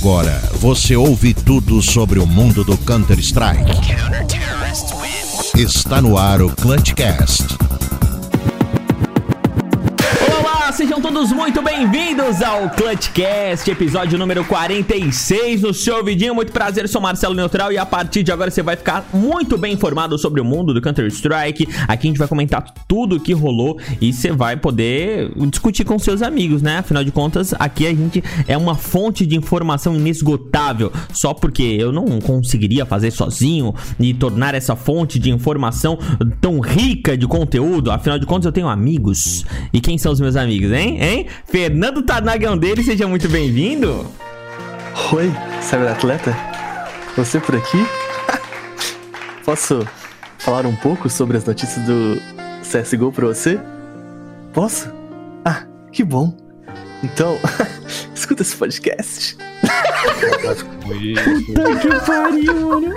[0.00, 3.70] Agora você ouve tudo sobre o mundo do Counter-Strike.
[5.54, 7.44] Está no ar o Clutchcast.
[11.20, 16.34] Todos muito bem-vindos ao Clutchcast, episódio número 46 no seu vidinho.
[16.34, 19.74] Muito prazer, sou Marcelo Neutral e a partir de agora você vai ficar muito bem
[19.74, 21.68] informado sobre o mundo do Counter-Strike.
[21.86, 25.98] Aqui a gente vai comentar tudo o que rolou e você vai poder discutir com
[25.98, 26.78] seus amigos, né?
[26.78, 30.90] Afinal de contas, aqui a gente é uma fonte de informação inesgotável.
[31.12, 35.98] Só porque eu não conseguiria fazer sozinho e tornar essa fonte de informação
[36.40, 37.90] tão rica de conteúdo.
[37.90, 39.44] Afinal de contas, eu tenho amigos.
[39.70, 41.09] E quem são os meus amigos, hein?
[41.10, 41.26] Hein?
[41.44, 44.06] Fernando Tanag é um deles, seja muito bem-vindo.
[45.12, 46.36] Oi, cyberatleta?
[47.16, 47.78] Você por aqui?
[49.44, 49.84] Posso
[50.38, 52.16] falar um pouco sobre as notícias do
[52.62, 53.58] CSGO pra você?
[54.52, 54.88] Posso?
[55.44, 56.32] Ah, que bom.
[57.02, 57.38] Então,
[58.14, 59.36] escuta esse podcast.
[61.46, 62.94] Puta que pariu, mano.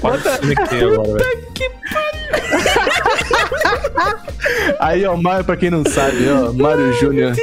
[0.00, 0.38] Puta
[1.54, 1.70] que
[4.80, 7.34] Aí, ó, Mario, pra quem não sabe, ó, Mario Júnior.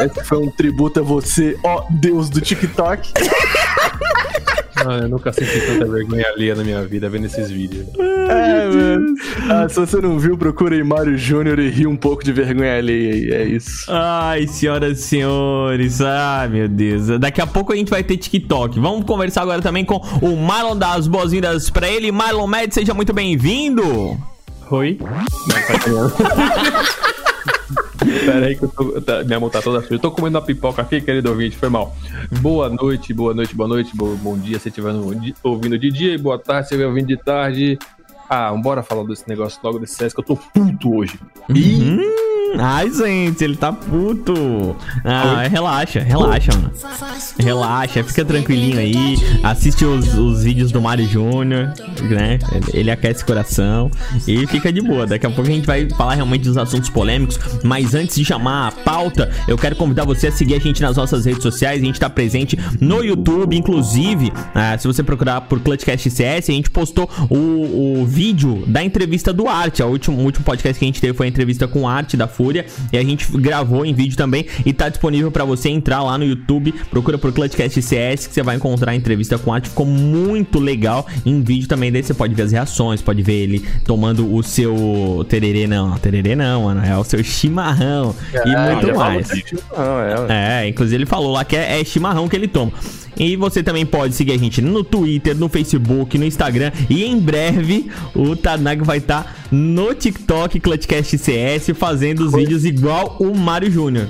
[0.00, 3.12] Esse foi um tributo a você, ó, Deus do TikTok.
[4.86, 7.86] Ah, eu nunca senti tanta vergonha alheia na minha vida vendo esses vídeos.
[7.98, 9.14] É, mano.
[9.48, 12.78] Ah, se você não viu, procura aí Mario Júnior e ri um pouco de vergonha
[12.78, 13.90] alheia aí, é isso.
[13.90, 17.18] Ai, senhoras e senhores, ai meu Deus.
[17.18, 18.78] Daqui a pouco a gente vai ter TikTok.
[18.80, 22.10] Vamos conversar agora também com o Marlon das boas-vindas pra ele.
[22.10, 24.18] Marlon Med, seja muito bem-vindo.
[24.70, 24.98] Oi?
[25.00, 27.14] Não, tá
[28.24, 29.94] Pera aí que eu tô, tá, minha mão tá toda suja.
[29.94, 31.94] Eu tô comendo uma pipoca aqui, querido ouvinte, foi mal.
[32.40, 34.92] Boa noite, boa noite, boa noite, bom, bom dia se estiver
[35.42, 37.78] ouvindo de dia e boa tarde se estiver ouvindo de tarde.
[38.32, 41.18] Ah, bora falar desse negócio logo desse CS que eu tô puto hoje.
[41.48, 41.98] Hum,
[42.60, 44.76] ai, gente, ele tá puto.
[45.04, 46.70] Ah, relaxa, relaxa, mano.
[47.40, 49.16] Relaxa, fica tranquilinho aí.
[49.42, 51.72] Assiste os, os vídeos do Mario Júnior,
[52.08, 52.38] né?
[52.72, 53.90] Ele aquece o coração
[54.28, 55.08] e fica de boa.
[55.08, 57.36] Daqui a pouco a gente vai falar realmente dos assuntos polêmicos.
[57.64, 60.96] Mas antes de chamar a pauta, eu quero convidar você a seguir a gente nas
[60.96, 61.82] nossas redes sociais.
[61.82, 64.32] A gente tá presente no YouTube, inclusive.
[64.54, 68.19] ah, se você procurar por Clutchcast CS, a gente postou o, o vídeo
[68.66, 69.82] da entrevista do Arte.
[69.82, 72.28] O último, último podcast que a gente teve foi a entrevista com o Arte da
[72.28, 72.66] Fúria.
[72.92, 74.44] E a gente gravou em vídeo também.
[74.66, 76.72] E tá disponível pra você entrar lá no YouTube.
[76.90, 79.70] Procura por Clutchcast CS que você vai encontrar a entrevista com o Arte.
[79.70, 81.90] Ficou muito legal em vídeo também.
[81.90, 85.96] Daí você pode ver as reações, pode ver ele tomando o seu tererê, não.
[85.96, 86.84] Tererê não, mano.
[86.84, 88.14] É o seu chimarrão.
[88.34, 89.30] e muito mais.
[90.28, 92.72] é, É, inclusive ele falou lá que é, é chimarrão que ele toma.
[93.20, 96.72] E você também pode seguir a gente no Twitter, no Facebook, no Instagram.
[96.88, 103.18] E em breve o Tanag vai estar no TikTok Clutchcast CS fazendo os vídeos igual
[103.20, 104.08] o Mário Júnior.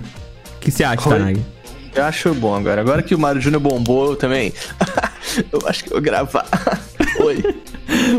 [0.56, 1.18] O que você acha, Oi.
[1.18, 1.42] Tanag?
[1.92, 2.80] Eu acho bom agora.
[2.80, 4.52] Agora que o Mario Júnior bombou eu também.
[5.50, 6.46] eu acho que eu vou gravar.
[7.18, 7.42] Oi.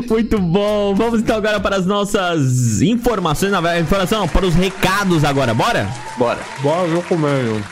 [0.10, 0.94] Muito bom.
[0.94, 3.50] Vamos então agora para as nossas informações.
[3.50, 5.54] Na verdade, informação, para os recados agora.
[5.54, 5.88] Bora?
[6.18, 6.40] Bora.
[6.62, 7.64] Bora, eu comendo.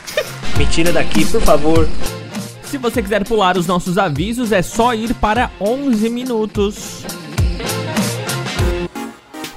[0.56, 1.86] Me tira daqui, por favor.
[2.70, 7.04] Se você quiser pular os nossos avisos, é só ir para 11 minutos.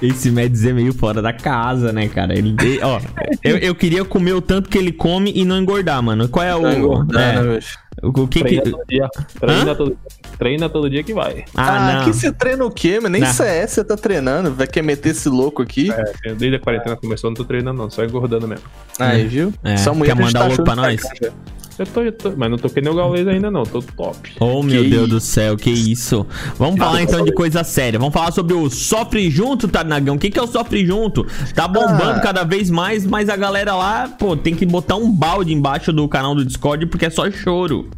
[0.02, 2.38] Esse Mads é meio fora da casa, né, cara?
[2.38, 3.00] Ele, ó,
[3.42, 6.28] eu, eu queria comer o tanto que ele come e não engordar, mano.
[6.28, 6.62] Qual é o.
[6.64, 7.78] Tá engordando, é, bicho.
[8.02, 8.60] o, o que que.
[8.60, 9.10] Treina todo dia.
[9.40, 9.98] Treina todo,
[10.38, 11.46] treina todo dia que vai.
[11.56, 12.02] Ah, Ah, não.
[12.02, 13.10] aqui você treina o quê, mano?
[13.14, 13.32] Nem Não.
[13.32, 14.52] CS você tá treinando.
[14.52, 15.90] Vai querer meter esse louco aqui.
[16.26, 18.66] É, desde a quarentena começou, não tô treinando não, só engordando mesmo.
[19.00, 19.54] Aí, viu?
[19.64, 21.02] É, Sua mulher quer mandar tá louco pra que nós?
[21.02, 21.36] tá grande.
[21.80, 24.32] Eu tô, eu tô- mas não tô que nem o Gaules ainda não, tô top.
[24.40, 25.10] Oh, meu Que Deus isso?
[25.10, 26.26] do céu, que isso.
[26.58, 27.98] Vamos falar então de coisa séria.
[27.98, 30.16] Vamos falar sobre o Sofre Junto, Tarnagão.
[30.16, 31.26] O que, que é o Sofre Junto?
[31.56, 32.20] Tá bombando Ah.
[32.20, 36.08] cada vez mais, mas a galera lá, pô, tem que botar um balde embaixo do
[36.08, 37.90] canal do Discord porque é só choro.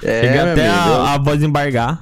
[0.00, 2.00] É, Chega até amigo, a, a voz embargar.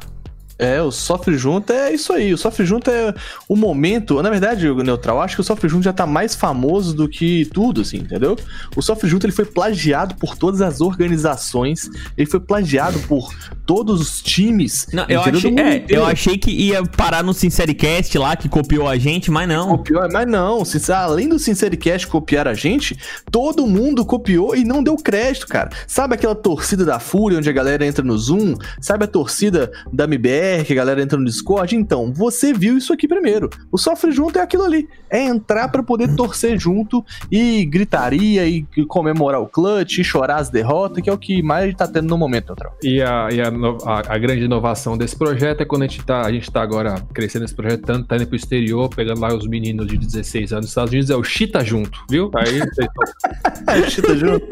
[0.58, 2.32] É, o Sofre Junto é isso aí.
[2.32, 3.14] O Sofre Junto é
[3.48, 4.22] o momento.
[4.22, 7.44] Na verdade, o Neutral, acho que o Sofre Junto já tá mais famoso do que
[7.52, 8.36] tudo, assim, entendeu?
[8.74, 13.34] O Sofre Junto ele foi plagiado por todas as organizações, ele foi plagiado por
[13.66, 14.86] todos os times.
[14.92, 18.96] Não, eu achei, é, eu achei que ia parar no Sincericast lá, que copiou a
[18.96, 19.68] gente, mas não.
[19.76, 22.96] Copiou, mas não, se- além do Sincericast copiar a gente,
[23.30, 25.70] todo mundo copiou e não deu crédito, cara.
[25.86, 28.54] Sabe aquela torcida da Fúria, onde a galera entra no Zoom?
[28.80, 31.74] Sabe a torcida da MBR, que a galera entra no Discord?
[31.74, 33.50] Então, você viu isso aqui primeiro.
[33.72, 34.88] O Sofre Junto é aquilo ali.
[35.10, 40.50] É entrar pra poder torcer junto e gritaria e comemorar o clutch e chorar as
[40.50, 42.76] derrotas, que é o que mais tá tendo no momento, Neutral.
[42.82, 43.50] E a, e a
[43.84, 46.96] a, a grande inovação desse projeto é quando a gente tá, a gente tá agora
[47.14, 50.66] crescendo esse projeto tanto, tá indo pro exterior, pegando lá os meninos de 16 anos
[50.66, 52.30] dos Estados Unidos, é o Chita junto, viu?
[52.34, 54.46] Aí vocês tão- É, Chita junto.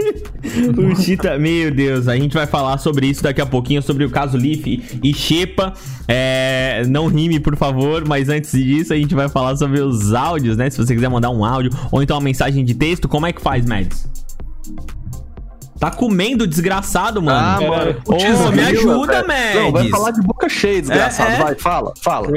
[0.81, 4.11] O Chita, meu Deus, a gente vai falar sobre isso daqui a pouquinho, sobre o
[4.11, 4.67] caso Leaf
[5.03, 5.73] e Shepa.
[6.09, 10.57] É, não rime, por favor, mas antes disso a gente vai falar sobre os áudios,
[10.57, 10.69] né?
[10.71, 13.41] Se você quiser mandar um áudio ou então uma mensagem de texto, como é que
[13.41, 14.07] faz, Mads?
[15.79, 17.39] Tá comendo, desgraçado, mano.
[17.39, 17.97] Ah, mano.
[18.07, 19.61] Ô, me ajuda, velho.
[19.63, 19.91] Não, vai Mads.
[19.91, 21.33] falar de boca cheia, desgraçado.
[21.33, 21.43] É, é.
[21.43, 22.29] Vai, fala, fala.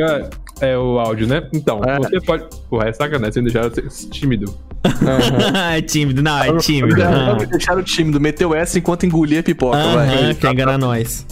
[0.61, 1.47] é, é o áudio, né?
[1.53, 1.97] Então, É.
[1.99, 2.45] você pode.
[2.69, 4.53] Porra, é sacanagem, você deixaram eu ser tímido.
[5.73, 7.01] é tímido, não, é tímido.
[7.03, 7.35] Ah.
[7.39, 8.19] me deixaram tímido.
[8.19, 10.07] Meteu essa enquanto engolia a pipoca, vai.
[10.07, 11.25] Aham, quer enganar nós.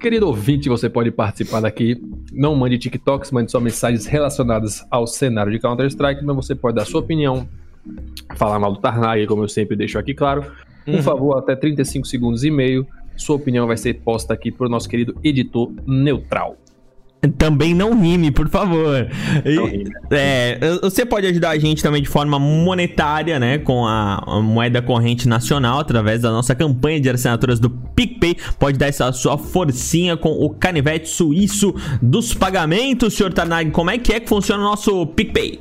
[0.00, 1.96] Querido ouvinte, você pode participar daqui.
[2.32, 6.84] Não mande TikToks, mande só mensagens relacionadas ao cenário de Counter-Strike, mas você pode dar
[6.84, 7.46] sua opinião,
[8.34, 10.44] falar mal do Tarnag, como eu sempre deixo aqui claro.
[10.84, 12.86] Por favor, até 35 segundos e meio.
[13.16, 16.56] Sua opinião vai ser posta aqui por nosso querido editor neutral.
[17.38, 19.06] Também não rime, por favor.
[19.46, 23.58] E- é, você pode ajudar a gente também de forma monetária, né?
[23.58, 28.36] Com a, a moeda corrente nacional, através da nossa campanha de assinaturas do PicPay.
[28.58, 33.70] Pode dar essa sua forcinha com o canivete suíço dos pagamentos, senhor Tarnag.
[33.70, 35.60] Como é que é que funciona o nosso PicPay?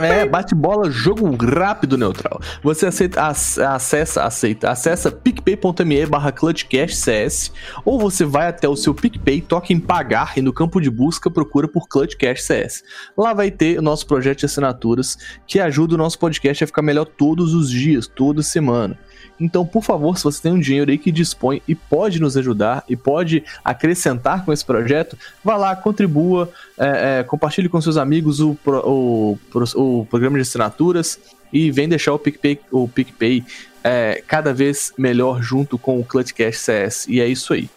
[0.00, 2.40] É, bate bola, jogo rápido neutral.
[2.62, 7.52] Você aceita, ac- acessa, aceita, acessa picpay.me barra clutchcastcs
[7.84, 11.30] ou você vai até o seu PicPay, toca em pagar e no campo de busca
[11.30, 12.82] procura por Clutchcast CS.
[13.16, 15.16] Lá vai ter o nosso projeto de assinaturas
[15.46, 18.98] que ajuda o nosso podcast a ficar melhor todos os dias, toda semana.
[19.38, 22.84] Então, por favor, se você tem um dinheiro aí que dispõe e pode nos ajudar
[22.88, 28.40] e pode acrescentar com esse projeto, vá lá, contribua, é, é, compartilhe com seus amigos
[28.40, 29.38] o, o,
[29.74, 31.18] o programa de assinaturas
[31.52, 33.44] e vem deixar o PicPay, o PicPay
[33.82, 37.06] é, cada vez melhor junto com o Clutchcast CS.
[37.08, 37.68] E é isso aí.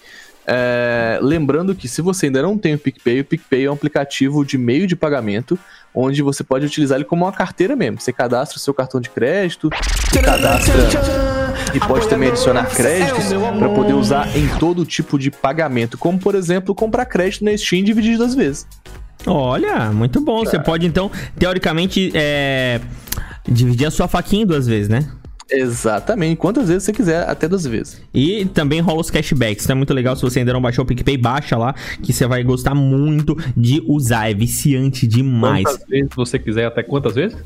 [0.49, 4.45] É, lembrando que se você ainda não tem o PicPay, o PicPay é um aplicativo
[4.45, 5.59] de meio de pagamento
[5.93, 7.99] onde você pode utilizar ele como uma carteira mesmo.
[7.99, 9.69] Você cadastra o seu cartão de crédito,
[10.23, 11.26] cadastra
[11.73, 13.25] e pode também adicionar créditos
[13.57, 17.79] para poder usar em todo tipo de pagamento, como por exemplo comprar crédito na Steam
[17.79, 18.67] e dividir duas vezes.
[19.25, 20.39] Olha, muito bom.
[20.45, 22.79] Você pode, então, teoricamente, é,
[23.47, 25.09] dividir a sua faquinha em duas vezes, né?
[25.49, 28.01] Exatamente, quantas vezes você quiser, até duas vezes.
[28.13, 29.63] E também rola os cashbacks.
[29.63, 30.15] Então é muito legal.
[30.15, 31.73] Se você ainda não baixou o PicPay, baixa lá.
[32.03, 34.29] Que você vai gostar muito de usar.
[34.29, 35.63] É viciante demais.
[35.63, 37.37] Quantas vezes você quiser, até quantas vezes?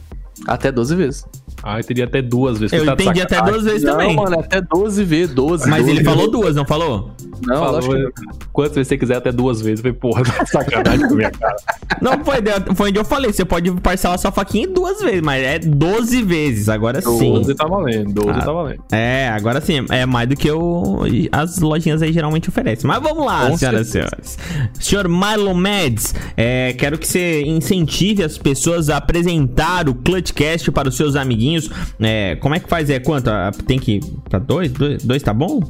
[0.47, 1.25] Até 12 vezes.
[1.63, 2.73] Ah, eu teria até duas vezes.
[2.73, 4.15] Eu tá entendi até duas vezes Não, também.
[4.15, 5.69] mano, até 12 vezes, 12.
[5.69, 5.91] Mas 12.
[5.97, 7.11] ele falou duas, não falou?
[7.45, 8.11] Não, Falou, que.
[8.53, 9.83] Quantas vezes você quiser, até duas vezes.
[9.83, 11.55] Eu falei, porra, tá sacanagem com a minha cara.
[12.01, 12.35] Não, foi,
[12.75, 13.33] foi onde eu falei.
[13.33, 16.69] Você pode parcelar sua faquinha em duas vezes, mas é 12 vezes.
[16.69, 17.33] Agora sim.
[17.33, 18.41] 12 tá valendo, 12 Ah.
[18.45, 18.83] tá valendo.
[18.91, 19.85] É, agora sim.
[19.89, 21.01] É mais do que o,
[21.31, 22.87] as lojinhas aí geralmente oferecem.
[22.87, 24.37] Mas vamos lá, Com senhoras e senhores.
[24.79, 30.89] Senhor Marlon Mads, é, quero que você incentive as pessoas a apresentar o Clutchcast para
[30.89, 31.69] os seus amiguinhos.
[31.99, 32.89] É, como é que faz?
[32.89, 33.29] É quanto?
[33.29, 33.99] Ah, Tem que.
[34.29, 34.71] Pra dois?
[34.71, 35.61] Dois, dois tá bom?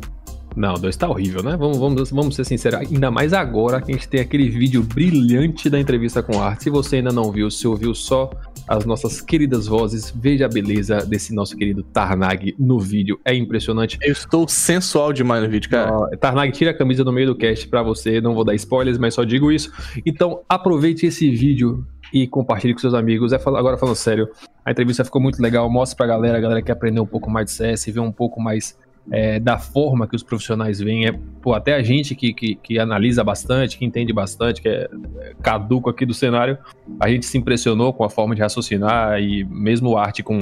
[0.54, 1.56] Não, dois tá horrível, né?
[1.56, 2.82] Vamos, vamos, vamos ser sinceros.
[2.82, 6.62] Ainda mais agora que a gente tem aquele vídeo brilhante da entrevista com o Art.
[6.62, 8.30] Se você ainda não viu, se ouviu só
[8.68, 13.18] as nossas queridas vozes, veja a beleza desse nosso querido Tarnag no vídeo.
[13.24, 13.98] É impressionante.
[14.02, 15.90] Eu estou sensual demais no vídeo, cara.
[16.18, 18.20] Tarnag, tira a camisa no meio do cast pra você.
[18.20, 19.72] Não vou dar spoilers, mas só digo isso.
[20.06, 23.34] Então, aproveite esse vídeo e compartilhe com seus amigos.
[23.34, 24.30] É, agora falando sério,
[24.66, 25.70] a entrevista ficou muito legal.
[25.70, 28.42] Mostra pra galera, a galera quer aprender um pouco mais de CS, ver um pouco
[28.42, 28.78] mais
[29.10, 31.08] é, da forma que os profissionais veem.
[31.08, 34.90] É, pô, até a gente que, que, que analisa bastante, que entende bastante, que é
[35.20, 36.58] é, caduco aqui do cenário,
[37.00, 40.40] a gente se impressionou com a forma de raciocinar e mesmo o arte com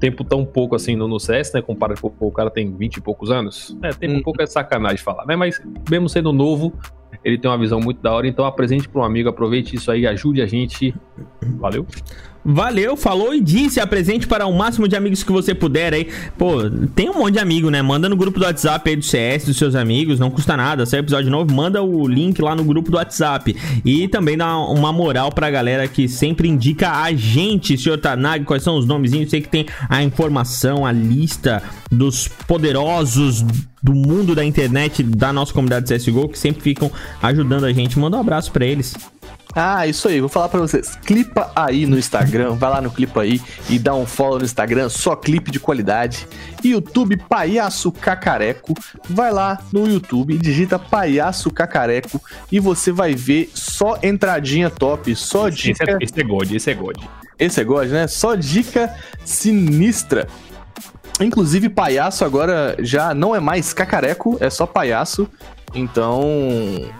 [0.00, 1.62] tempo tão pouco assim no, no CS, né?
[1.62, 3.76] Compara com o cara tem 20 e poucos anos.
[3.82, 5.36] É, tempo um pouco é sacanagem falar, né?
[5.36, 6.72] Mas mesmo sendo novo,
[7.24, 10.06] ele tem uma visão muito da hora, então apresente para um amigo, aproveite isso aí,
[10.06, 10.94] ajude a gente.
[11.58, 11.86] Valeu.
[12.44, 16.08] Valeu, falou e disse, apresente para o máximo de amigos que você puder aí.
[16.36, 17.80] Pô, tem um monte de amigo, né?
[17.82, 20.84] Manda no grupo do WhatsApp aí do CS, dos seus amigos, não custa nada.
[20.84, 23.54] Sai episódio novo, manda o link lá no grupo do WhatsApp.
[23.84, 28.64] E também dá uma moral pra galera que sempre indica a gente, senhor Tanag, quais
[28.64, 29.30] são os nomezinhos.
[29.30, 33.44] Sei que tem a informação, a lista dos poderosos
[33.80, 36.90] do mundo da internet, da nossa comunidade CSGO, que sempre ficam
[37.22, 37.98] ajudando a gente.
[37.98, 38.94] Manda um abraço pra eles.
[39.54, 40.96] Ah, isso aí, vou falar pra vocês.
[41.04, 44.88] Clipa aí no Instagram, vai lá no Clipa aí e dá um follow no Instagram,
[44.88, 46.26] só clipe de qualidade.
[46.64, 48.74] YouTube Palhaço Cacareco,
[49.08, 55.48] vai lá no YouTube, digita Palhaço Cacareco e você vai ver só entradinha top, só
[55.48, 55.90] Esse dica.
[55.90, 56.96] é, esse é God, esse é God.
[57.38, 58.06] Esse é God, né?
[58.06, 58.94] Só dica
[59.24, 60.26] sinistra.
[61.20, 65.28] Inclusive, palhaço agora já não é mais cacareco, é só palhaço.
[65.74, 66.20] Então,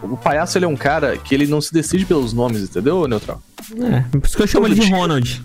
[0.03, 3.43] o palhaço ele é um cara que ele não se decide pelos nomes, entendeu, Neutral?
[3.81, 5.43] É, por isso que eu chamo ele de Ronald.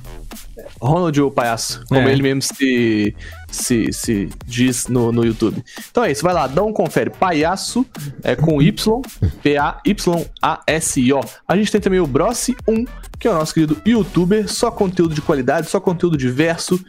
[0.82, 2.12] Ronald o palhaço, como É.
[2.12, 3.16] ele mesmo se,
[3.50, 5.64] se, se diz no, no YouTube.
[5.90, 7.10] Então é isso, vai lá, dá um confere.
[7.10, 7.86] Palhaço
[8.24, 9.02] é com Y,
[9.42, 11.22] P-A-Y-A-S-I-O.
[11.48, 12.86] A gente tem também o Brossi 1,
[13.20, 16.80] que é o nosso querido youtuber, só conteúdo de qualidade, só conteúdo diverso.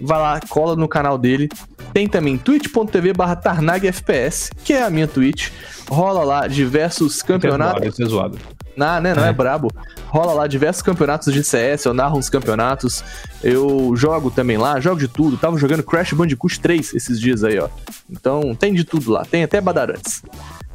[0.00, 1.48] Vai lá, cola no canal dele.
[1.92, 5.50] Tem também twitch.tv barra TarnagFPS, que é a minha Twitch.
[5.88, 7.98] Rola lá diversos campeonatos.
[8.00, 8.38] É zoado.
[8.76, 9.14] Não, né?
[9.14, 9.32] Não é.
[9.32, 9.70] brabo.
[10.06, 13.04] Rola lá diversos campeonatos de CS, eu narro uns campeonatos.
[13.42, 15.36] Eu jogo também lá, jogo de tudo.
[15.36, 17.68] Tava jogando Crash Bandicoot 3 esses dias aí, ó.
[18.10, 20.22] Então tem de tudo lá, tem até Badarantes.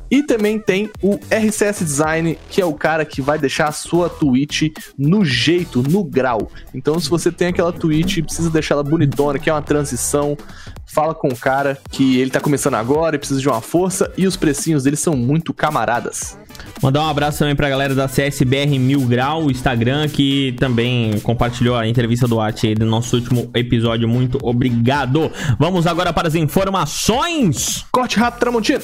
[0.09, 4.09] E também tem o RCS Design, que é o cara que vai deixar a sua
[4.09, 6.49] Twitch no jeito, no grau.
[6.73, 10.37] Então, se você tem aquela Twitch e precisa deixar ela bonitona, que é uma transição,
[10.88, 14.25] fala com o cara que ele tá começando agora e precisa de uma força, e
[14.25, 16.38] os precinhos dele são muito camaradas.
[16.82, 21.75] Mandar um abraço também pra galera da CSBR Mil Grau, o Instagram, que também compartilhou
[21.75, 24.08] a entrevista do Art aí do nosso último episódio.
[24.08, 25.32] Muito obrigado.
[25.60, 27.86] Vamos agora para as informações.
[27.91, 28.79] Corte rápido, Tramontina!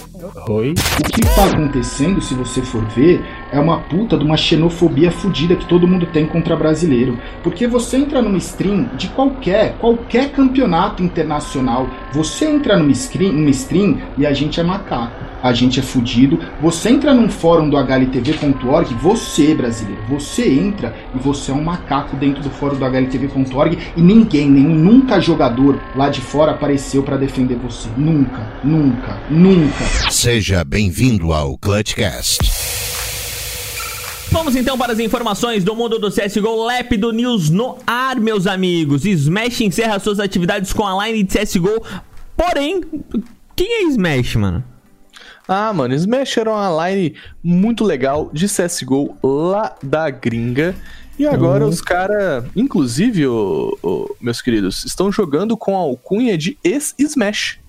[0.49, 0.71] Oi?
[0.71, 5.55] O que está acontecendo, se você for ver, é uma puta de uma xenofobia fodida
[5.55, 7.19] que todo mundo tem contra brasileiro.
[7.43, 13.51] Porque você entra numa stream de qualquer, qualquer campeonato internacional, você entra numa stream, numa
[13.51, 16.39] stream e a gente é macaco, a gente é fudido.
[16.61, 22.15] Você entra num fórum do hltv.org, você, brasileiro, você entra e você é um macaco
[22.15, 27.17] dentro do fórum do hltv.org e ninguém, nenhum nunca jogador lá de fora apareceu pra
[27.17, 27.87] defender você.
[27.95, 29.83] Nunca, nunca, nunca.
[30.09, 32.62] Seja bem-vindo ao Clutchcast.
[34.33, 39.05] Vamos então para as informações do mundo do CSGO Lépido News no ar, meus amigos.
[39.05, 41.81] Smash encerra suas atividades com a line de CSGO.
[42.35, 42.81] Porém,
[43.55, 44.63] quem é Smash, mano?
[45.47, 50.75] Ah, mano, Smash era uma line muito legal de CSGO lá da gringa.
[51.19, 56.57] E agora os caras, inclusive, ô- ô, meus queridos, estão jogando com a alcunha de
[56.63, 57.59] ex-Smash.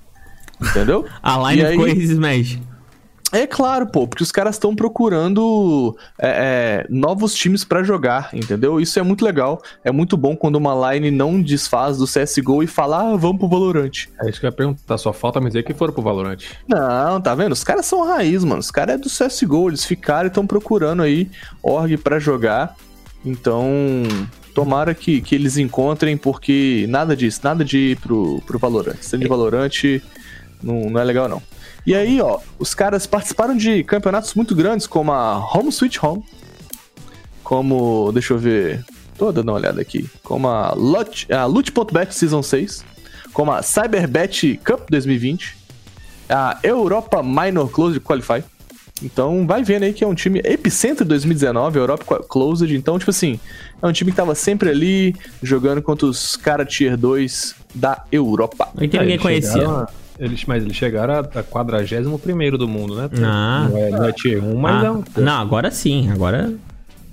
[0.60, 1.04] Entendeu?
[1.22, 2.58] A line E aí- ficou Smash.
[3.34, 8.80] É claro, pô, porque os caras estão procurando é, é, novos times pra jogar, entendeu?
[8.80, 9.60] Isso é muito legal.
[9.82, 13.48] É muito bom quando uma line não desfaz do CSGO e fala, ah, vamos pro
[13.48, 14.06] Valorant.
[14.22, 14.96] É isso que eu ia perguntar.
[14.98, 16.44] Só falta me dizer que foram pro Valorant.
[16.68, 17.50] Não, tá vendo?
[17.50, 18.60] Os caras são raiz, mano.
[18.60, 21.28] Os caras é do CSGO, eles ficaram e estão procurando aí
[21.60, 22.76] org pra jogar.
[23.24, 23.66] Então,
[24.54, 28.98] tomara que, que eles encontrem, porque nada disso, nada de ir pro, pro Valorant.
[29.00, 29.72] Sendo de Valorant
[30.62, 31.42] não, não é legal, não.
[31.86, 36.24] E aí, ó, os caras participaram de campeonatos muito grandes, como a Home Sweet Home,
[37.42, 38.82] como, deixa eu ver,
[39.18, 42.84] tô dando uma olhada aqui, como a Loot, a Loot.bet Season 6,
[43.34, 45.56] como a Cyberbet Cup 2020,
[46.28, 48.42] a Europa Minor Closed Qualify.
[49.02, 52.74] Então vai vendo aí que é um time epicentro 2019, Europa Closed.
[52.74, 53.38] Então, tipo assim,
[53.82, 58.70] é um time que tava sempre ali jogando contra os cara Tier 2 da Europa.
[58.80, 59.52] E que ninguém conhecia.
[59.52, 63.08] chegaram Eles, mas eles chegaram a, a 41 do mundo, né?
[63.22, 63.66] Ah.
[63.70, 65.04] Não é, não é tier 1, mas Ah, é um.
[65.16, 66.52] Não, agora sim, agora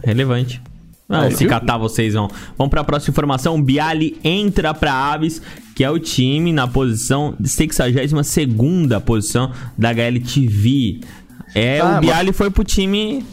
[0.03, 0.61] é relevante.
[1.09, 1.49] Não, Aí, se viu?
[1.49, 2.29] catar vocês vão.
[2.57, 3.61] Vamos pra próxima informação.
[3.61, 5.41] Bialy entra pra Aves,
[5.75, 8.13] que é o time na posição 62
[9.03, 11.01] posição da HLTV.
[11.53, 13.25] É, Ah, o Bialy foi pro time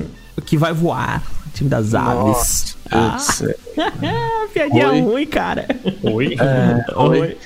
[0.44, 1.22] que vai voar.
[1.46, 2.76] o Time das aves.
[2.90, 3.42] Ah, Putz,
[4.02, 4.48] é.
[4.52, 5.00] piadinha Oi.
[5.00, 5.66] ruim, cara.
[6.02, 6.36] Oi?
[6.96, 7.36] Oi.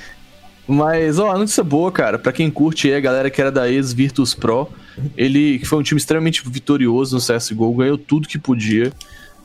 [0.66, 2.18] Mas, ó, notícia boa, cara.
[2.18, 4.68] Pra quem curte aí, a galera que era da ex-Virtus Pro,
[5.16, 8.92] ele que foi um time extremamente vitorioso no CSGO, ganhou tudo que podia.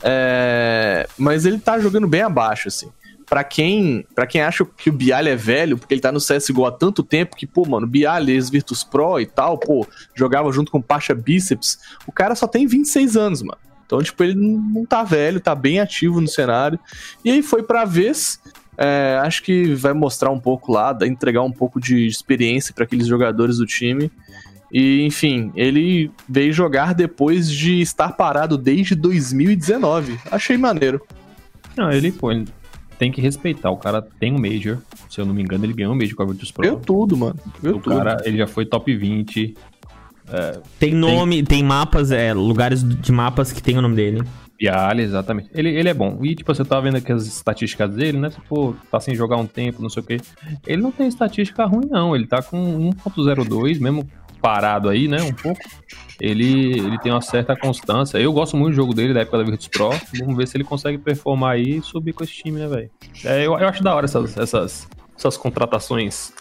[0.04, 2.90] É, Mas ele tá jogando bem abaixo, assim.
[3.26, 6.66] Pra quem, pra quem acha que o Bialy é velho, porque ele tá no CSGO
[6.66, 10.82] há tanto tempo que, pô, mano, Bialy, ex-Virtus Pro e tal, pô, jogava junto com
[10.82, 13.58] Pacha Bíceps, o cara só tem 26 anos, mano.
[13.86, 16.80] Então, tipo, ele não tá velho, tá bem ativo no cenário.
[17.24, 18.40] E aí foi pra vez,
[18.78, 23.08] é, acho que vai mostrar um pouco lá, entregar um pouco de experiência para aqueles
[23.08, 24.12] jogadores do time.
[24.72, 30.20] E, enfim, ele veio jogar depois de estar parado desde 2019.
[30.30, 31.02] Achei maneiro.
[31.76, 32.48] Não, ele, pô, ele
[33.00, 33.72] tem que respeitar.
[33.72, 34.78] O cara tem um Major.
[35.10, 36.64] Se eu não me engano, ele ganhou um Major com a Virtus Pro.
[36.64, 37.40] Viu tudo, mano.
[37.62, 37.96] Viu o tudo.
[37.96, 39.56] cara, ele já foi top 20.
[40.78, 44.22] Tem nome, tem, mapas, é, lugares de mapas que tem o nome dele.
[44.60, 45.50] Bialy, exatamente.
[45.54, 46.18] Ele, ele é bom.
[46.24, 48.32] E, tipo, você tá vendo aqui as estatísticas dele, né?
[48.50, 50.18] Pô, tá sem jogar um tempo, não sei o quê.
[50.66, 52.16] Ele não tem estatística ruim, não.
[52.16, 54.08] Ele tá com 1.02, mesmo
[54.42, 55.22] parado aí, né?
[55.22, 55.60] Um pouco.
[56.20, 58.18] Ele, ele tem uma certa constância.
[58.18, 59.92] Eu gosto muito do jogo dele, da época da Virtus Pro.
[60.20, 62.90] Vamos ver se ele consegue performar aí e subir com esse time, né, velho?
[63.24, 66.34] É, eu, eu acho da hora essas, essas, essas contratações,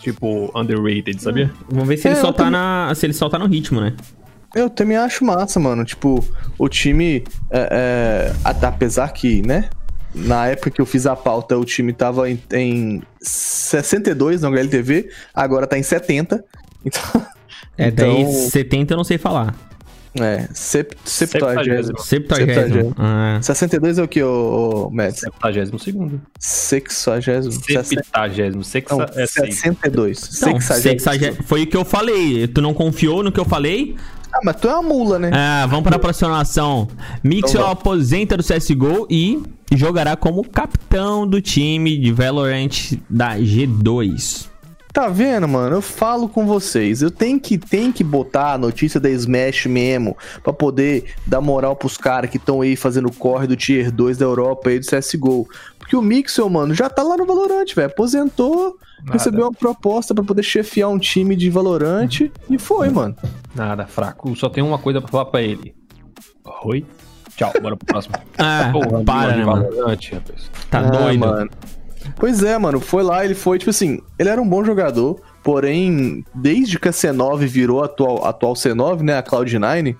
[0.00, 1.50] tipo, underrated, sabia?
[1.70, 2.92] Vamos ver se ele É, só tá também- na.
[2.94, 3.94] Se ele só tá no ritmo, né?
[4.54, 5.84] Eu também acho massa, mano.
[5.84, 6.24] Tipo,
[6.58, 9.68] o time, é, é, apesar que, né?
[10.14, 15.10] Na época que eu fiz a pauta, o time tava em, em 62 no HLTV,
[15.34, 16.44] agora tá em 70.
[16.86, 17.02] Então,
[17.78, 19.54] É, daí 70 eu não sei falar.
[20.20, 21.98] é, sep, septuagésimo.
[21.98, 22.94] Septuagésimo.
[22.98, 25.20] Ah, 62 é o que, ô, ô Mads?
[25.20, 26.20] Septagésimo segundo.
[26.38, 27.52] Sexagésimo.
[27.82, 28.62] Septagésimo.
[28.62, 29.54] Sexa Não, é seis.
[29.56, 30.20] 62.
[30.20, 31.00] não, Sexagésimo.
[31.00, 32.46] sexagé- Foi o que eu falei.
[32.46, 33.96] Tu não confiou no que eu falei?
[34.34, 35.30] Ah, mas tu é uma mula, né?
[35.32, 36.88] Ah, vamos para a próxima ação.
[37.22, 39.40] Mixel Então aposenta do CSGO e
[39.72, 44.48] jogará como capitão do time de Valorant da G2.
[44.92, 45.76] Tá vendo, mano?
[45.76, 47.02] Eu falo com vocês.
[47.02, 51.74] Eu tenho que, tenho que botar a notícia da Smash mesmo pra poder dar moral
[51.74, 55.48] pros caras que estão aí fazendo corre do Tier 2 da Europa aí do CSGO.
[55.84, 57.88] Porque o Mixel, mano, já tá lá no Valorant, velho.
[57.88, 59.12] Aposentou, Nada.
[59.12, 63.14] recebeu uma proposta pra poder chefiar um time de Valorant e foi, mano.
[63.54, 64.34] Nada, fraco.
[64.34, 65.74] Só tem uma coisa pra falar pra ele.
[66.64, 66.86] Oi.
[67.36, 68.14] Tchau, bora pro próximo.
[68.38, 69.70] Ah, Porra, para, de né, mano?
[69.70, 69.98] Valorant.
[70.70, 71.20] Tá Ah, doido.
[71.20, 71.50] mano.
[72.16, 72.80] Pois é, mano.
[72.80, 76.92] Foi lá, ele foi, tipo assim, ele era um bom jogador, porém, desde que a
[76.92, 79.96] C9 virou a atual, atual C9, né, a Cloud9,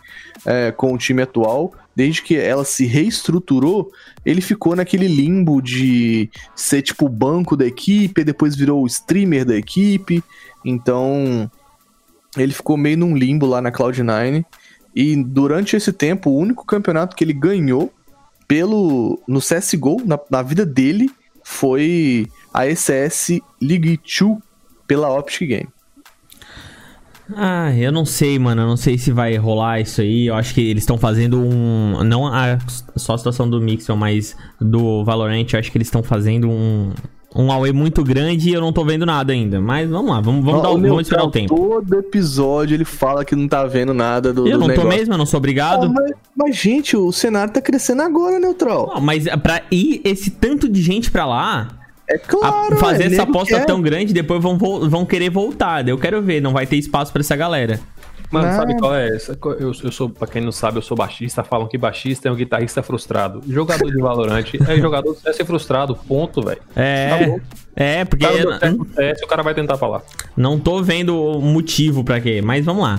[0.47, 3.91] é, com o time atual, desde que ela se reestruturou,
[4.25, 9.45] ele ficou naquele limbo de ser, tipo, o banco da equipe, depois virou o streamer
[9.45, 10.23] da equipe,
[10.65, 11.51] então
[12.37, 14.45] ele ficou meio num limbo lá na Cloud9,
[14.95, 17.93] e durante esse tempo, o único campeonato que ele ganhou
[18.47, 21.11] pelo no CSGO, na, na vida dele,
[21.43, 24.39] foi a ECS League 2
[24.87, 25.74] pela Optic Game.
[27.35, 28.63] Ah, eu não sei, mano.
[28.63, 30.27] Eu não sei se vai rolar isso aí.
[30.27, 32.03] Eu acho que eles estão fazendo um.
[32.05, 32.59] Não a,
[32.97, 35.47] só a situação do Mixel, mas do Valorant.
[35.53, 36.91] Eu acho que eles estão fazendo um.
[37.37, 39.61] Um Aue muito grande e eu não tô vendo nada ainda.
[39.61, 41.57] Mas vamos lá, vamos, vamos, dar, Ó, o- o meu vamos esperar o cara, tempo.
[41.57, 44.89] Todo episódio ele fala que não tá vendo nada do, Eu do não tô negócio.
[44.99, 45.87] mesmo, eu não sou obrigado.
[45.87, 48.93] Ah, mas, mas, gente, o cenário tá crescendo agora, Neutral.
[48.95, 51.67] Não, mas pra ir esse tanto de gente pra lá,
[52.09, 53.65] É a- claro, fazer é, essa aposta quer.
[53.67, 55.89] tão grande, depois vão, vão querer voltar.
[55.89, 57.81] Eu quero ver, não vai ter espaço pra essa galera.
[58.35, 58.59] Mano, Nada.
[58.59, 59.39] sabe qual é essa?
[59.61, 61.45] Eu, eu sou, pra quem não sabe, eu sou baixista.
[61.45, 63.41] Falam que baixista é um guitarrista frustrado.
[63.49, 66.61] Jogador de Valorant é jogador é ser frustrado, ponto, velho.
[66.75, 67.41] Tá É, louco.
[67.77, 68.59] é, porque Cara,
[68.99, 70.03] é, se o cara vai tentar falar.
[70.37, 72.99] não tô vendo o motivo pra quê, mas vamos lá.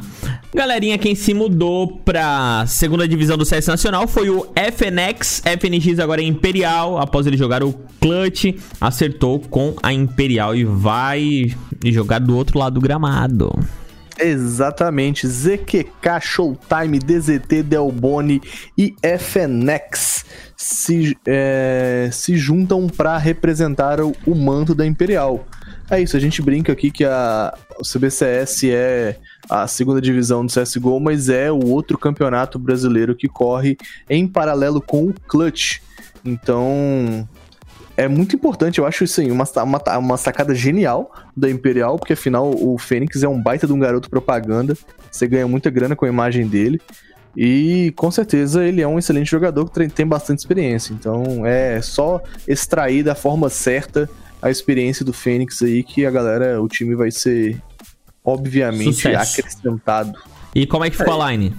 [0.53, 5.41] Galerinha, quem se mudou pra segunda divisão do CS Nacional foi o FNX.
[5.45, 11.53] FNX agora é Imperial, após ele jogar o Clutch, acertou com a Imperial e vai
[11.85, 13.51] jogar do outro lado do gramado.
[14.19, 18.41] Exatamente, ZQK, Showtime, DZT, Delboni
[18.77, 20.25] e FNX
[20.55, 25.45] se, é, se juntam para representar o, o manto da Imperial.
[25.89, 30.51] É isso, a gente brinca aqui que a, o CBCS é a segunda divisão do
[30.51, 33.77] CSGO, mas é o outro campeonato brasileiro que corre
[34.09, 35.81] em paralelo com o Clutch.
[36.23, 37.27] Então,
[37.97, 42.13] é muito importante, eu acho isso aí, uma, uma, uma sacada genial da Imperial, porque
[42.13, 44.77] afinal o Fênix é um baita de um garoto propaganda,
[45.09, 46.81] você ganha muita grana com a imagem dele,
[47.37, 52.21] e com certeza ele é um excelente jogador que tem bastante experiência, então é só
[52.47, 54.09] extrair da forma certa
[54.41, 57.61] a experiência do Fênix aí que a galera, o time vai ser
[58.23, 59.39] obviamente Sucesso.
[59.39, 60.19] acrescentado.
[60.53, 61.55] E como é que ficou a line?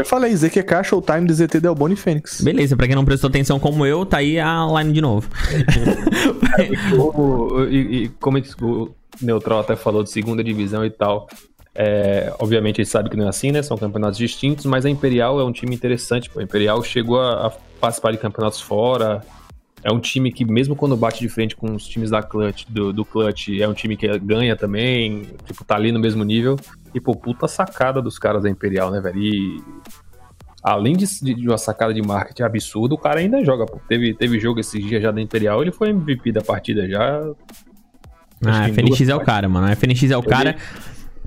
[0.00, 2.40] Já falei, ZQK, Showtime, DZT, Delboni e Fênix.
[2.40, 5.28] Beleza, pra quem não prestou atenção como eu, tá aí a line de novo.
[6.98, 11.28] O- e, e como o Neutral até falou de segunda divisão e tal,
[11.74, 13.62] é, obviamente a gente sabe que não é assim, né?
[13.62, 16.30] São campeonatos distintos, mas a Imperial é um time interessante.
[16.30, 16.40] Pô.
[16.40, 19.22] A Imperial chegou a, a participar de campeonatos fora.
[19.82, 22.92] É um time que, mesmo quando bate de frente com os times da Clutch, do,
[22.92, 26.56] do Clutch, é um time que ganha também, tipo, tá ali no mesmo nível.
[26.94, 29.18] E, pô, puta sacada dos caras da Imperial, né, velho?
[29.18, 29.62] E
[30.62, 33.80] além de, de uma sacada de marketing absurda, o cara ainda joga, pô.
[33.88, 37.22] Teve, teve jogo esses dias já da Imperial, ele foi MVP da partida já.
[38.44, 39.66] Ah, FNX é o cara, mano.
[39.66, 40.56] A FNX é o cara.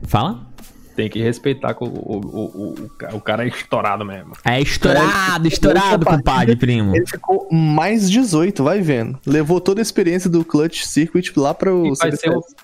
[0.04, 0.52] Fala?
[0.95, 2.75] Tem que respeitar que o, o, o,
[3.13, 4.34] o, o cara é estourado mesmo.
[4.45, 6.95] É estourado, estourado, compadre, primo.
[6.95, 9.17] Ele ficou mais 18, vai vendo.
[9.25, 11.93] Levou toda a experiência do Clutch Circuit lá para o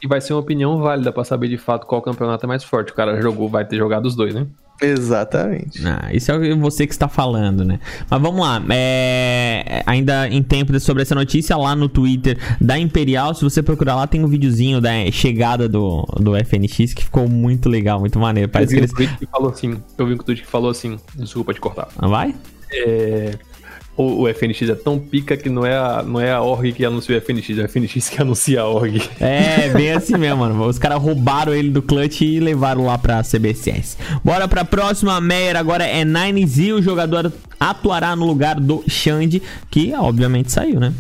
[0.02, 2.92] E vai, ser, uma opinião válida pra saber de fato qual campeonato é mais forte.
[2.92, 4.48] O cara jogou, vai ter jogado os dois, né?
[4.82, 5.86] Exatamente.
[5.86, 7.80] Ah, isso é você que está falando, né?
[8.10, 8.62] Mas vamos lá.
[8.70, 9.84] É...
[9.86, 14.08] Ainda em tempo sobre essa notícia, lá no Twitter da Imperial, se você procurar lá,
[14.08, 18.50] tem um videozinho da chegada do, do FNX que ficou muito legal, muito maneiro.
[18.50, 18.94] Parece que eu vi eles.
[18.94, 19.84] um tweet que falou assim.
[19.98, 21.00] Eu vi um tweet que falou assim.
[21.16, 21.88] Desculpa te cortar.
[21.98, 22.36] Ah, Vai?
[22.72, 23.34] É,
[24.00, 26.86] o, o FNX é tão pica que não é, a, não é a org que
[26.86, 29.02] anuncia o FNX, é o FNX que anuncia a org.
[29.20, 30.66] É, bem assim mesmo, mano.
[30.66, 33.98] Os caras roubaram ele do clutch e levaram lá pra CBCS.
[34.24, 35.58] Bora pra próxima, Meyer.
[35.58, 36.76] Agora é 9Z.
[36.76, 40.94] O jogador atuará no lugar do Xande, que obviamente saiu, né?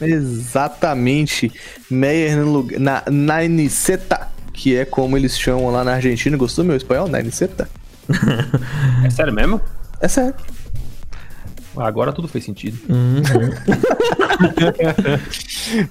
[0.00, 1.50] Exatamente.
[1.90, 6.36] Meyer no lugar, na Naineceta, que é como eles chamam lá na Argentina.
[6.36, 7.08] Gostou meu espanhol?
[7.08, 7.68] Naineceta?
[9.04, 9.60] É sério mesmo?
[10.00, 10.34] É sério.
[11.76, 12.78] Agora tudo fez sentido.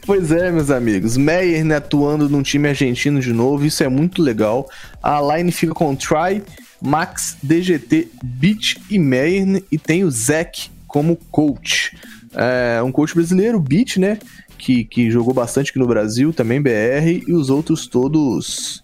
[0.05, 1.15] Pois é, meus amigos.
[1.15, 4.67] Meyer né, atuando num time argentino de novo, isso é muito legal.
[5.01, 6.43] A line fica com Try,
[6.81, 11.95] Max, DGT, Beat e Meyer, né, e tem o Zack como coach.
[12.33, 14.17] É, um coach brasileiro, Beat, né?
[14.57, 18.83] Que, que jogou bastante aqui no Brasil, também BR, e os outros todos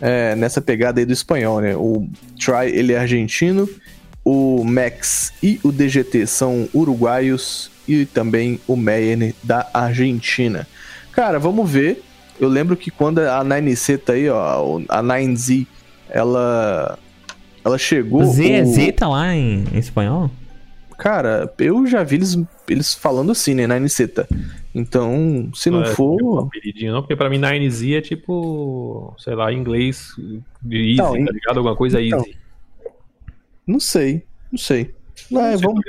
[0.00, 1.74] é, nessa pegada aí do espanhol, né?
[1.76, 3.68] O Try, ele é argentino,
[4.24, 10.66] o Max e o DGT são uruguaios e também o Meyer da Argentina.
[11.12, 12.02] Cara, vamos ver.
[12.40, 15.66] Eu lembro que quando a 9C tá aí, ó, a 9Z,
[16.08, 16.98] ela
[17.64, 20.30] ela chegou Z é o- Z tá lá em, em espanhol?
[20.98, 24.26] Cara, eu já vi eles, eles falando assim, né, 9C tá.
[24.74, 29.34] Então, se não É, tipo, for, apelidinho, não, porque pra mim 9Z é tipo, sei
[29.34, 30.12] lá, em inglês
[30.62, 31.58] de easy, Não, em- tá ligado?
[31.58, 32.36] Alguma coisa então, easy.
[33.66, 34.94] Não sei, não sei.
[35.34, 35.80] Ah, sei, vamos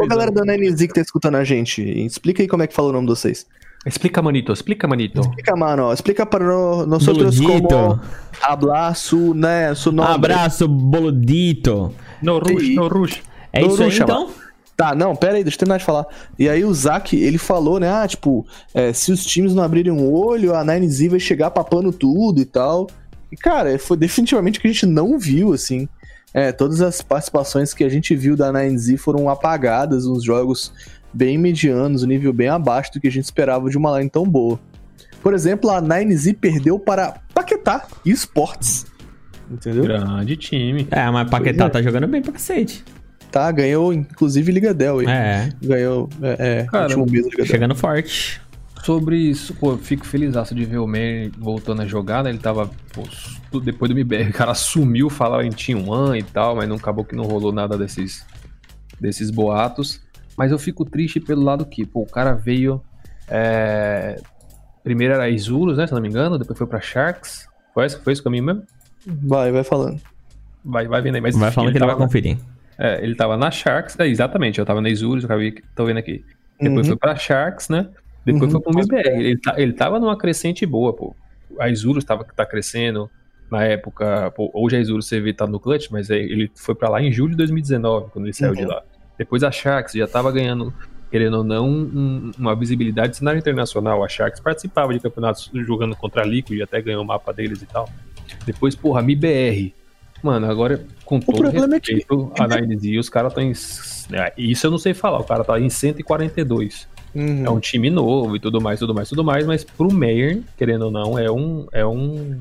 [0.00, 2.88] Ô, galera da 9Z que tá escutando a gente, explica aí como é que fala
[2.88, 3.46] o nome de vocês.
[3.86, 5.20] Explica, manito, explica, manito.
[5.20, 7.68] Explica, mano, explica para no- nosotros Boludito.
[7.68, 10.08] como su, né, su nome.
[10.14, 11.94] Abraço, boludito.
[12.22, 13.22] No rush, no rush.
[13.52, 14.30] É Não, isso não aí, então?
[14.76, 16.06] Tá, não, pera aí, deixa eu terminar de falar.
[16.36, 19.92] E aí o Zack, ele falou, né, ah, tipo, é, se os times não abrirem
[19.92, 22.88] o olho, a 9Z vai chegar papando tudo e tal.
[23.30, 25.88] E, cara, foi definitivamente o que a gente não viu, assim.
[26.34, 30.72] É, todas as participações que a gente viu da 9Z foram apagadas, uns jogos
[31.12, 34.28] bem medianos, um nível bem abaixo do que a gente esperava de uma line tão
[34.28, 34.58] boa.
[35.22, 38.86] Por exemplo, a 9Z perdeu para Paquetá Esports.
[39.48, 39.84] Entendeu?
[39.84, 40.88] Grande time.
[40.90, 42.84] É, mas Paquetá tá jogando bem pra cacete.
[43.30, 45.06] Tá, ganhou inclusive Liga Del aí.
[45.06, 47.46] É, Ganhou, é, é Cara, último mês Liga Del.
[47.46, 48.40] chegando forte.
[48.84, 52.30] Sobre isso, pô, eu fico feliz de ver o Manny voltando a jogar, né?
[52.30, 53.02] Ele tava, pô,
[53.60, 57.04] depois do MBR, o cara sumiu, falava em Team One e tal, mas não acabou
[57.04, 58.24] que não rolou nada desses,
[59.00, 60.00] desses boatos.
[60.36, 62.82] Mas eu fico triste pelo lado que, pô, o cara veio.
[63.28, 64.20] é,
[64.82, 65.86] Primeiro era Isurus, né?
[65.86, 67.46] Se eu não me engano, depois foi pra Sharks.
[67.72, 68.62] Foi esse, foi esse o caminho mesmo?
[69.06, 69.98] Vai, vai falando.
[70.64, 72.36] Vai, vai vendo aí, mas Vai falando que ele vai tava- conferir.
[72.78, 75.98] É, ele tava na Sharks, é, exatamente, eu tava na Isurus, eu acabei, tô vendo
[75.98, 76.24] aqui.
[76.60, 76.92] Depois Uhum.
[76.92, 77.88] foi pra Sharks, né?
[78.26, 78.60] Depois Uhum.
[78.62, 79.08] foi pro MBR.
[79.24, 81.14] Ele, tá- ele tava numa crescente boa, pô.
[81.58, 83.08] A Isurus tava, tá crescendo.
[83.50, 87.00] Na época, pô, hoje a Isurus CV tá no clutch, mas ele foi pra lá
[87.02, 88.56] em julho de 2019, quando ele saiu Uhum.
[88.56, 88.82] de lá.
[89.18, 90.72] Depois a Sharks já tava ganhando,
[91.10, 94.02] querendo ou não, um- uma visibilidade no cenário internacional.
[94.02, 97.66] A Sharks participava de campeonatos jogando contra a Liquid, até ganhou o mapa deles e
[97.66, 97.88] tal.
[98.44, 99.72] Depois, porra, a MBR.
[100.22, 103.52] Mano, agora, com todo problema é que- respeito, a 9Z, os caras estão em.
[104.18, 106.88] é, Isso eu não sei falar, o cara tá em 142.
[107.14, 107.44] Uhum.
[107.46, 110.86] É um time novo e tudo mais, tudo mais, tudo mais, mas pro Meyer, querendo
[110.86, 111.66] ou não, é um.
[111.70, 112.40] É um.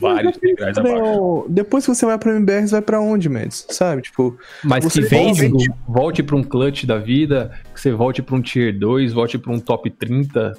[0.00, 1.46] Vários degraus abaixo.
[1.48, 3.66] Depois que você vai pra MBR, você vai pra onde, Mendes?
[3.70, 4.02] Sabe?
[4.02, 8.22] Tipo, Mas Você que fez, volte, volte pra um clutch da vida, que você volte
[8.22, 10.52] pra um tier 2, volte pra um top 30.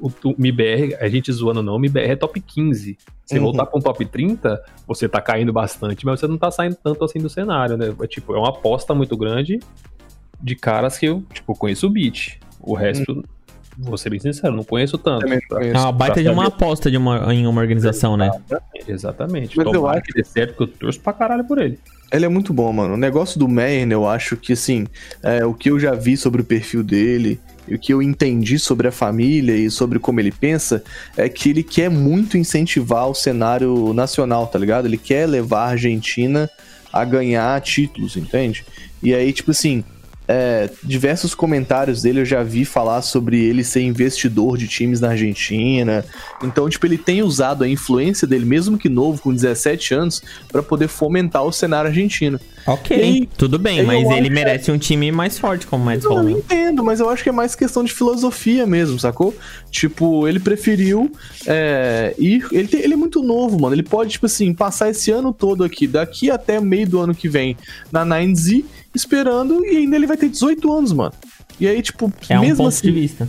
[0.00, 2.96] O, o MIBR, a gente zoando não, o MIBR é top 15.
[3.24, 3.42] Se Uhum.
[3.44, 7.04] voltar pra um top 30, você tá caindo bastante, mas você não tá saindo tanto
[7.04, 7.92] assim do cenário, né?
[8.00, 9.58] É, tipo, é uma aposta muito grande
[10.40, 12.38] de caras que eu, tipo, conheço o beat.
[12.60, 13.24] O resto,
[13.78, 15.22] vou ser bem sincero, não conheço tanto.
[15.22, 15.76] Também não conheço.
[15.76, 16.54] É uma baita de uma saber.
[16.56, 18.30] aposta de uma, em uma organização, né?
[18.86, 19.56] Exatamente.
[19.56, 21.78] Mas eu acho- que dê certo, porque eu torço pra caralho por ele.
[22.12, 22.94] ele é muito bom, mano.
[22.94, 24.86] O negócio do Meyer, eu acho que, assim,
[25.22, 28.58] é, o que eu já vi sobre o perfil dele, e o que eu entendi
[28.60, 30.84] sobre a família e sobre como ele pensa,
[31.16, 34.86] é que ele quer muito incentivar o cenário nacional, tá ligado?
[34.86, 36.48] Ele quer levar a Argentina
[36.92, 38.64] a ganhar títulos, entende?
[39.02, 39.82] E aí, tipo assim,
[40.28, 45.10] é, diversos comentários dele eu já vi falar sobre ele ser investidor de times na
[45.10, 46.04] Argentina.
[46.42, 50.62] Então, tipo, ele tem usado a influência dele, mesmo que novo, com 17 anos, pra
[50.62, 52.40] poder fomentar o cenário argentino.
[52.66, 56.04] Ok, aí, tudo bem, mas ele que- merece um time mais forte, como o Mads
[56.04, 56.28] Eu falou.
[56.30, 59.32] entendo, mas eu acho que é mais questão de filosofia mesmo, sacou?
[59.70, 61.12] Tipo, ele preferiu
[61.46, 62.44] é, ir.
[62.50, 63.72] Ele, tem- ele é muito novo, mano.
[63.74, 67.28] Ele pode, tipo assim, passar esse ano todo aqui, daqui até meio do ano que
[67.28, 67.56] vem,
[67.92, 68.64] na 9Z,
[68.96, 71.12] esperando, e ainda ele vai ter 18 anos, mano.
[71.60, 72.86] E aí, tipo, É um mesmo ponto assim.
[72.86, 73.28] de vista.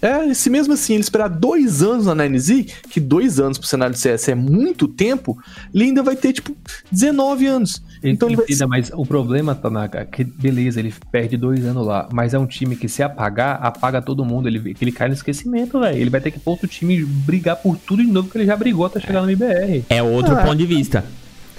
[0.00, 3.94] É, se mesmo assim ele esperar dois anos na 9Z, que dois anos pro cenário
[3.94, 5.38] de CS é muito tempo,
[5.72, 6.56] ele ainda vai ter, tipo,
[6.90, 7.80] 19 anos.
[8.02, 11.86] Então ele vai Entenda, mas o problema, Tanaka, é que beleza, ele perde dois anos
[11.86, 15.06] lá, mas é um time que se apagar, apaga todo mundo, ele, que ele cai
[15.06, 15.96] no esquecimento, velho.
[15.96, 18.56] Ele vai ter que pôr outro time brigar por tudo de novo que ele já
[18.56, 19.84] brigou até chegar no MBR.
[19.88, 20.42] É outro Ah.
[20.42, 21.04] ponto de vista.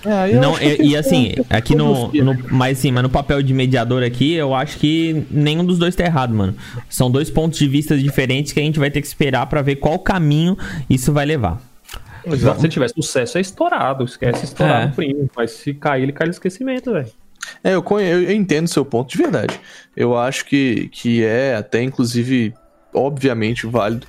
[0.05, 2.37] É, Não, e, e assim, aqui no, no-?
[2.51, 6.03] Mas sim, mas no papel de mediador aqui, eu acho que nenhum dos dois tá
[6.03, 6.55] errado, mano.
[6.89, 9.77] São dois pontos de vista diferentes que a gente vai ter que esperar pra ver
[9.77, 10.57] qual caminho
[10.89, 11.61] isso vai levar.
[12.25, 12.61] Exato.
[12.61, 14.85] Se tiver sucesso, é estourado, esquece estourar É.
[14.87, 15.29] no primo.
[15.35, 17.07] Mas se cair, ele cai no esquecimento, velho.
[17.63, 19.59] É, eu, conhe- eu, eu entendo o seu ponto de verdade.
[19.95, 22.53] Eu acho que, que é até, inclusive,
[22.93, 24.07] obviamente válido.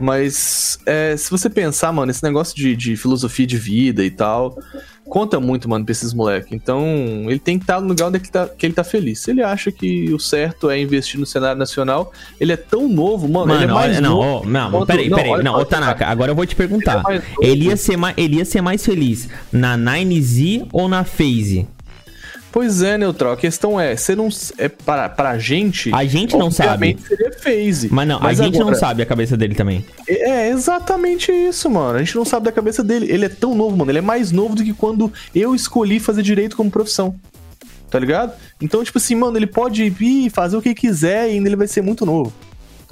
[0.00, 4.58] Mas é, se você pensar, mano, esse negócio de, de filosofia de vida e tal,
[5.04, 6.52] conta muito, mano, pra esses moleques.
[6.52, 6.82] Então,
[7.28, 9.20] ele tem que estar no lugar onde é que, tá, que ele tá feliz.
[9.20, 13.28] Se ele acha que o certo é investir no cenário nacional, ele é tão novo,
[13.28, 13.52] mano.
[13.54, 14.46] ele é Mano, mais olha, não, novo.
[14.46, 15.30] ó, não, quanto- peraí, peraí.
[15.30, 17.02] olha Não, ô Tanaka, agora eu vou te perguntar.
[17.08, 17.46] Ele é.
[17.48, 21.66] Ele ia ser mais, ele ia ser mais feliz na 9Z ou na FaZe?
[22.54, 23.32] Pois é, Neutral.
[23.32, 24.28] A questão é, você não.
[24.56, 25.92] É pra, pra gente.
[25.92, 27.88] A gente não obviamente seria phase.
[27.90, 29.84] Mas não, a gente não agora- sabe a cabeça dele também.
[30.06, 31.96] É exatamente isso, mano.
[31.96, 33.10] A gente não sabe da cabeça dele.
[33.10, 33.90] Ele é tão novo, mano.
[33.90, 37.16] Ele é mais novo do que quando eu escolhi fazer direito como profissão.
[37.90, 38.32] Tá ligado?
[38.60, 41.66] Então, tipo assim, mano, ele pode ir fazer o que quiser e ainda ele vai
[41.66, 42.32] ser muito novo.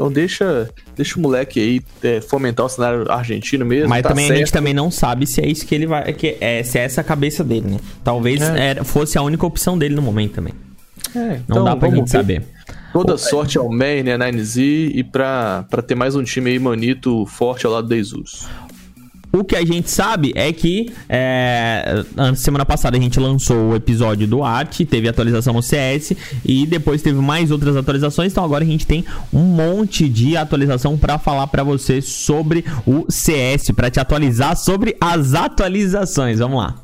[0.03, 3.89] Então deixa, deixa o moleque aí é, fomentar o cenário argentino mesmo.
[3.89, 4.39] Mas tá também a certo.
[4.41, 6.13] gente também não sabe se é isso que ele vai.
[6.13, 7.77] Que é, se é essa a cabeça dele, né?
[8.03, 8.71] Talvez É.
[8.71, 10.53] era- fosse a única opção dele no momento também.
[11.15, 12.09] É, Não então, dá pra gente ver.
[12.09, 12.43] saber.
[12.93, 17.25] Toda sorte ao Main, né, 9Z e pra, pra ter mais um time aí manito
[17.27, 18.47] forte ao lado da Jesus.
[19.33, 22.05] O que a gente sabe é que é,
[22.37, 26.13] semana passada a gente lançou o episódio do Art, teve atualização no CS
[26.45, 28.31] e depois teve mais outras atualizações.
[28.31, 33.07] Então agora a gente tem um monte de atualização pra falar pra você sobre o
[33.09, 36.39] CS, pra te atualizar sobre as atualizações.
[36.39, 36.75] Vamos lá.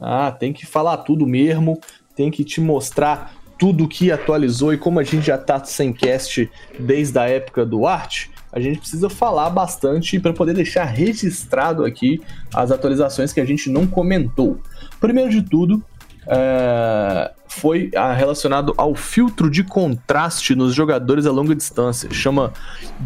[0.00, 1.80] Ah, tem que falar tudo mesmo,
[2.16, 6.50] tem que te mostrar tudo que atualizou e como a gente já tá sem cast
[6.78, 12.22] desde a época do Art, a gente precisa falar bastante para poder deixar registrado aqui
[12.54, 14.60] as atualizações que a gente não comentou.
[15.00, 15.82] Primeiro de tudo,
[16.28, 22.08] é, foi ah, relacionado ao filtro de contraste nos jogadores a longa distância.
[22.12, 22.52] Chama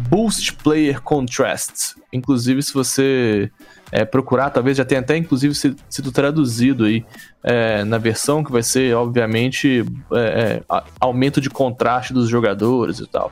[0.07, 1.95] Boost Player Contrast.
[2.13, 3.51] Inclusive, se você
[3.91, 7.03] é, procurar, talvez já tenha até inclusive sido, traduzido aí
[7.43, 9.83] é, na versão, que vai ser, obviamente,
[10.13, 13.31] é, é, aumento de contraste dos jogadores e tal.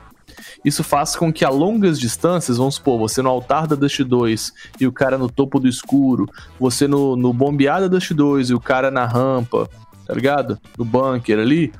[0.64, 4.52] Isso faz com que a longas distâncias, vamos supor, você no altar da Dust 2
[4.80, 8.60] e o cara no topo do escuro, você no, no bombeada Dust 2 e o
[8.60, 9.70] cara na rampa,
[10.06, 10.58] tá ligado?
[10.76, 11.72] No bunker ali,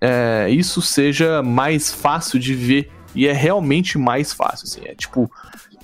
[0.00, 5.30] é, isso seja mais fácil de ver e é realmente mais fácil, assim, é tipo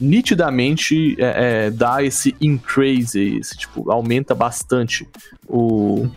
[0.00, 5.09] nitidamente é, é, dá esse increase, esse tipo aumenta bastante
[5.48, 6.09] o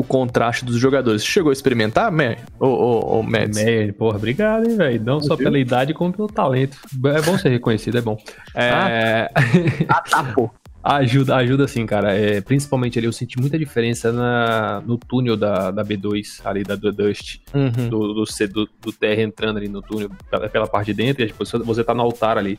[0.00, 1.24] o contraste dos jogadores.
[1.24, 2.40] Chegou a experimentar, Mer?
[2.58, 3.56] Ô, ô, ô, Mads?
[3.62, 5.02] Meyer, porra, obrigado, hein, velho.
[5.04, 6.76] Não só pela idade, como pelo talento.
[7.06, 8.16] É bom ser reconhecido, é bom.
[8.54, 9.30] É,
[9.88, 10.50] Ah, tá, pô.
[10.82, 12.14] ajuda, ajuda sim, cara.
[12.14, 16.74] É, principalmente ali, eu senti muita diferença na, no túnel da, da B2, ali da,
[16.76, 17.88] do Dust, Uhum.
[17.88, 21.22] do, do, C- do, do TR entrando ali no túnel, pela, pela parte de dentro,
[21.22, 22.58] e tipo, você- você tá no altar ali.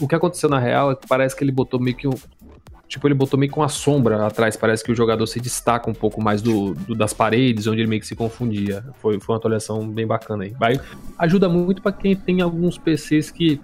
[0.00, 2.14] O que aconteceu na real é que parece que ele botou meio que um.
[2.94, 4.56] Tipo, ele botou meio que uma sombra atrás.
[4.56, 7.88] Parece que o jogador se destaca um pouco mais do, do- das paredes, onde ele
[7.88, 8.84] meio que se confundia.
[9.02, 10.50] Foi, foi uma atualização bem bacana aí.
[10.50, 10.80] Vai,
[11.18, 13.60] ajuda muito pra quem tem alguns PCs que.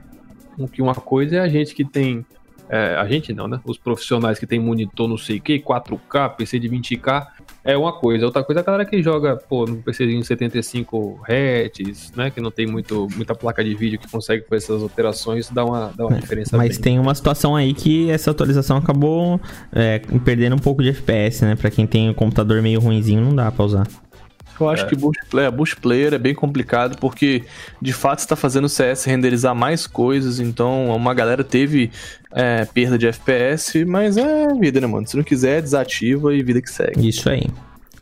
[0.73, 2.27] Que uma coisa é a gente que tem.
[2.69, 3.61] é, a gente não, né?
[3.65, 7.27] Os profissionais que tem monitor não sei o que, 4K, PC de 20K,
[7.65, 8.27] é uma coisa.
[8.27, 12.31] Outra coisa é a galera que joga, pô, no PCzinho 75 Hz, né?
[12.31, 15.93] Que não tem muito, muita placa de vídeo que consegue fazer essas alterações, dá uma,
[15.97, 16.81] dá uma diferença Mas bem.
[16.83, 19.41] tem uma situação aí que essa atualização acabou
[19.73, 21.55] é, perdendo um pouco de FPS, né?
[21.57, 23.87] Pra quem tem o computador meio ruinzinho, não dá pra usar.
[24.65, 27.45] Eu acho que Boost Player, Boost Player é bem complicado porque
[27.81, 31.91] de fato está fazendo o CS renderizar mais coisas, então uma galera teve
[32.33, 35.07] é, perda de FPS, mas é vida, né, mano?
[35.07, 37.09] Se não quiser, desativa e vida que segue.
[37.09, 37.47] Isso aí.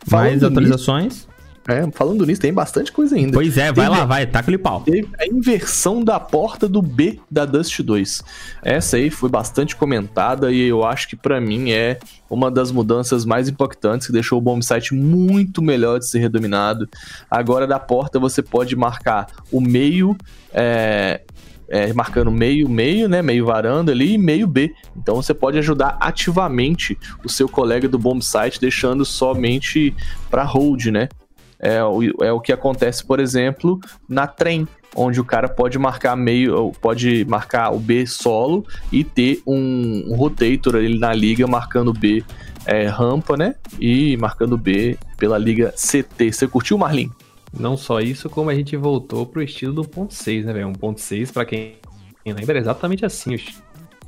[0.06, 1.27] Falando Mais atualizações?
[1.68, 3.32] É, falando nisso, tem bastante coisa ainda.
[3.34, 4.80] Pois é, vai Teve- lá, vai, taca-lhe pau.
[4.80, 8.24] Teve a inversão da porta do B da Dust 2.
[8.62, 11.98] Essa aí foi bastante comentada e eu acho que pra mim é
[12.30, 16.88] uma das mudanças mais impactantes que deixou o bomb site muito melhor de ser redominado.
[17.30, 20.16] Agora da porta você pode marcar o meio,
[20.54, 21.20] é,
[21.68, 24.72] é, marcando meio, meio, né, meio varanda ali e meio B.
[24.96, 29.94] Então você pode ajudar ativamente o seu colega do bomb site deixando somente
[30.30, 31.10] pra hold, né?
[31.60, 36.16] É o, é o que acontece, por exemplo, na trem, onde o cara pode marcar
[36.16, 41.92] meio, pode marcar o B solo e ter um, um rotator ali na liga marcando
[41.92, 42.24] B
[42.64, 43.54] é, rampa, né?
[43.80, 46.32] E marcando B pela liga CT.
[46.32, 47.10] Você curtiu, Marlin?
[47.58, 50.68] Não só isso, como a gente voltou pro estilo do ponto 6, né, velho?
[50.68, 51.76] Um ponto 6, pra quem
[52.26, 53.38] lembra, é exatamente assim o,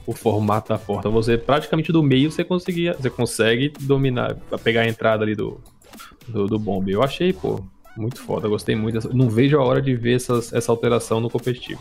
[0.06, 1.08] o formato da porta.
[1.08, 5.58] Você, praticamente do meio, você, conseguia, você consegue dominar, pegar a entrada ali do,
[6.28, 6.92] do, do bombe.
[6.92, 7.62] Eu achei, pô,
[7.96, 9.14] muito foda, gostei muito.
[9.14, 11.80] Não vejo a hora de ver essas, essa alteração no competitivo.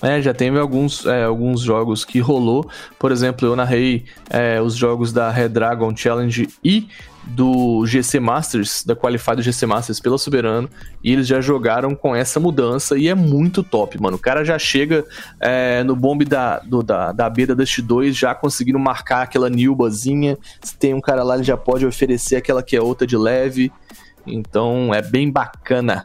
[0.00, 2.68] É, já teve alguns, é, alguns jogos que rolou.
[2.98, 6.88] Por exemplo, eu narrei é, os jogos da Red Dragon Challenge e
[7.24, 10.68] do GC Masters, da Qualified GC Masters pela Soberano,
[11.02, 14.16] e eles já jogaram com essa mudança e é muito top, mano.
[14.16, 15.04] O cara já chega
[15.40, 19.48] é, no bombe da, do, da, da B da Dust 2 já conseguindo marcar aquela
[19.48, 20.36] Nilbazinha.
[20.60, 23.72] Se tem um cara lá, ele já pode oferecer aquela que é outra de leve.
[24.26, 26.04] Então é bem bacana.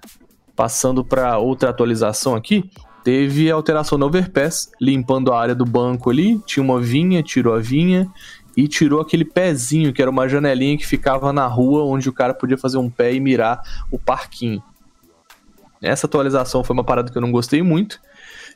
[0.56, 2.68] Passando para outra atualização aqui,
[3.04, 7.60] teve alteração no overpass, limpando a área do banco ali, tinha uma vinha, tirou a
[7.60, 8.12] vinha
[8.58, 12.34] e tirou aquele pezinho, que era uma janelinha que ficava na rua onde o cara
[12.34, 14.63] podia fazer um pé e mirar o parquinho.
[15.80, 18.02] Essa atualização foi uma parada que eu não gostei muito.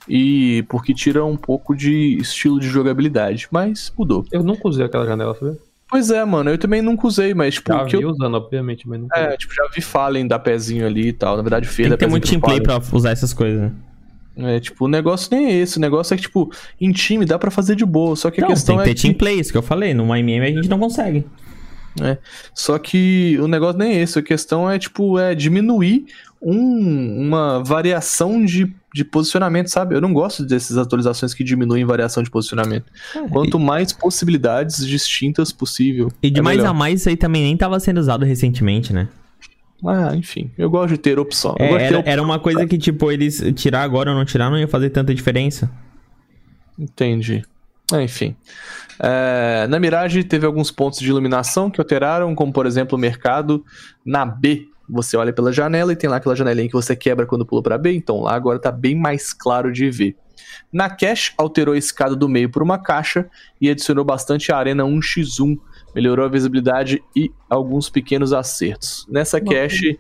[0.09, 4.25] E porque tira um pouco de estilo de jogabilidade, mas mudou.
[4.31, 5.59] Eu nunca usei aquela janela, sabe?
[5.87, 7.71] Pois é, mano, eu também nunca usei, mas tipo.
[7.71, 8.09] Já vi eu...
[8.09, 11.37] usando, obviamente, mas nunca É, tipo, já vi Fallen dar pezinho ali e tal.
[11.37, 13.71] Na verdade, Fê Tem da que ter muito teamplay pra usar essas coisas, né?
[14.37, 15.77] É, tipo, o negócio nem é esse.
[15.77, 18.15] O negócio é que, tipo, em time dá pra fazer de boa.
[18.15, 19.93] Só que a Não, questão tem que é ter teamplay, isso que eu falei.
[19.93, 21.25] No MM a gente não consegue.
[22.01, 22.17] É.
[22.55, 24.17] Só que o negócio nem é esse.
[24.17, 26.05] A questão é, tipo, é diminuir
[26.41, 29.93] um- uma variação de, de posicionamento, sabe?
[29.95, 32.85] Eu não gosto dessas atualizações que diminuem variação de posicionamento.
[33.29, 36.11] Quanto mais possibilidades distintas possível.
[36.23, 36.69] E de é mais melhor.
[36.71, 39.09] a mais, isso aí também nem tava sendo usado recentemente, né?
[39.85, 40.51] Ah, enfim.
[40.57, 41.55] Eu gosto de ter opção.
[41.57, 42.13] É, ter era, opção.
[42.13, 45.13] era uma coisa que, tipo, eles tirar agora ou não tirar não ia fazer tanta
[45.13, 45.71] diferença.
[46.77, 47.43] Entendi.
[47.91, 48.35] É, enfim.
[48.99, 53.65] É, na Mirage teve alguns pontos de iluminação que alteraram, como por exemplo o mercado
[54.05, 54.67] na B.
[54.87, 57.77] Você olha pela janela e tem lá aquela janelinha que você quebra quando pula para
[57.77, 60.15] B, então lá agora tá bem mais claro de ver.
[60.71, 64.83] Na Cache, alterou a escada do meio por uma caixa e adicionou bastante a Arena
[64.83, 65.57] 1x1,
[65.93, 69.05] melhorou a visibilidade e alguns pequenos acertos.
[69.09, 69.99] Nessa cache.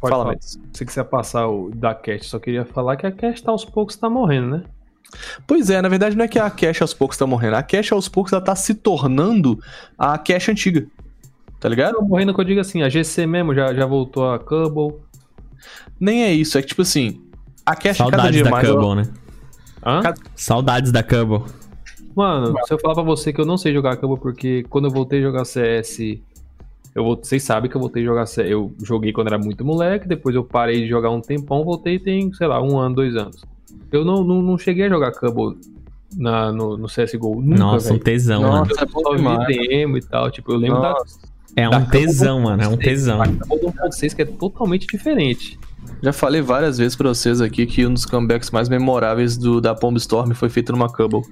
[0.00, 0.36] Pode Fala, falar.
[0.72, 3.96] Se quiser passar o da Cat, só queria falar que a Cat tá aos poucos
[3.96, 4.64] tá morrendo, né?
[5.46, 7.56] Pois é, na verdade não é que a cache aos poucos tá morrendo.
[7.56, 9.58] A cache aos poucos ela tá se tornando
[9.98, 10.86] a cache antiga.
[11.60, 11.96] Tá ligado?
[11.96, 14.98] Tá morrendo que eu digo assim, a GC mesmo já, já voltou a Cubble.
[15.98, 17.22] Nem é isso, é que tipo assim,
[17.64, 18.68] a cache cada Saudades dia da mais.
[18.68, 19.08] Cubble, ela- né?
[19.84, 20.00] Hã?
[20.34, 21.42] Saudades da Cubble.
[22.14, 24.90] Mano, se eu falar pra você que eu não sei jogar Cubble porque quando eu
[24.90, 25.98] voltei a jogar CS,
[26.94, 28.50] eu vou, vocês sabem que eu voltei a jogar CS.
[28.50, 32.32] Eu joguei quando era muito moleque, depois eu parei de jogar um tempão, voltei tem,
[32.32, 33.44] sei lá, um ano, dois anos.
[33.90, 35.58] Eu não, não, não cheguei a jogar Cubble
[36.16, 37.42] na, no, no CSGO.
[37.42, 38.04] Nunca, Nossa, um velho.
[38.04, 38.70] tesão, Nossa, mano.
[38.78, 39.46] é Eu só vi demais.
[39.68, 41.18] demo e tal, tipo, eu lembro da, Nossa,
[41.56, 42.62] É da um Cubble tesão, mano.
[42.62, 43.20] É um 1.6, tesão.
[43.22, 45.58] A Cubble do 1.6 que é totalmente diferente.
[46.02, 49.74] Já falei várias vezes pra vocês aqui que um dos comebacks mais memoráveis do, da
[49.74, 51.22] Pomb Storm foi feito numa Cubble.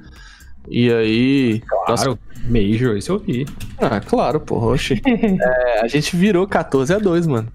[0.69, 1.62] E aí.
[1.88, 3.47] nossa- Claro, Major, isso eu vi.
[3.79, 5.01] ah, claro, porra, oxi.
[5.07, 7.49] É, a gente virou 14 a 2 mano.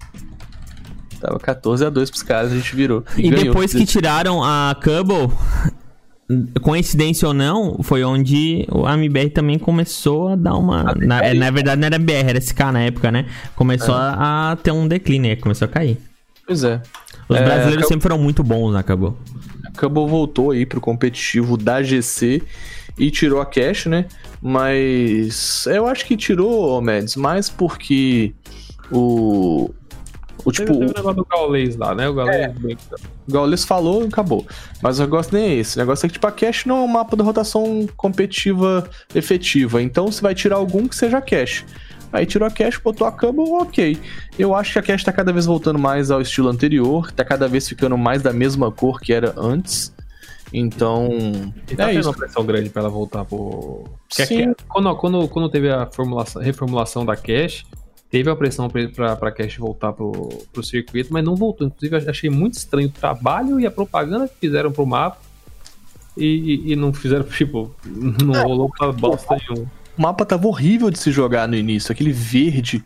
[1.20, 3.02] Tava 14 a 2 pros caras, a gente virou.
[3.16, 3.46] E ganhou.
[3.46, 5.34] depois que tiraram a Cubble,
[6.62, 10.94] coincidência ou não, foi onde a MBR também começou a dar uma.
[10.94, 13.26] Na, é, na verdade, não era BR, era SK na época, né?
[13.56, 15.98] Começou a, a ter um declínio, aí, começou a cair.
[16.48, 16.80] Pois é.
[17.28, 19.12] Os É, brasileiros sempre foram muito bons na Cubble.
[19.66, 22.42] A Cubble voltou aí pro competitivo da GC
[22.98, 24.06] e tirou a cash, né?
[24.40, 28.32] Mas eu acho que tirou, Mads, mais porque
[28.90, 29.70] o.
[30.44, 32.08] O tipo, Teve, teve o negócio do Gaules lá, né?
[32.08, 32.36] O Gaules.
[33.28, 34.46] o Gaules falou e acabou.
[34.80, 35.76] Mas o negócio nem é esse.
[35.76, 39.82] O negócio é que, tipo, a cash não é um mapa de rotação competitiva efetiva.
[39.82, 41.66] Então você vai tirar algum que seja cash.
[42.12, 43.98] Aí tirou a cash, botou a Cubble, ok.
[44.38, 47.46] Eu acho que a cash tá cada vez voltando mais ao estilo anterior, tá cada
[47.46, 49.92] vez ficando mais da mesma cor que era antes.
[50.52, 51.08] Então.
[51.70, 52.08] E tá é isso.
[52.08, 53.84] uma pressão grande pra ela voltar pro.
[54.08, 54.46] Porque a Sim.
[54.46, 57.66] Cash- quando, quando, quando teve a formulação, reformulação da Cash,
[58.10, 60.12] teve a pressão pra, pra, pra Cash voltar pro,
[60.52, 61.66] pro circuito, mas não voltou.
[61.66, 65.18] Inclusive, eu achei muito estranho o trabalho e a propaganda que fizeram pro mapa.
[66.16, 69.70] E, e, e não fizeram, tipo, não rolou pra bosta nenhuma.
[69.98, 72.84] O mapa tava horrível de se jogar no início, aquele verde.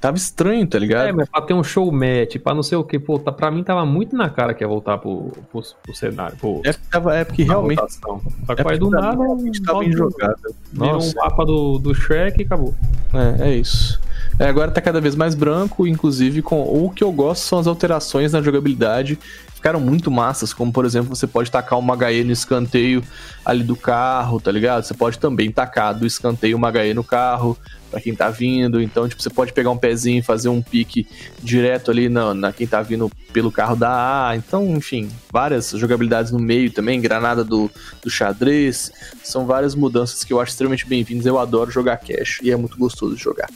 [0.00, 1.08] Tava estranho, tá ligado?
[1.08, 3.50] É, mas pra ter um show match, pra não sei o que, pô, tá, pra
[3.50, 6.36] mim tava muito na cara que ia voltar pro, pro, pro cenário.
[6.36, 8.22] Pro, É porque, tava, é porque realmente votação.
[8.46, 9.18] Só que é aí do nada,
[9.66, 10.38] tava bem jogado.
[10.72, 12.74] virou um mapa do, do Shrek e acabou.
[13.12, 14.00] É, é isso.
[14.38, 17.66] É, agora tá cada vez mais branco, inclusive com o que eu gosto são as
[17.66, 19.18] alterações na jogabilidade.
[19.58, 23.02] Ficaram muito massas, como por exemplo, você pode tacar uma HE no escanteio
[23.44, 24.84] ali do carro, tá ligado?
[24.84, 27.58] Você pode também tacar do escanteio uma HE no carro
[27.90, 28.80] para quem tá vindo.
[28.80, 31.06] Então, tipo, você pode pegar um pezinho e fazer um pique
[31.42, 34.36] direto ali na, na quem tá vindo pelo carro da A.
[34.36, 37.70] Então, enfim, várias jogabilidades no meio também, granada do,
[38.02, 38.90] do xadrez.
[39.22, 41.26] São várias mudanças que eu acho extremamente bem-vindas.
[41.26, 43.48] Eu adoro jogar cash e é muito gostoso jogar.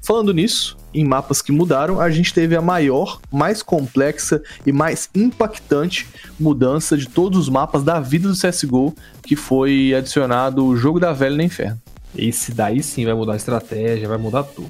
[0.00, 5.08] Falando nisso, em mapas que mudaram, a gente teve a maior, mais complexa e mais
[5.14, 6.06] impactante
[6.38, 11.12] mudança de todos os mapas da vida do CSGO, que foi adicionado o Jogo da
[11.12, 11.80] Velha no Inferno.
[12.16, 14.68] Esse daí sim vai mudar a estratégia, vai mudar tudo.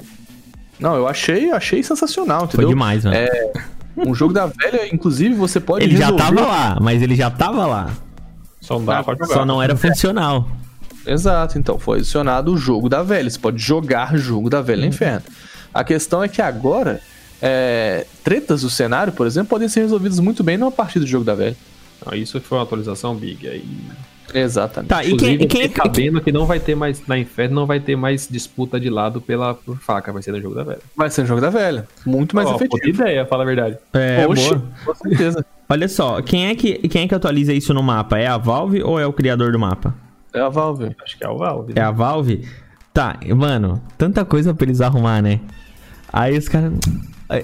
[0.79, 2.67] Não, eu achei, achei sensacional, entendeu?
[2.67, 3.17] Foi demais, mano.
[3.17, 3.53] É,
[3.97, 7.31] um jogo da velha, inclusive, você pode Ele já resolver- tava lá, mas ele já
[7.31, 7.91] tava lá.
[8.61, 9.27] Só não dá pra jogar.
[9.35, 10.49] Só não era funcional.
[11.07, 13.29] Exato, então foi adicionado o jogo da velha.
[13.29, 15.23] Você pode jogar jogo da velha no inferno.
[15.75, 17.01] A questão é que agora,
[17.41, 21.25] é, tretas do cenário, por exemplo, podem ser resolvidas muito bem numa partida de jogo
[21.25, 21.57] da velha.
[22.07, 23.49] Não, isso foi uma atualização big.
[23.49, 23.65] Aí,
[24.35, 24.89] Exatamente.
[24.89, 27.67] Tá, e quem, e quem, fiquei sabendo que não vai ter mais na Inferno, não
[27.67, 30.81] vai ter mais disputa de lado pela por faca, vai ser no jogo da velha.
[30.97, 31.87] Vai ser um jogo da velha.
[32.07, 33.03] Muito mais puta efetivo.
[33.03, 33.79] ideia, fala a verdade.
[33.93, 34.63] é, Oxe, boa.
[34.85, 35.45] com certeza.
[35.69, 38.19] Olha só, quem é, que, quem é que atualiza isso no mapa?
[38.19, 39.95] É a Valve ou é o criador do mapa?
[40.35, 40.95] É a Valve.
[41.03, 41.73] Acho que é o Valve.
[41.77, 42.47] É a Valve?
[42.93, 45.41] Tá, mano, tanta coisa pra eles arrumar, né?
[46.13, 46.73] Aí os caras.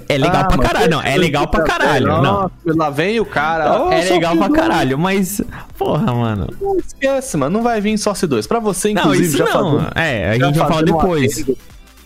[0.07, 2.21] É legal Ah, pra mas caralho, não, é legal pra caralho, não.
[2.21, 3.83] Nossa, Lá vem o cara.
[3.83, 5.41] ó, É legal pra caralho, mas.
[5.77, 6.47] Porra, mano.
[6.61, 7.57] Não esquece, mano.
[7.57, 8.45] Não vai vir Source 2.
[8.47, 9.51] Pra você, Não, inclusive, isso já não.
[9.79, 11.41] fazendo- É, a gente vai falar depois.
[11.41, 11.57] adendo,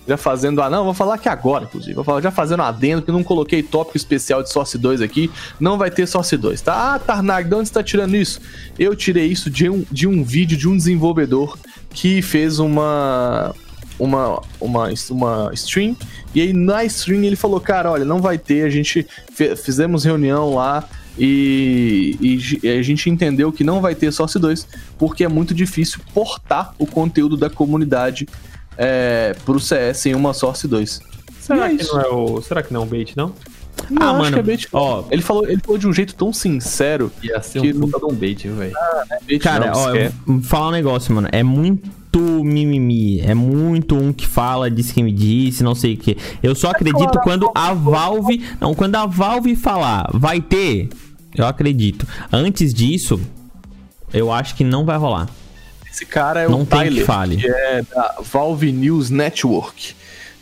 [0.07, 0.61] já fazendo.
[0.61, 1.93] Ah, não, vou falar aqui agora, inclusive.
[1.93, 5.31] Vou falar já fazendo adendo, que não coloquei tópico especial de Source 2 aqui.
[5.59, 6.93] Não vai ter Source 2, tá?
[6.95, 8.39] Ah, Tarnag, de onde você tá tirando isso?
[8.77, 11.57] Eu tirei isso de um, de um vídeo de um desenvolvedor
[11.89, 13.53] que fez uma.
[14.03, 15.95] Uma, uma, uma stream,
[16.35, 18.65] e aí na stream ele falou: Cara, olha, não vai ter.
[18.65, 19.05] A gente
[19.63, 20.83] fizemos reunião lá
[21.17, 25.53] e, e e a gente entendeu que não vai ter Source 2 porque é muito
[25.53, 28.27] difícil portar o conteúdo da comunidade
[28.77, 30.99] é, pro CS em uma Source 2.
[31.39, 32.41] Será é que não é o.
[32.41, 33.33] Será que não é um bait, não?
[33.89, 34.67] Não, Ah, acho mano, que é bait.
[34.71, 35.03] ó.
[35.11, 37.11] ele, falou, ele falou de um jeito tão sincero.
[37.21, 38.73] Ia ser Que- um puta de um bait, viu, velho?
[39.27, 41.27] bait Cara, não, ó, eu vou falar um negócio, mano.
[41.31, 41.89] É muito
[42.19, 43.19] mimimi.
[43.21, 46.17] É muito um que fala, disse que me disse, não sei o que.
[46.41, 48.43] Eu só acredito quando a Valve.
[48.59, 50.89] Não, quando a Valve falar, vai ter.
[51.35, 52.07] Eu acredito.
[52.31, 53.19] Antes disso,
[54.13, 55.27] eu acho que não vai rolar.
[55.91, 57.37] Esse cara é Não o tem que Tyler, fale.
[57.37, 59.95] que é da Valve News Network.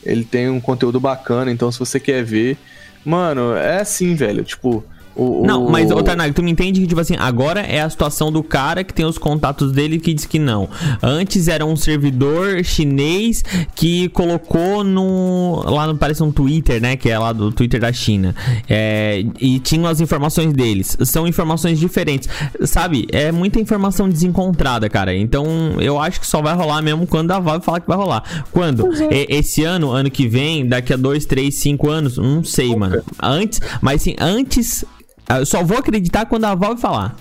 [0.03, 2.57] Ele tem um conteúdo bacana, então se você quer ver.
[3.03, 4.43] Mano, é assim, velho.
[4.43, 4.83] Tipo.
[5.15, 8.31] O, Não, mas, ô Tarnag, tu me entende que, tipo assim, agora é a situação
[8.31, 10.69] do cara que tem os contatos dele que diz que não.
[11.01, 13.43] Antes era um servidor chinês
[13.75, 15.63] que colocou no.
[15.65, 16.95] Lá no, parece um Twitter, né?
[16.95, 18.33] Que é lá do Twitter da China.
[18.69, 20.97] É, e tinham as informações deles.
[21.03, 22.29] São informações diferentes.
[22.63, 23.07] Sabe?
[23.11, 25.13] É muita informação desencontrada, cara.
[25.15, 25.45] Então
[25.79, 28.45] eu acho que só vai rolar mesmo quando a Valve falar que vai rolar.
[28.51, 28.87] Quando?
[29.11, 32.17] E- esse ano, ano que vem, daqui a dois, três, cinco anos?
[32.17, 33.01] Não sei, mano.
[33.21, 34.85] Antes, mas sim, antes.
[35.29, 37.15] Eu só vou acreditar quando a Valve falar.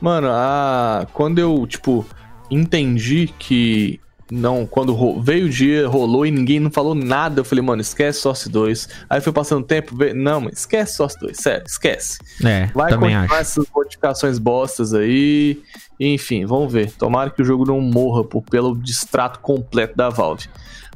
[0.00, 1.06] Mano, a...
[1.12, 2.06] quando eu, tipo,
[2.50, 4.00] entendi que.
[4.30, 8.20] Não, quando veio o dia, rolou e ninguém não falou nada, eu falei, mano, esquece
[8.20, 8.88] Source 2.
[9.08, 10.14] Aí foi passando tempo, veio...
[10.14, 12.18] não, mas esquece Source 2, sério, esquece.
[12.42, 13.34] É, Vai continuar acho.
[13.34, 15.62] essas modificações bostas aí.
[16.00, 16.90] Enfim, vamos ver.
[16.92, 20.48] Tomara que o jogo não morra por, pelo distrato completo da Valve.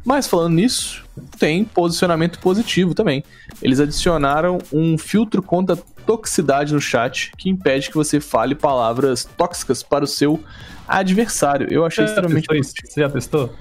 [0.05, 1.05] Mas falando nisso,
[1.39, 3.23] tem posicionamento positivo também.
[3.62, 9.82] Eles adicionaram um filtro contra toxicidade no chat que impede que você fale palavras tóxicas
[9.82, 10.42] para o seu
[10.88, 11.68] adversário.
[11.70, 12.46] Eu achei Você extremamente.
[12.48, 13.52] Você já testou?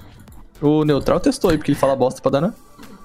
[0.58, 2.54] O Neutral testou aí, porque ele fala bosta pra danar.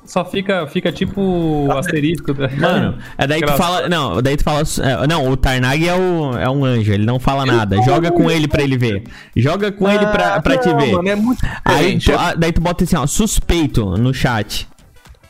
[0.05, 2.33] Só fica, fica tipo asterisco.
[2.59, 3.89] Mano, é daí tu fala.
[3.89, 4.61] Não, daí tu fala.
[4.81, 7.81] é, não, o Tarnag é, o, é um anjo, ele não fala nada.
[7.83, 9.03] Joga com ele pra ele ver.
[9.35, 10.91] Joga com ele pra, pra te não, ver.
[10.93, 14.69] Mano, é muito Aí tu- ah, daí tu bota assim, ó, suspeito no chat.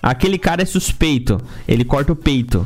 [0.02, 1.40] Aquele cara é suspeito.
[1.68, 2.66] Ele corta o peito.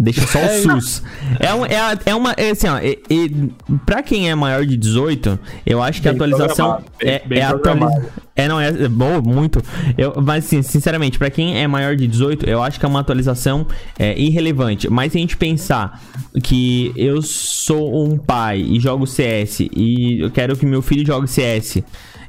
[0.00, 0.48] Deixa só o
[0.80, 1.02] SUS.
[1.40, 2.32] É, um, é, a- é uma.
[2.36, 2.78] É assim, ó.
[2.78, 3.50] E, e,
[3.84, 6.66] pra quem é maior de 18, eu acho que a Bem atualização.
[6.76, 8.02] programado, bem- é, bem é atualização.
[8.36, 9.60] É, não, é, é bom, muito.
[9.96, 13.00] Eu, mas, assim, sinceramente, pra quem é maior de 18, eu acho que é uma
[13.00, 13.66] atualização
[13.98, 14.88] é, irrelevante.
[14.88, 16.00] Mas se a gente pensar
[16.44, 21.26] que eu sou um pai e jogo CS e eu quero que meu filho jogue
[21.26, 21.82] CS,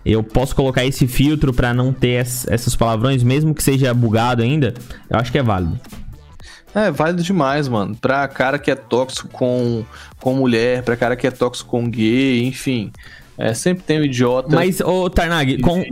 [0.03, 4.41] eu posso colocar esse filtro pra não ter es- essas palavrões, mesmo que seja bugado
[4.41, 4.73] ainda,
[5.07, 5.79] eu acho que é válido.
[6.75, 7.95] É válido demais, mano.
[7.95, 9.83] Pra cara que é tóxico com,
[10.19, 12.91] com mulher, pra cara que é tóxico com gay, enfim.
[13.37, 14.53] É, sempre tem um idiota.
[14.53, 15.83] Mas, ô Tarnag, con-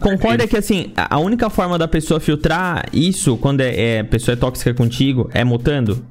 [0.00, 4.32] concorda que assim, a única forma da pessoa filtrar isso quando é, é- a pessoa
[4.32, 6.04] é tóxica contigo é mutando?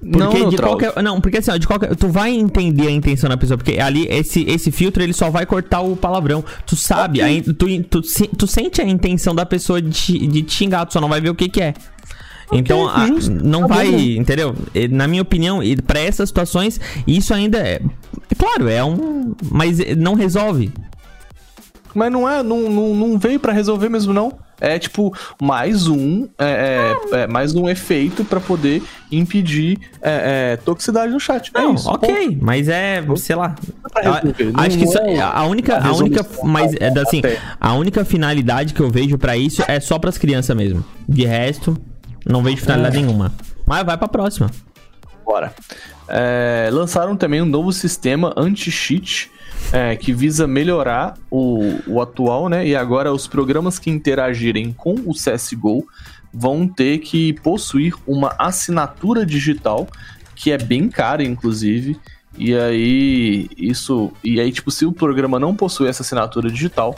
[0.00, 1.02] Porque não, de qualquer.
[1.02, 1.94] Não, porque assim, ó, de qualquer.
[1.96, 5.46] Tu vai entender a intenção da pessoa, porque ali, esse, esse filtro, ele só vai
[5.46, 6.44] cortar o palavrão.
[6.66, 7.54] Tu sabe, a in- tu,
[7.84, 9.90] tu, se- tu sente a intenção da pessoa de,
[10.26, 11.74] de te xingar, tu só não vai ver o que que é.
[12.52, 13.30] Então, a- justo.
[13.32, 13.98] não Tá vai, bom.
[13.98, 14.54] entendeu?
[14.74, 17.80] E, Na minha opinião, e pra essas situações, isso ainda é.
[18.30, 19.34] é Claro, é um.
[19.50, 20.72] Mas não resolve.
[21.94, 24.32] Mas não é, não, não, não veio pra resolver mesmo, não.
[24.60, 28.82] É tipo, mais um, é, é, é, mais um efeito pra poder
[29.12, 31.50] impedir é, é, toxicidade no chat.
[31.54, 31.88] É Não, isso.
[31.88, 33.54] ok, mas é, sei lá.
[33.94, 34.22] a-
[34.64, 37.38] Acho que isso, é a única, a única, mas é da- assim, até.
[37.60, 40.84] a única finalidade que eu vejo pra isso é só pras crianças mesmo.
[41.08, 41.76] De resto,
[42.26, 43.32] não vejo finalidade nenhuma.
[43.66, 44.50] Mas vai pra próxima.
[45.24, 45.54] Bora.
[46.08, 49.30] É, lançaram também um novo sistema anti-cheat
[49.72, 52.66] é, que visa melhorar o, o atual, né?
[52.66, 55.86] E agora os programas que interagirem com o CSGO
[56.32, 59.88] vão ter que possuir uma assinatura digital
[60.34, 61.98] que é bem cara, inclusive.
[62.36, 64.12] E aí, isso.
[64.22, 66.96] E aí, tipo, se o programa não possui essa assinatura digital,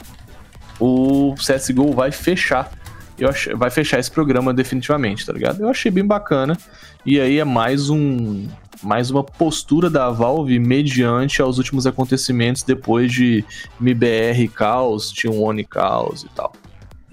[0.79, 2.71] o CSGO vai fechar.
[3.17, 3.47] Eu ach...
[3.55, 5.61] Vai fechar esse programa definitivamente, tá ligado?
[5.61, 6.57] Eu achei bem bacana.
[7.05, 8.47] E aí é mais um.
[8.83, 13.43] Mais uma postura da Valve mediante aos últimos acontecimentos depois de
[13.81, 16.53] MBR Caos, T1 Caos e tal.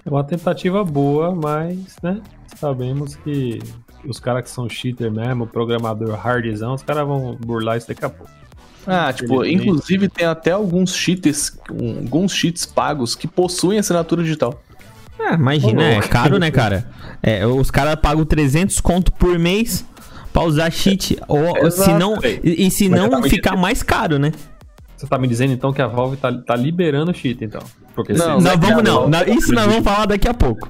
[0.05, 2.21] É uma tentativa boa, mas, né?
[2.55, 3.59] Sabemos que
[4.05, 8.09] os caras que são cheater mesmo, programador hardzão, os caras vão burlar isso daqui a
[8.09, 8.31] pouco.
[8.85, 14.61] Ah, tipo, inclusive tem até alguns cheats, um- alguns cheats pagos que possuem assinatura digital.
[15.19, 16.87] É, imagina, é caro, né, cara?
[17.23, 19.85] É, os caras pagam 300 conto por mês
[20.31, 21.17] pra usar cheat.
[21.27, 24.31] Ou Exato, se não, e, e se Mas não, tá ficar mais caro, né?
[24.97, 27.61] Você tá me dizendo então que a Valve tá, tá liberando cheat, então?
[27.93, 29.09] Porque Não, se- Não, é vamos não.
[29.09, 30.69] Na- tá Isso nós vamos falar daqui a pouco.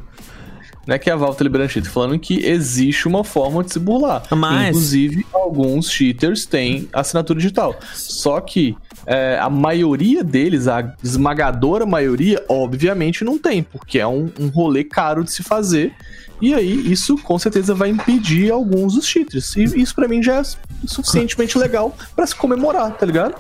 [0.88, 3.80] Não é que a Valve tá liberando cheat, falando que existe uma forma de se
[3.80, 4.24] burlar.
[4.32, 7.76] Mas- Inclusive, alguns cheaters têm assinatura digital.
[7.94, 8.76] Só que
[9.06, 14.84] é, a maioria deles, a esmagadora maioria, obviamente não tem, porque é um, um rolê
[14.84, 15.94] caro de se fazer.
[16.42, 19.56] E aí, isso com certeza vai impedir alguns dos cheaters.
[19.56, 20.44] E isso pra mim já é
[20.86, 23.36] suficientemente legal pra se comemorar, tá ligado?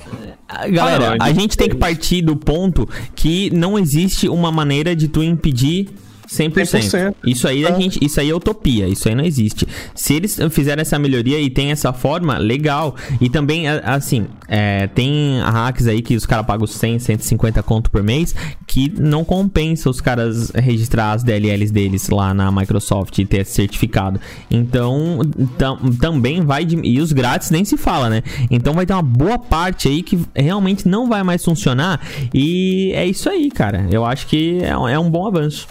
[0.47, 4.49] Ah, Galera, Ah, não, a gente tem que partir do ponto que não existe uma
[4.51, 5.89] maneira de tu impedir
[6.27, 6.65] 100%.
[6.89, 7.15] 100%.
[7.25, 7.79] Isso aí a É.
[7.79, 9.67] gente, isso aí é utopia, isso aí não existe.
[9.93, 12.95] Se eles fizerem essa melhoria e tem essa forma, legal.
[13.21, 18.01] E também assim, é, tem hacks aí que os caras pagam 100, 150 conto por
[18.03, 18.35] mês,
[18.67, 23.51] que não compensa os caras registrar as DLLs deles lá na Microsoft e ter esse
[23.53, 24.19] certificado.
[24.49, 25.19] Então,
[25.57, 28.21] tam- também vai de, e os grátis nem se fala, né?
[28.49, 31.99] Então vai ter uma boa parte aí que realmente não vai mais funcionar
[32.33, 33.87] e é isso aí, cara.
[33.91, 35.67] Eu acho que é é um bom avanço.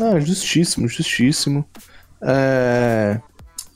[0.00, 1.64] Ah, justíssimo, justíssimo.
[2.20, 3.20] É...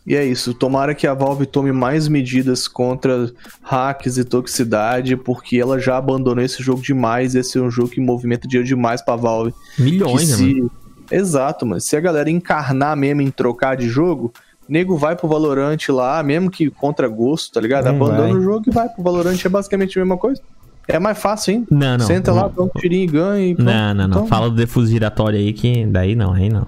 [0.07, 0.55] E é isso.
[0.55, 3.31] Tomara que a Valve tome mais medidas contra
[3.63, 7.35] hacks e toxicidade, porque ela já abandonou esse jogo demais.
[7.35, 9.53] Esse é um jogo que movimenta dinheiro demais pra Valve.
[9.79, 10.55] Milhões, que né, se...
[10.55, 10.71] mano?
[11.11, 14.33] Exato, mas se a galera encarnar mesmo em trocar de jogo,
[14.69, 17.85] nego vai pro Valorant lá, mesmo que contra gosto, tá ligado?
[17.85, 18.33] Não Abandona vai.
[18.33, 20.41] o jogo e vai pro Valorant, é basicamente a mesma coisa.
[20.89, 21.67] É mais fácil, hein?
[21.71, 22.07] Não, não.
[22.07, 23.67] Senta lá, dá um tirinho e ganha e pronto.
[23.67, 24.17] Não, não, não.
[24.17, 26.67] Então, Fala do defuso giratório aí que daí não, aí não.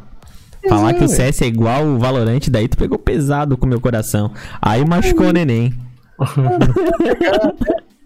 [0.68, 1.14] Falar é, que o ué.
[1.14, 4.30] CS é igual o Valorant, daí tu pegou pesado com o meu coração.
[4.60, 5.72] Aí machucou o neném.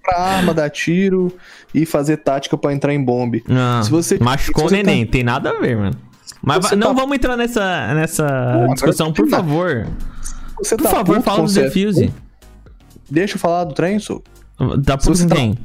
[0.04, 1.32] pra arma, dar tiro
[1.74, 3.42] e fazer tática pra entrar em bombe.
[3.48, 5.96] Não, Se você- machucou o se você neném, tem nada a ver, mano.
[6.42, 9.42] Mas não tá- vamos entrar nessa, nessa discussão, por nada.
[9.42, 9.86] favor.
[10.62, 11.54] Você Por tá favor, fala do o?
[11.54, 12.12] Defuse.
[13.10, 13.98] Deixa eu falar do trem.
[14.84, 15.58] Tá puto com tá- quem?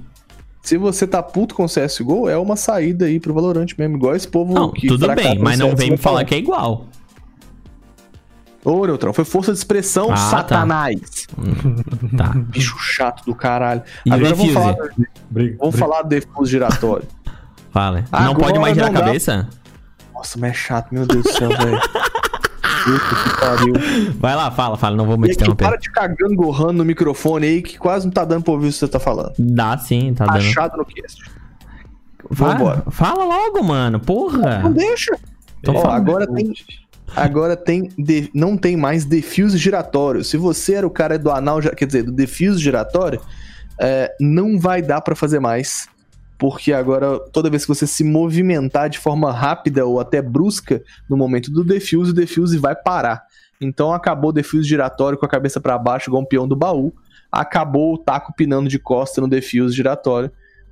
[0.70, 3.98] Se você tá puto com o CSGO, é uma saída aí pro Valorant mesmo.
[3.98, 6.86] Igual esse povo Não, que tudo bem, mas não vem me falar que é igual.
[8.64, 10.16] Ô, Neutrão, foi força de expressão, Ah, tá.
[10.18, 11.26] satanás.
[12.16, 12.34] Tá.
[12.54, 13.82] Bicho chato do caralho.
[14.06, 15.78] E Agora vamos falar, Briga, vamos briga.
[15.88, 17.08] falar do defuso giratório.
[17.72, 18.06] Fala.
[18.12, 19.06] não Agora pode mais girar a não dá.
[19.08, 19.50] cabeça?
[20.14, 21.80] Nossa, mas é chato, meu Deus do céu, velho.
[23.00, 24.14] Puta que pariu.
[24.20, 25.78] Vai lá, fala, fala, não vou me aqui, para interromper.
[25.80, 28.76] de ficar gangorrando no microfone aí, que quase não tá dando pra ouvir o que
[28.78, 29.34] você tá falando.
[29.38, 30.38] Dá sim, tá dando.
[30.38, 31.22] Achado no cast.
[32.32, 32.84] Fala, Vambora.
[32.92, 34.60] fala logo, mano, porra.
[34.60, 35.18] Não deixa.
[35.64, 36.54] Tô Ó, agora tem,
[37.16, 40.24] agora tem de- não tem mais defuse giratório.
[40.24, 43.20] Se você era o cara do anal, quer dizer, do defuse giratório,
[43.80, 45.88] é, não vai dar pra fazer mais.
[46.40, 51.18] Porque agora, toda vez que você se movimentar de forma rápida ou até brusca no
[51.18, 53.22] momento do defuse, o defuse vai parar.
[53.62, 56.94] Então acabou o defuse giratório com a cabeça pra baixo, igual um peão do baú.
[57.32, 60.32] acabou o taco pinando de costa no defuse giratório.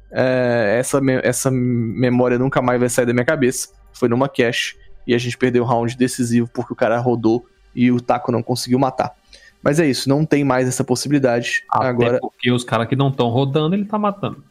[0.10, 3.68] É, essa, me- essa memória nunca mais vai sair da minha cabeça.
[3.94, 4.74] Foi numa cash
[5.06, 7.46] e a gente perdeu o round decisivo porque o cara rodou
[7.76, 9.14] e o taco não conseguiu matar.
[9.62, 11.64] Mas é isso, não tem mais essa possibilidade.
[11.70, 14.44] Até Agora, porque os caras que não estão rodando, ele tá matando.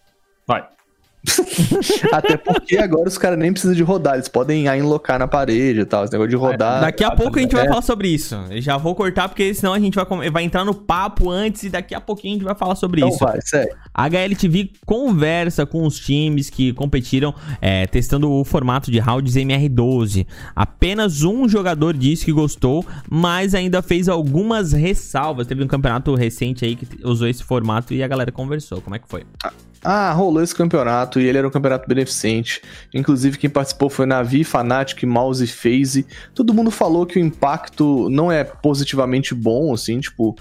[0.46, 0.64] Vai.
[2.12, 5.84] até porque agora os caras nem precisam de rodar, eles podem inlocar na parede e
[5.84, 6.04] tal.
[6.04, 6.80] Esse negócio de rodar.
[6.80, 7.68] Daqui a pouco a gente vai é.
[7.68, 8.34] falar sobre isso.
[8.50, 11.68] Eu já vou cortar, porque senão a gente vai, vai entrar no papo antes e
[11.68, 13.24] daqui a pouquinho a gente vai falar sobre Então isso.
[13.24, 13.74] vai, sério.
[13.92, 20.26] A HLTV conversa com os times que competiram é, testando o formato de rounds MR12.
[20.54, 25.46] Apenas um jogador disse que gostou, mas ainda fez algumas ressalvas.
[25.46, 28.80] Teve um campeonato recente aí que usou esse formato e a galera conversou.
[28.80, 29.24] Como é que foi?
[29.42, 29.52] Ah,
[30.12, 32.60] rolou esse campeonato e ele era um campeonato beneficente.
[32.92, 36.06] Inclusive, quem participou foi Navi, Fnatic, Mouse FaZe.
[36.34, 40.36] Todo mundo falou que o impacto não é positivamente bom, assim, tipo.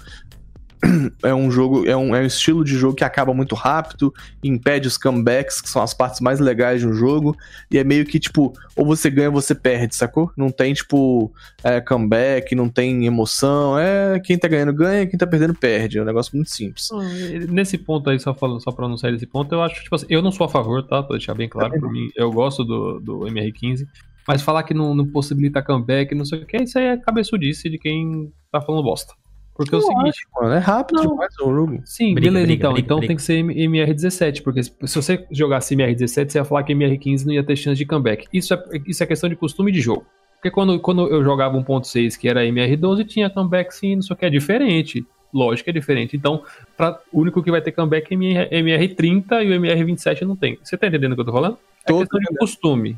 [1.22, 4.12] É um jogo, é um, é um estilo de jogo que acaba muito rápido,
[4.42, 7.36] impede os comebacks, que são as partes mais legais de um jogo,
[7.70, 10.30] e é meio que tipo, ou você ganha ou você perde, sacou?
[10.36, 11.32] Não tem tipo
[11.64, 16.02] é, comeback, não tem emoção, é quem tá ganhando ganha, quem tá perdendo perde, é
[16.02, 16.88] um negócio muito simples.
[17.48, 20.22] Nesse ponto aí, só falando, só pra sair desse ponto, eu acho tipo assim, eu
[20.22, 21.02] não sou a favor, tá?
[21.02, 23.86] Pra deixar bem claro, por mim, eu gosto do, do MR15,
[24.26, 27.70] mas falar que não, não possibilita comeback, não sei o que, isso aí é cabeçudice
[27.70, 29.14] de quem tá falando bosta.
[29.56, 31.10] Porque é o Eu seguinte, Mano, é rápido Não.
[31.12, 31.80] demais o jogo.
[31.84, 33.08] sim, Briga, beleza, briga, então, briga, então briga.
[33.08, 36.74] tem que ser M- MR17, porque se se você jogasse MR17, você ia falar que
[36.74, 38.26] MR15 não ia ter chance de comeback.
[38.32, 40.04] Isso é, isso é questão de costume de jogo.
[40.34, 44.18] Porque quando, quando eu jogava 1.6, que era MR12, tinha comeback sim, não sei o
[44.18, 45.04] que, é diferente.
[45.32, 46.16] Lógico que é diferente.
[46.16, 46.42] Então,
[46.76, 50.58] pra, o único que vai ter comeback é MR, MR30 e o MR27 não tem.
[50.62, 51.58] Você tá entendendo o que eu tô falando?
[51.84, 52.96] É questão de costume.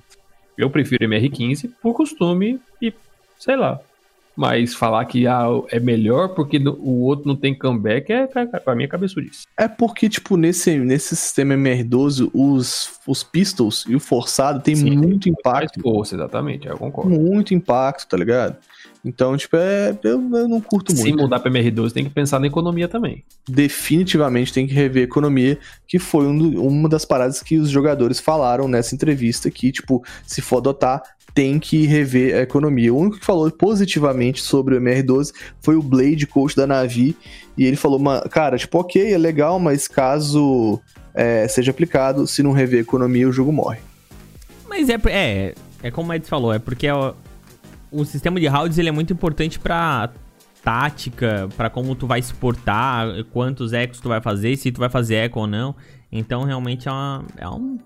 [0.57, 2.93] Eu prefiro MR15 por costume e
[3.39, 3.81] sei lá.
[4.41, 8.29] Mas falar que ah, é melhor porque o outro não tem comeback é
[8.61, 9.43] pra mim é cabeçudice.
[9.59, 14.97] É porque, tipo, nesse, nesse sistema MR12, os, os pistols e o forçado tem Sim,
[14.97, 15.81] muito Faz impacto.
[15.81, 17.11] força, exatamente, eu concordo.
[17.11, 18.57] Muito impacto, tá ligado?
[19.05, 21.19] Então, tipo, é, eu, eu não curto Se muito.
[21.23, 23.25] mudar pra MR12, tem que pensar na economia também.
[23.49, 27.71] Definitivamente tem que rever a economia, que foi um do- uma das paradas que os
[27.71, 31.03] jogadores falaram nessa entrevista, que, tipo, se for adotar,
[31.39, 32.93] tem que rever a economia.
[32.93, 37.17] O único que falou positivamente sobre o MR12 foi o Blade, coach da Navi,
[37.57, 40.81] e ele falou, "Ma- cara, tipo, ok, é legal, mas caso
[41.15, 43.79] é, seja aplicado, se não rever a economia, o jogo morre.
[44.69, 47.15] Mas é, é, é como o Ed falou, é porque o,
[47.93, 50.11] o sistema de rounds ele é muito importante pra
[50.65, 54.89] tática, pra como tu vai se portar, quantos ecos tu vai fazer, se tu vai
[54.91, 55.73] fazer eco ou não.
[56.11, 57.79] Então realmente é, uma, é um.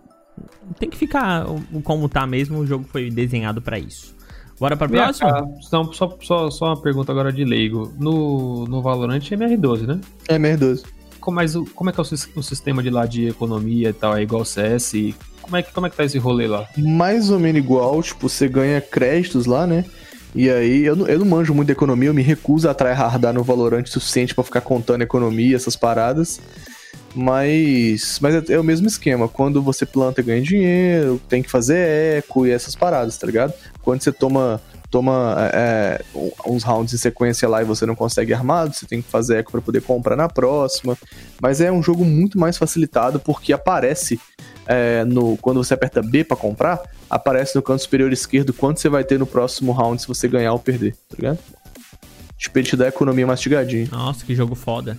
[0.79, 1.45] Tem que ficar
[1.85, 4.15] como tá mesmo, o jogo foi desenhado pra isso.
[4.59, 5.31] Bora pra próxima?
[5.73, 7.93] Não, só, só, só uma pergunta agora de leigo.
[7.99, 10.01] No, no Valorant é MR12, né?
[10.29, 10.85] É MR12.
[11.21, 13.89] Como, mas o- como é que é o, sis- o sistema de lá de economia
[13.91, 14.17] e tal?
[14.17, 15.15] É igual CS?
[15.41, 16.69] Como é, que, como é que tá esse rolê lá?
[16.79, 19.85] mais ou menos igual, tipo, você ganha créditos lá, né?
[20.35, 23.35] E aí, eu não, eu não manjo muito de economia, eu me recuso a tryhardar
[23.35, 26.41] no Valorant o suficiente pra ficar contando economia, essas paradas.
[27.15, 29.29] Mas, mas é, é o mesmo esquema.
[29.29, 33.53] Quando você planta, ganha dinheiro, tem que fazer eco e essas paradas, tá ligado?
[33.83, 34.61] Quando você toma,
[34.91, 36.03] toma é,
[36.47, 39.53] uns rounds em sequência lá e você não consegue armado, você tem que fazer eco
[39.53, 40.97] pra poder comprar na próxima.
[41.41, 44.19] Mas é um jogo muito mais facilitado porque aparece
[44.67, 48.89] é, no, quando você aperta B pra comprar, aparece no canto superior esquerdo quanto você
[48.89, 51.39] vai ter no próximo round se você ganhar ou perder, tá ligado?
[52.39, 53.87] Tipo, ele te dá a economia mastigadinha.
[53.93, 54.99] Nossa, que jogo foda.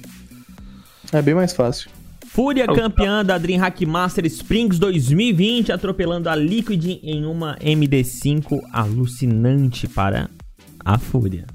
[1.11, 1.89] É bem mais fácil.
[2.34, 10.31] Fúria campeã da DreamHack Master Springs 2020, atropelando a Liquid em uma MD5 alucinante para
[10.84, 11.45] a Fúria.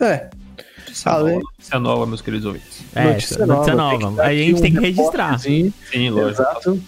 [0.00, 0.28] É,
[0.78, 2.82] Notícia, nova, notícia nova, meus queridos ouvintes.
[2.92, 4.16] É, notícia nova.
[4.16, 5.38] dar A gente um tem que registrar.
[5.38, 5.72] Sim,
[6.10, 6.42] lógico.
[6.42, 6.82] Exato.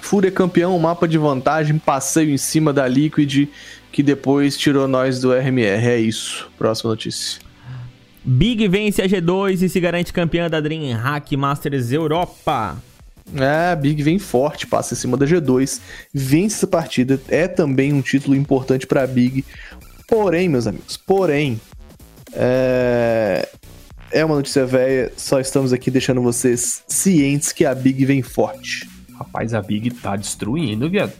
[0.00, 3.48] Fúria campeão, mapa de vantagem, passeio em cima da Liquid,
[3.90, 5.84] que depois tirou nós do RMR.
[5.84, 6.48] É isso.
[6.56, 7.47] Próxima notícia.
[8.28, 12.76] Big vence a G2 e se garante campeã da DreamHack Masters Europa.
[13.34, 15.80] É, a Big vem forte, passa em cima da G2,
[16.12, 19.46] vence essa partida, é também um título importante pra Big.
[20.06, 21.58] Porém, meus amigos, porém,
[22.34, 23.48] é...
[24.12, 28.86] é uma notícia velha, só estamos aqui deixando vocês cientes que a Big vem forte.
[29.18, 31.14] Rapaz, a Big tá destruindo, viado.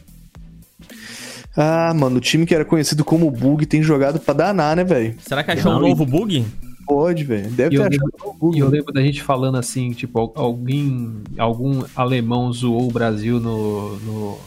[1.57, 5.15] Ah, mano, o time que era conhecido como Bug tem jogado pra danar, né, velho?
[5.27, 6.45] Será que achou um Não, e- novo bug?
[6.89, 7.49] Pode, velho.
[7.51, 8.55] Deve E eu ter lembro- achado.
[8.55, 13.39] E eu lembro da gente falando assim, tipo, al- alguém, algum alemão zoou o Brasil
[13.39, 14.37] no, no,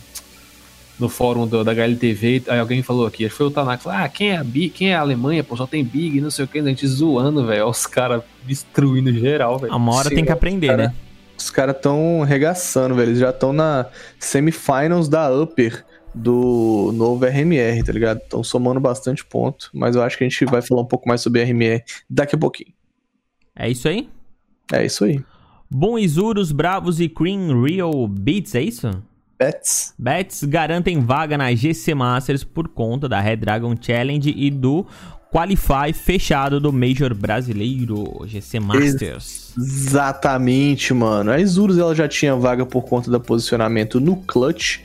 [0.98, 3.98] no fórum do- da HLTV, aí alguém falou aqui, acho que foi o Tanaka, falou,
[4.00, 6.44] ah, quem é a Big, quem é a Alemanha, pô, só tem Big, não sei
[6.44, 9.74] o que, a gente zoando, velho, os caras destruindo geral, velho.
[9.76, 10.88] Uma hora Sim, tem que aprender, cara.
[10.88, 10.94] né?
[11.38, 13.10] Os caras estão regaçando, velho.
[13.10, 13.86] Eles já estão na
[14.18, 15.84] semifinals da Upper
[16.14, 18.18] do novo RMR, tá ligado?
[18.18, 19.70] Estão somando bastante ponto.
[19.72, 22.38] Mas eu acho que a gente vai falar um pouco mais sobre RMR daqui a
[22.38, 22.72] pouquinho.
[23.54, 24.08] É isso aí?
[24.72, 25.22] É isso aí.
[25.70, 28.90] Bom Isurus, Bravos e Cream Real Beats, é isso?
[29.38, 29.94] Bets.
[29.98, 34.86] Bets garantem vaga na GC Masters por conta da Red Dragon Challenge e do
[35.32, 39.54] Qualify fechado do Major Brasileiro, GC Masters.
[39.56, 41.30] Exatamente, mano.
[41.30, 44.80] A Isurus ela já tinha vaga por conta do posicionamento no clutch.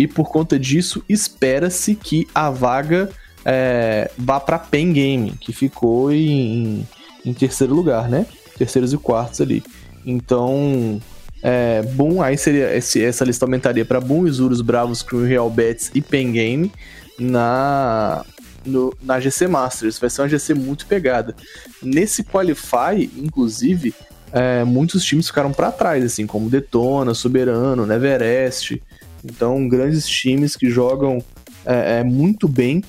[0.00, 3.10] E por conta disso, espera-se que a vaga
[3.44, 6.86] é, vá pra Pen Game, que ficou em,
[7.22, 8.24] em terceiro lugar, né?
[8.56, 9.62] Terceiros e quartos ali.
[10.06, 10.98] Então,
[11.42, 15.90] é, Boom, aí seria esse- essa lista aumentaria para Boom, Isurus, Bravos, Crew, Real Bets
[15.94, 16.72] e Pen Game
[17.18, 18.24] na,
[18.64, 19.98] no- na GC Masters.
[19.98, 21.36] Vai ser uma GC muito pegada.
[21.82, 23.94] Nesse Qualify, inclusive,
[24.32, 28.80] é, muitos times ficaram para trás, assim, como Detona, Soberano, Neverest.
[29.24, 31.22] Então, grandes times que jogam
[31.64, 32.82] é, é, muito bem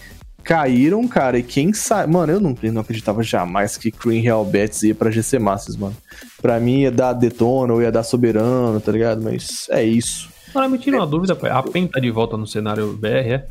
[0.43, 1.38] caíram, cara.
[1.38, 2.11] E quem sabe.
[2.11, 5.77] Mano, eu não, eu não acreditava jamais que Cream Real Bets ia pra GC Masters,
[5.77, 5.95] mano.
[6.41, 9.21] Pra mim ia dar Detona ou ia dar Soberano, tá ligado?
[9.21, 10.29] Mas é isso.
[10.49, 13.45] Agora me tira uma dúvida, pô, a PEN tá de volta no cenário BR, é?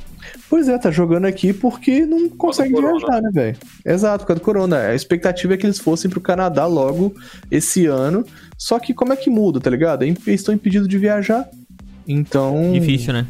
[0.51, 3.57] Pois é, tá jogando aqui porque não consegue viajar, né, velho?
[3.87, 4.77] Exato, por causa do corona.
[4.89, 7.15] A expectativa é que eles fossem pro Canadá logo
[7.51, 8.23] esse ano.
[8.59, 10.03] Só que como é que muda, tá ligado?
[10.03, 11.49] Eles estão impedidos de viajar.
[12.07, 12.73] Então.
[12.73, 13.27] Difícil, né?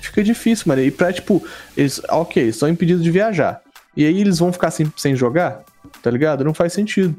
[0.00, 0.82] Fica difícil, mano.
[0.82, 1.44] E pra, tipo,
[1.76, 2.00] eles.
[2.08, 3.60] Ok, eles estão impedidos de viajar.
[3.96, 5.64] E aí eles vão ficar sem, sem jogar?
[6.02, 6.44] Tá ligado?
[6.44, 7.16] Não faz sentido.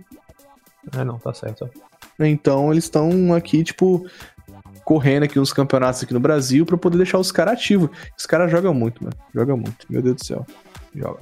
[0.98, 1.70] É, não, tá certo.
[2.20, 4.08] Então eles estão aqui, tipo,
[4.84, 7.90] correndo aqui uns campeonatos aqui no Brasil pra poder deixar os caras ativos.
[8.18, 9.16] Os caras jogam muito, mano.
[9.34, 9.86] Jogam muito.
[9.90, 10.46] Meu Deus do céu.
[10.96, 11.20] Joga.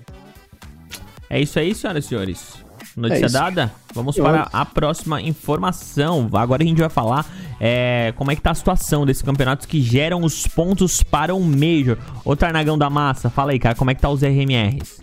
[1.29, 2.64] É isso aí, senhoras e senhores.
[2.95, 3.73] Notícia É dada?
[3.93, 6.29] Vamos para a próxima informação.
[6.33, 7.25] Agora a gente vai falar
[7.59, 11.41] é, como é que tá a situação desses campeonatos que geram os pontos para o
[11.41, 11.97] Major.
[12.23, 15.01] Ô Tarnagão da Massa, fala aí, cara, como é que tá os RMRs?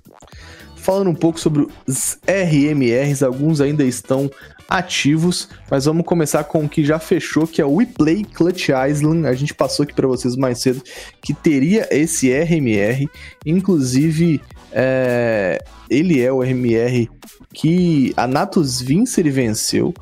[0.76, 4.30] Falando um pouco sobre os RMRs, alguns ainda estão
[4.68, 9.26] ativos, mas vamos começar com o que já fechou, que é o WePlay Clutch Island.
[9.26, 10.82] A gente passou aqui para vocês mais cedo
[11.20, 13.06] que teria esse RMR,
[13.44, 14.40] inclusive
[14.72, 17.08] é, ele é o RMR
[17.52, 19.94] que a Natus Vincere venceu.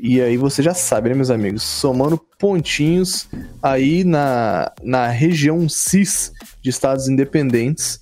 [0.00, 1.62] E aí você já sabe, né, meus amigos?
[1.62, 3.28] Somando pontinhos
[3.60, 6.32] aí na, na região CIS
[6.62, 7.98] de estados independentes,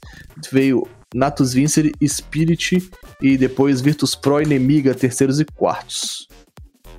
[0.53, 2.91] veio Natus Vincere, Spirit
[3.22, 6.28] e depois Virtus Pro e Nemiga, terceiros e quartos.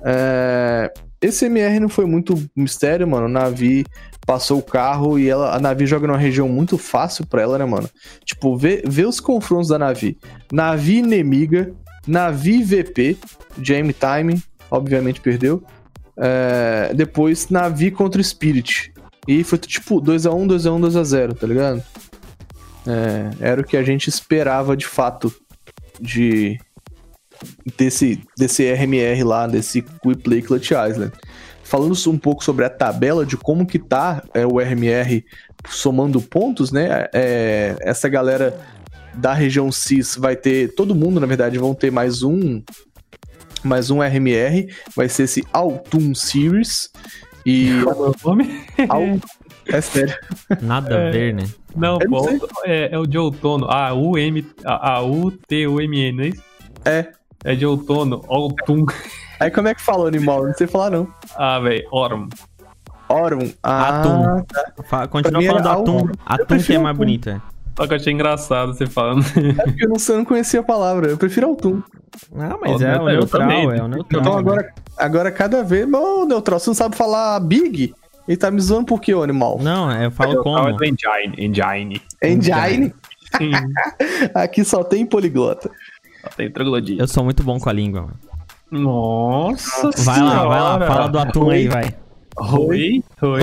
[0.04, 3.26] É, Esse MR não foi muito mistério, mano.
[3.26, 3.84] A Navi
[4.26, 7.64] passou o carro e ela, a Navi joga numa região muito fácil pra ela, né,
[7.64, 7.88] mano?
[8.24, 10.18] Tipo, vê, vê os confrontos da Navi.
[10.52, 11.72] Navi Nemiga,
[12.06, 13.16] Navi VP,
[13.60, 15.62] Jam Time, obviamente perdeu.
[16.16, 18.92] É, depois Navi contra o Spirit.
[19.26, 21.82] E foi tipo 2x1, 2x1, 2x0, tá ligado?
[22.86, 25.32] É, era o que a gente esperava de fato
[26.00, 26.58] de
[27.76, 31.12] desse, desse RMR lá, desse Quick Play Clutch Island.
[31.62, 35.22] Falando um pouco sobre a tabela de como que tá é, o RMR
[35.68, 37.06] somando pontos, né?
[37.12, 38.58] É, essa galera
[39.14, 42.62] da região CIS vai ter, todo mundo na verdade vão ter mais um
[43.64, 46.90] mais um RMR, vai ser esse Autumn Series
[47.44, 48.64] e Qual é o nome?
[49.66, 50.14] É sério.
[50.62, 51.10] Nada a É.
[51.10, 51.44] ver, né?
[51.76, 53.66] Não, pô, é, é o de outono.
[53.68, 56.42] A U M a, a U T U M N, não é isso?
[56.84, 57.12] É.
[57.44, 58.86] É de outono, autumn.
[59.40, 60.44] Aí como é que fala o animal?
[60.46, 61.08] Não sei falar não.
[61.36, 62.28] Ah, velho, autumn.
[63.08, 63.52] Autumn.
[63.62, 64.44] Ah, Atum.
[64.84, 66.08] Fa- Continua falando era atum.
[66.26, 67.30] Atum que é mais atum.
[67.30, 67.40] é.
[67.76, 69.24] Só que eu achei engraçado você falando.
[69.60, 71.06] é porque eu não, sei, eu não conhecia a palavra.
[71.08, 71.80] Eu prefiro Autumn.
[72.34, 73.64] Não, mas Ó, é o neutral, também.
[73.78, 74.20] é o neutral.
[74.20, 75.86] Então agora, agora cada vez.
[75.90, 77.94] Ô, Neutral, você não sabe falar Big?
[78.26, 79.58] Ele tá me zoando por quê, ô animal?
[79.62, 80.72] Não, eu falo Eu como.
[80.76, 81.34] do Engine.
[81.38, 82.02] Engine.
[82.22, 82.92] Engine.
[84.34, 85.70] Aqui só tem poliglota.
[86.22, 87.02] Só tem troglodita.
[87.02, 88.02] Eu sou muito bom com a língua.
[88.02, 88.18] mano.
[88.70, 90.86] Nossa Vai lá, vai lá, senhora.
[90.86, 91.94] fala do atum aí, vai.
[92.58, 93.40] Oi, oi.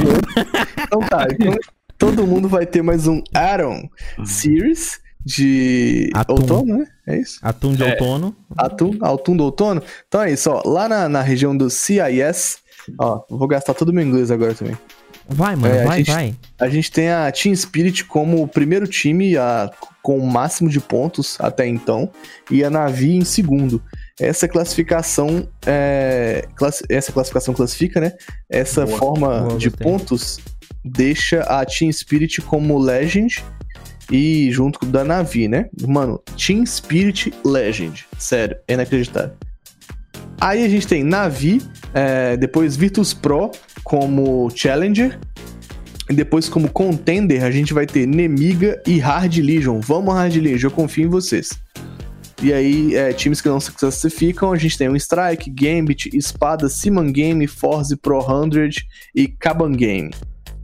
[0.83, 1.57] Então tá, então
[1.97, 3.89] todo mundo vai ter mais um Aaron
[4.23, 6.33] Series de Atum.
[6.35, 6.85] outono, né?
[7.07, 7.39] É isso?
[7.41, 7.91] Atum de É.
[7.91, 8.35] outono.
[8.55, 9.81] Atum, Atum do outono.
[10.07, 10.61] Então é isso, ó.
[10.63, 12.59] Lá na, na região do CIS,
[12.99, 14.77] ó, vou gastar todo o meu inglês agora também.
[15.27, 16.35] Vai, mano, É, a vai, gente- vai.
[16.59, 19.71] A gente tem a Team Spirit como o primeiro time a-
[20.03, 22.09] com o máximo de pontos até então,
[22.51, 23.81] e a Navi em segundo.
[24.19, 28.13] Essa classificação, é, classi- essa classificação classifica, né?
[28.49, 29.83] Essa Boa, forma boa, de gostei.
[29.83, 30.39] pontos
[30.83, 33.43] deixa a Team Spirit como Legend
[34.11, 35.65] e junto com da Navi, né?
[35.87, 38.05] Mano, Team Spirit Legend.
[38.19, 39.31] Sério, é inacreditável.
[40.39, 41.61] Aí a gente tem Navi,
[41.93, 43.49] é, depois Virtus Pro
[43.85, 45.17] como Challenger.
[46.09, 49.79] E depois, como Contender, a gente vai ter Nemiga e Hard Legion.
[49.79, 51.49] Vamos, Hard Legion, eu confio em vocês.
[52.43, 56.67] E aí, é, times que não se classificam, a gente tem o Strike, Gambit, Espada,
[56.67, 58.69] Simon Game, Force Pro 100
[59.15, 60.11] e Kaban Game.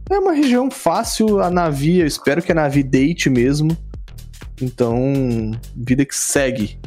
[0.09, 3.75] É uma região fácil, a Navi, eu espero que a Navi deite mesmo.
[4.61, 6.77] Então, vida que segue.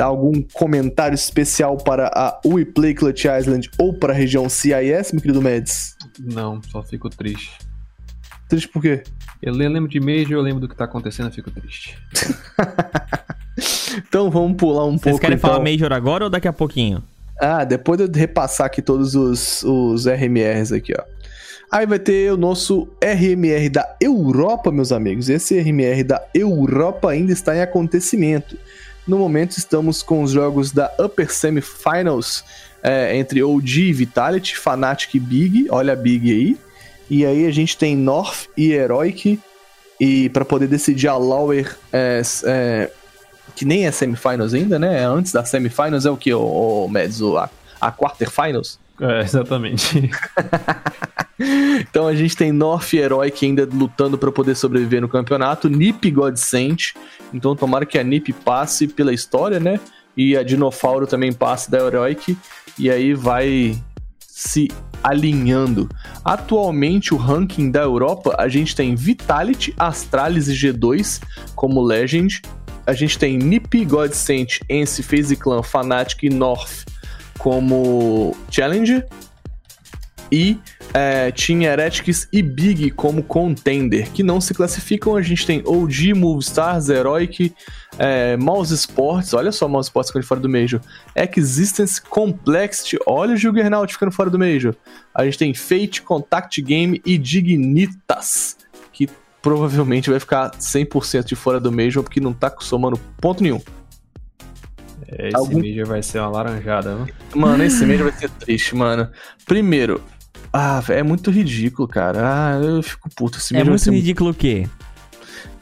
[0.00, 5.20] Dá algum comentário especial para a WePlay Clutch Island ou para a região CIS, meu
[5.20, 5.94] querido Mads?
[6.18, 7.58] Não, só fico triste.
[8.48, 9.02] Triste por quê?
[9.42, 11.98] Eu lembro de Major, eu lembro do que tá acontecendo, eu fico triste.
[14.08, 15.20] então vamos pular um Vocês pouco.
[15.20, 15.50] querem então.
[15.50, 17.04] falar Major agora ou daqui a pouquinho?
[17.38, 21.04] Ah, depois de eu repassar aqui todos os, os RMRs aqui, ó.
[21.70, 25.28] Aí vai ter o nosso RMR da Europa, meus amigos.
[25.28, 28.56] Esse RMR da Europa ainda está em acontecimento.
[29.06, 32.44] No momento estamos com os jogos da Upper Semifinals
[32.82, 35.66] é, entre OG e Vitality, Fnatic e Big.
[35.70, 36.56] Olha a Big aí.
[37.08, 39.40] E aí a gente tem North e Heroic.
[39.98, 42.90] E para poder decidir a Lower, é, é,
[43.54, 45.04] que nem é Semifinals ainda, né?
[45.04, 47.20] Antes da Semifinals é o que, o, o Mads?
[47.22, 48.78] A, a Quarterfinals?
[49.00, 50.10] É, exatamente.
[51.78, 55.70] Então a gente tem North Heroic ainda lutando para poder sobreviver no campeonato.
[55.70, 56.92] Nip Godsent.
[57.32, 59.80] Então tomara que a Nip passe pela história, né?
[60.14, 62.36] E a Dinofauro também passe da Heroic.
[62.78, 63.74] E aí vai
[64.18, 64.68] se
[65.02, 65.88] alinhando.
[66.22, 71.22] Atualmente o ranking da Europa, a gente tem Vitality, Astralis e G2
[71.54, 72.42] como Legend.
[72.86, 76.89] A gente tem Nip, Godsent, Ence, FaZe Clan, Fnatic e North
[77.40, 79.06] como Challenger.
[80.32, 80.60] E
[80.94, 85.16] é, Team Heretics e Big como contender, que não se classificam.
[85.16, 87.52] A gente tem OG, Movestars, Heroic,
[87.98, 90.80] é, Mouse Sports, olha só Mouse Sports ficando fora do Major.
[91.36, 94.74] Existence, Complexity, olha o Juggernaut ficando fora do Major.
[95.12, 98.56] A gente tem Fate, Contact Game e Dignitas,
[98.92, 99.08] que
[99.42, 103.60] provavelmente vai ficar 100% de fora do Major, porque não tá somando ponto nenhum.
[105.18, 107.14] Esse Algum- Major vai ser uma laranjada, viu?
[107.34, 109.08] Mano, esse Major vai ser triste, mano.
[109.46, 110.02] Primeiro,
[110.52, 112.20] ah, é muito ridículo, cara.
[112.22, 113.38] Ah, eu fico puto.
[113.38, 114.68] Esse É muito ser ridículo o quê?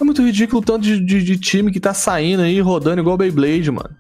[0.01, 3.16] É muito ridículo o tanto de, de, de time que tá saindo aí, rodando igual
[3.16, 3.90] Beyblade, mano.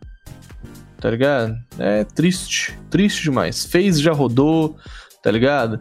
[1.00, 1.54] Tá ligado?
[1.78, 2.76] É triste.
[2.90, 3.64] Triste demais.
[3.64, 4.76] FaZe já rodou,
[5.22, 5.80] tá ligado?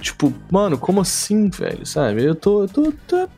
[0.00, 1.84] Tipo, mano, como assim, velho?
[1.86, 2.22] Sabe?
[2.24, 2.62] Eu tô.
[2.62, 3.28] Eu tô, tô-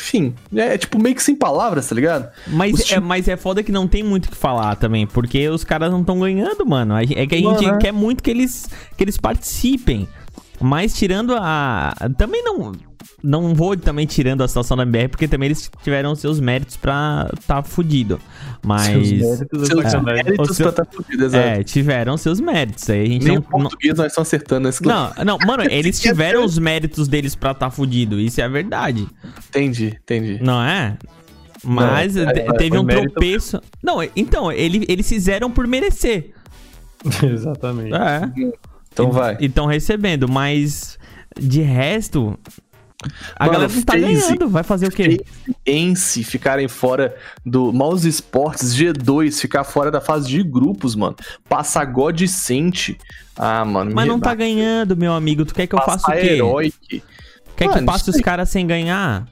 [0.00, 2.30] Enfim, é tipo meio que sem palavras, tá ligado?
[2.46, 5.48] Mas Os é, mas é foda que não tem muito o que falar também, porque
[5.48, 6.96] os caras não estão ganhando, mano.
[6.96, 7.78] É que a gente Mano, é.
[7.78, 10.08] quer muito que eles, que eles participem.
[10.60, 11.94] Mas tirando a.
[12.16, 12.72] Também não.
[13.22, 17.30] Não vou também tirando a situação da MBR, porque também eles tiveram seus méritos pra
[17.46, 18.18] tá fudido.
[18.64, 18.86] Mas.
[19.08, 19.10] Seus
[20.02, 21.46] méritos O seu- pra tá fudido, exato.
[21.46, 22.88] É, tiveram seus méritos.
[22.88, 23.42] Aí a gente Nem não.
[23.42, 27.70] português nós estamos acertando nesse Não, não, mano, eles tiveram os méritos deles pra tá
[27.70, 28.18] fudido.
[28.20, 29.06] Isso é a verdade.
[29.48, 30.38] Entendi, entendi.
[30.42, 30.96] Não é?
[31.62, 33.60] Mas Não, é, é, teve um mérito tropeço.
[33.82, 36.30] Não, então, ele, eles fizeram por merecer.
[37.22, 37.94] Exatamente.
[37.94, 38.50] É.
[38.92, 39.36] Então vai.
[39.40, 40.98] E estão recebendo, mas
[41.38, 42.38] de resto.
[43.34, 44.48] A Mano, galera não tá ganhando.
[44.48, 45.24] Vai fazer o quê?
[45.66, 51.16] Ence ficarem fora do Mouse Sports, G2 ficar fora da fase de grupos, mano.
[51.48, 52.98] Passa God Sente.
[53.36, 53.92] Ah, mano.
[53.94, 55.44] Mas não tá ganhando, meu amigo.
[55.46, 56.34] Tu quer que eu faça o Passa quê?
[56.34, 57.02] Heroic.
[57.56, 59.26] Quer que Mano, passe os caras sem ganhar?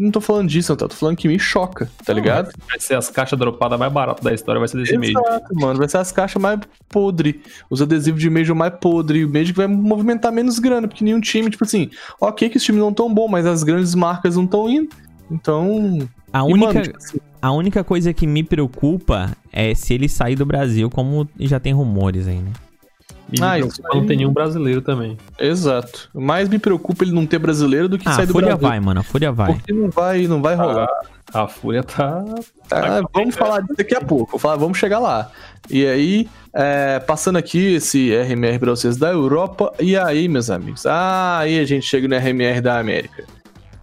[0.00, 0.88] Não tô falando disso, Antônio.
[0.88, 2.50] Tô falando que me choca, tá ligado?
[2.66, 5.20] Vai ser as caixas dropadas mais baratas da história, vai ser desse Major.
[5.20, 5.78] Exato, mano.
[5.78, 7.42] Vai ser as caixas mais podre.
[7.68, 9.26] Os adesivos de Major mais podre.
[9.26, 12.62] O Major que vai movimentar menos grana, porque nenhum time, tipo assim, ok que os
[12.62, 14.88] times não tão bom, mas as grandes marcas não tão indo.
[15.30, 16.08] Então.
[16.32, 20.34] A única, mano, tipo assim, a única coisa que me preocupa é se ele sair
[20.34, 22.52] do Brasil, como já tem rumores aí, né?
[23.32, 25.16] E Ah, me preocupa, não aí- tem nenhum brasileiro também.
[25.38, 26.08] Exato.
[26.14, 28.68] Mais me preocupa ele não ter brasileiro do que Ah, sair a do Fúria Brasil.
[28.68, 29.00] vai, mano.
[29.00, 29.52] A Fúria vai.
[29.54, 30.88] Porque não vai, não vai rolar.
[31.32, 32.24] A Fúria tá.
[32.72, 34.32] Ah, vamos falar disso daqui a pouco.
[34.32, 35.30] Vou falar, vamos chegar lá.
[35.70, 39.72] E aí, é, passando aqui esse RMR pra vocês da Europa.
[39.78, 40.84] E aí, meus amigos?
[40.86, 43.24] Ah, aí a gente chega no RMR da América.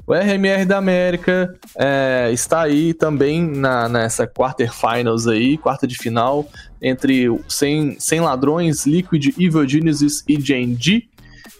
[0.08, 6.48] O RMR da América é, está aí também na, nessa quarterfinals aí, quarta de final,
[6.82, 11.10] entre 100, 100 ladrões, Liquid, Evil Genesis e Gen.G.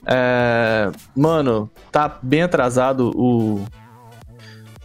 [0.06, 3.66] É, mano, tá bem atrasado o,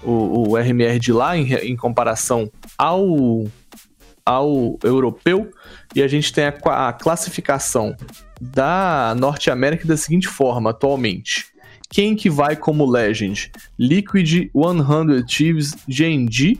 [0.03, 3.45] o, o RMR de lá em, em comparação ao,
[4.27, 5.53] ao europeu.
[5.95, 7.95] E a gente tem a, a classificação
[8.41, 11.52] da Norte América da seguinte forma atualmente:
[11.93, 13.53] Quem que vai como Legend?
[13.79, 16.59] Liquid 100 Thieves GNG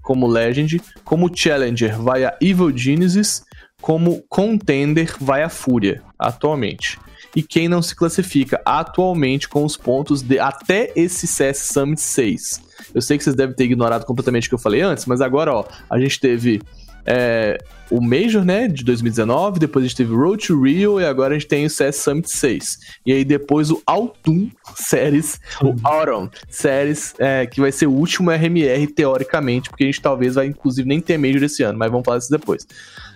[0.00, 3.44] como Legend, como Challenger vai a Evil Genesis,
[3.82, 6.98] como Contender vai a Fúria, atualmente.
[7.36, 12.62] E quem não se classifica atualmente com os pontos de até esse CS Summit 6.
[12.94, 15.52] Eu sei que vocês devem ter ignorado completamente o que eu falei antes, mas agora,
[15.52, 16.62] ó, a gente teve
[17.06, 17.58] é,
[17.90, 21.38] o Major, né, de 2019, depois a gente teve Road to Rio e agora a
[21.38, 22.78] gente tem o CS Summit 6.
[23.04, 28.30] E aí depois o Autumn Series, o Autumn Series, é, que vai ser o último
[28.30, 32.04] RMR teoricamente, porque a gente talvez vai inclusive nem ter Major esse ano, mas vamos
[32.04, 32.66] falar isso depois.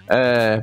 [0.09, 0.62] É,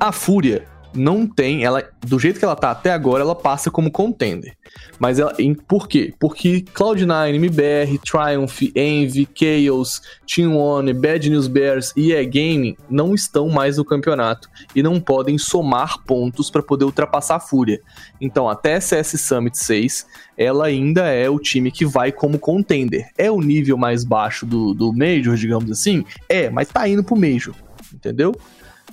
[0.00, 3.90] a Fúria não tem, ela do jeito que ela tá até agora, ela passa como
[3.90, 4.56] contender.
[4.98, 6.14] Mas ela, em, por quê?
[6.18, 13.14] Porque Cloud9, MBR, Triumph, Envy, Chaos, Team One, Bad News Bears e EA Gaming não
[13.14, 17.80] estão mais no campeonato e não podem somar pontos para poder ultrapassar a Fúria.
[18.20, 23.08] Então, até CS Summit 6, ela ainda é o time que vai como contender.
[23.16, 26.04] É o nível mais baixo do, do Major, digamos assim?
[26.28, 27.54] É, mas tá indo pro Major,
[27.92, 28.34] entendeu?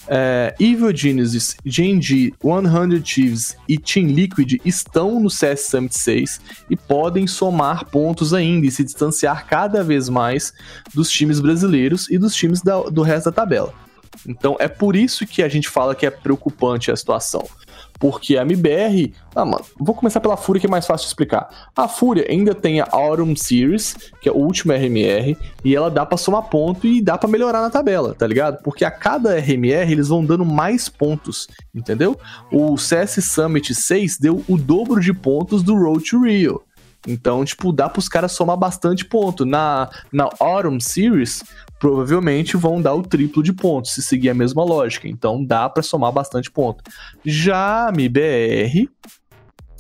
[0.08, 6.76] É, Evil Genesis, GNG, 100 Thieves e Team Liquid estão no CS Summit 6 e
[6.76, 10.54] podem somar pontos ainda e se distanciar cada vez mais
[10.93, 13.74] dos times brasileiros e dos times da, do resto da tabela.
[14.28, 17.47] Então é por isso que a gente fala que é preocupante a situação.
[18.02, 19.14] Porque a MBR.
[19.34, 21.70] Ah, mano, vou começar pela Fúria que é mais fácil de explicar.
[21.74, 26.06] A Fúria ainda tem a Autumn Series, que é o último RMR, e ela dá
[26.06, 28.62] pra somar ponto e dá pra melhorar na tabela, tá ligado?
[28.64, 32.20] Porque a cada RMR eles vão dando mais pontos, entendeu?
[32.52, 36.62] O CS Summit 6 deu o dobro de pontos do Road to Rio.
[37.08, 39.45] Então, tipo, dá pros caras somar bastante ponto.
[39.45, 41.43] Na, na Autumn Series,
[41.80, 45.08] provavelmente vão dar o triplo de pontos, se seguir a mesma lógica.
[45.08, 46.84] Então, dá para somar bastante ponto.
[47.26, 48.89] Já a MBR,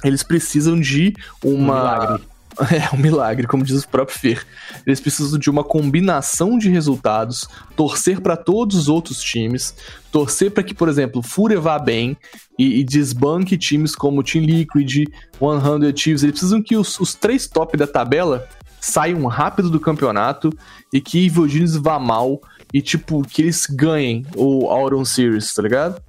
[0.03, 1.13] eles precisam de
[1.43, 1.53] uma.
[1.53, 2.30] Um milagre.
[2.71, 4.45] É um milagre, como diz o próprio Fer.
[4.85, 9.75] Eles precisam de uma combinação de resultados, torcer para todos os outros times,
[10.11, 12.17] torcer para que, por exemplo, Fúria vá bem
[12.57, 15.07] e, e, desbanque times como Team Liquid,
[15.39, 16.23] 100 Chiefs.
[16.23, 18.47] Eles precisam que os, os três top da tabela
[18.79, 20.49] saiam rápido do campeonato
[20.93, 22.41] e que Evil Genius vá mal
[22.73, 26.01] e, tipo, que eles ganhem o Auron Series, tá ligado?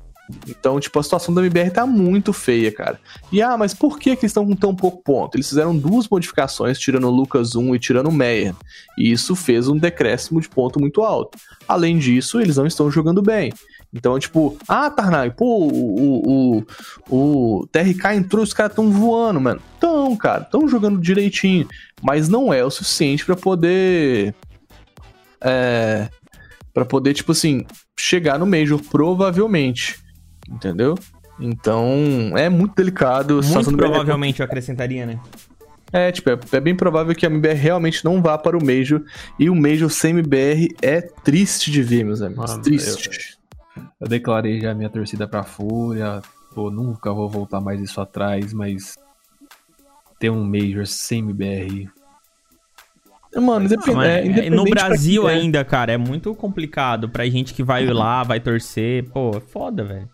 [0.48, 3.00] Então, tipo, a situação da MBR tá muito feia, cara.
[3.30, 5.36] E ah, mas por que, que eles estão com tão pouco ponto?
[5.36, 8.54] Eles fizeram duas modificações, tirando o Lucas 1 e tirando o Meyer.
[8.96, 11.38] E isso fez um decréscimo de ponto muito alto.
[11.66, 13.52] Além disso, eles não estão jogando bem.
[13.94, 16.66] Então, tipo, ah, Tarnag, pô, o, o,
[17.10, 19.60] o, TRK entrou, os caras tão voando, mano.
[19.78, 21.68] Tão, cara, tão jogando direitinho.
[22.02, 24.34] Mas não é o suficiente para poder.
[25.40, 26.08] É.
[26.72, 27.66] para poder, tipo assim,
[27.98, 30.01] chegar no Major, provavelmente.
[30.48, 30.96] Entendeu?
[31.40, 33.40] Então, é muito delicado.
[33.42, 35.20] Muito provavelmente eu acrescentaria, né?
[35.92, 39.02] É, tipo, é, é, bem provável que a MBR realmente não vá para o Major.
[39.38, 42.50] E o Major sem MBR é triste de ver, meus amigos.
[42.50, 43.38] Mano, triste.
[43.76, 46.22] Eu, eu, declarei já minha torcida pra Fúria.
[46.54, 48.96] Pô, nunca vou voltar mais isso atrás, mas
[50.18, 51.90] ter um Major sem MBR
[53.40, 53.94] Mano, independ...
[53.94, 58.22] não, é, é, no Brasil ainda, cara, é muito complicado pra gente que vai lá,
[58.22, 59.08] vai torcer.
[59.10, 60.08] Pô, é foda, velho.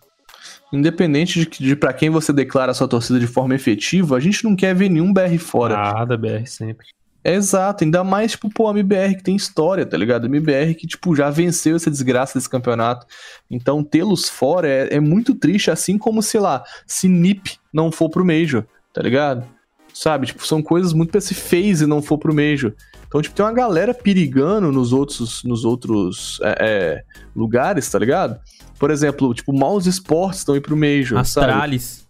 [0.71, 4.43] Independente de, de para quem você declara a sua torcida de forma efetiva, a gente
[4.43, 5.75] não quer ver nenhum BR fora.
[5.75, 6.87] Nada, BR sempre.
[7.23, 10.23] É exato, ainda mais, tipo, pô, a MBR que tem história, tá ligado?
[10.23, 13.05] A MBR que, tipo, já venceu essa desgraça desse campeonato.
[13.51, 18.09] Então, tê-los fora é, é muito triste, assim como, sei lá, se NIP não for
[18.09, 18.63] pro Major,
[18.93, 19.45] tá ligado?
[19.93, 20.27] Sabe?
[20.27, 22.73] Tipo, são coisas muito pra se FaZe não for pro Major.
[23.05, 27.03] Então, tipo, tem uma galera perigando nos outros, nos outros é, é,
[27.35, 28.39] lugares, tá ligado?
[28.79, 31.83] Por exemplo, tipo, Mouse Sports estão indo pro Major, Astralis.
[31.83, 32.09] Sabe?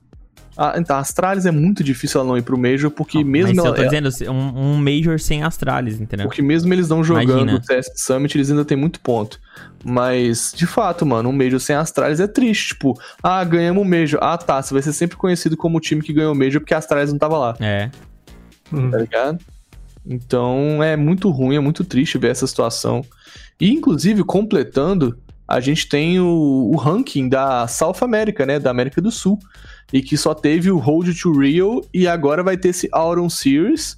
[0.61, 3.55] Ah, então, a Astralis é muito difícil ela não ir pro Major, porque não, mesmo
[3.55, 3.69] mas ela...
[3.69, 6.27] eu tô dizendo, um, um, Major sem Astralis, entendeu?
[6.27, 9.39] Porque mesmo eles não jogando o CS Summit, eles ainda têm muito ponto.
[9.85, 12.73] Mas, de fato, mano, um Major sem Astralis é triste.
[12.73, 14.19] Tipo, ah, ganhamos um Major.
[14.21, 16.73] Ah, tá, você vai ser sempre conhecido como o time que ganhou o Major porque
[16.73, 17.55] a Astralis não tava lá.
[17.61, 17.89] É.
[18.69, 19.39] Tá ligado?
[20.05, 23.01] Então é muito ruim, é muito triste ver essa situação.
[23.59, 25.17] E inclusive, completando,
[25.49, 28.59] a gente tem o, o ranking da South America, né?
[28.59, 29.39] Da América do Sul.
[29.91, 33.97] E que só teve o Road to Rio e agora vai ter esse Autumn Series,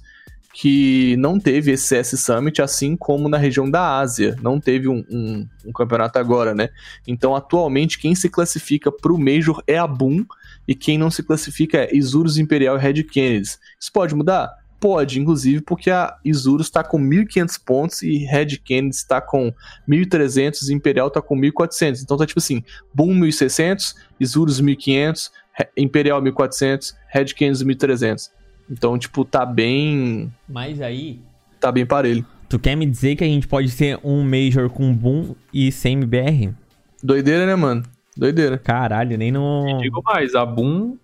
[0.54, 4.34] que não teve esse CS Summit, assim como na região da Ásia.
[4.40, 6.70] Não teve um, um, um campeonato agora, né?
[7.06, 10.24] Então, atualmente, quem se classifica para o Major é a Boom,
[10.66, 13.58] e quem não se classifica é Isurus Imperial e Red Kennedy.
[13.78, 14.61] Isso pode mudar?
[14.82, 19.54] Pode, inclusive, porque a Isurus está com 1.500 pontos e Red Kennedy está com
[19.88, 22.02] 1.300 e Imperial está com 1.400.
[22.02, 25.30] Então tá tipo assim, Boom 1.600, Isurus 1.500,
[25.76, 28.30] Imperial 1.400, Red Kennedy 1.300.
[28.68, 30.32] Então, tipo, tá bem.
[30.48, 31.20] Mas aí.
[31.60, 32.26] Tá bem parelho.
[32.48, 35.92] Tu quer me dizer que a gente pode ter um Major com Boom e sem
[35.92, 36.52] MBR?
[37.00, 37.84] Doideira, né, mano?
[38.16, 38.58] Doideira.
[38.58, 39.64] Caralho, nem no.
[39.68, 40.98] E digo mais, a Boom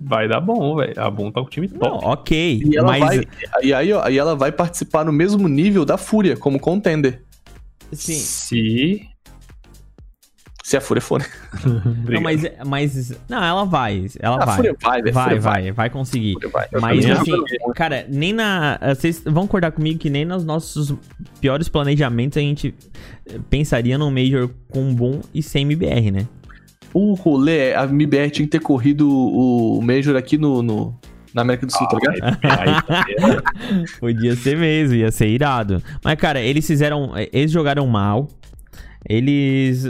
[0.00, 0.92] vai dar bom, velho.
[0.96, 2.04] A Boom tá com o time Não, top.
[2.06, 2.62] ok.
[2.64, 3.00] E ela, mas.
[3.00, 3.26] vai,
[3.62, 7.22] e aí, ó, aí ela vai participar no mesmo nível da Fúria, como contender.
[7.92, 8.14] Sim.
[8.14, 9.08] Se.
[10.62, 11.20] Se a Fúria for.
[11.20, 11.26] né?
[12.08, 13.12] Não, mas, mas.
[13.28, 14.06] Não, ela vai.
[14.18, 14.56] Ela a vai.
[14.56, 15.10] Fúria vai, velho.
[15.10, 16.36] a Vai, Fúria vai, vai conseguir.
[16.50, 16.66] Vai.
[16.80, 17.32] Mas assim,
[17.74, 18.78] cara, nem na.
[18.94, 20.94] Vocês vão concordar comigo que nem nos nossos
[21.38, 22.74] piores planejamentos a gente
[23.50, 26.26] pensaria num Major com boom e sem MBR, né?
[26.94, 30.94] O rolê, é, a MBR tinha que ter corrido o Major aqui no, no-
[31.34, 32.38] na América do Sul, tá ligado?
[32.44, 35.82] Aí, Podia ser mesmo, ia ser irado.
[36.04, 37.10] Mas, cara, eles fizeram.
[37.32, 38.28] Eles jogaram mal.
[39.06, 39.84] Eles.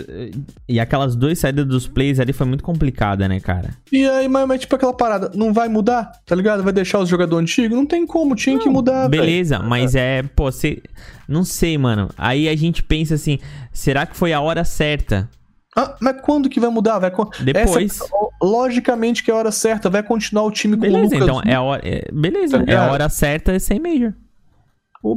[0.68, 3.70] E aquelas duas saídas dos plays ali foi muito complicada, né, cara?
[3.92, 6.64] E aí, mas, mas, tipo aquela parada, não vai mudar, tá ligado?
[6.64, 7.76] Vai deixar os jogadores antigos?
[7.76, 9.08] Não tem como, tinha que mudar.
[9.08, 10.82] Beleza, mas é, pô, você.
[11.28, 12.08] Não sei, mano.
[12.18, 13.38] Aí a gente pensa assim:
[13.72, 15.28] será que foi a hora certa?
[15.76, 16.98] Ah, mas quando que vai mudar?
[16.98, 17.12] Vai,
[17.42, 18.00] Depois.
[18.00, 18.06] Essa-
[18.42, 21.22] logicamente que é a hora certa, vai continuar o time com o Beleza, Lucas.
[21.28, 21.82] então é a hora.
[21.84, 24.12] é- beleza, Tá é a hora certa sem Major.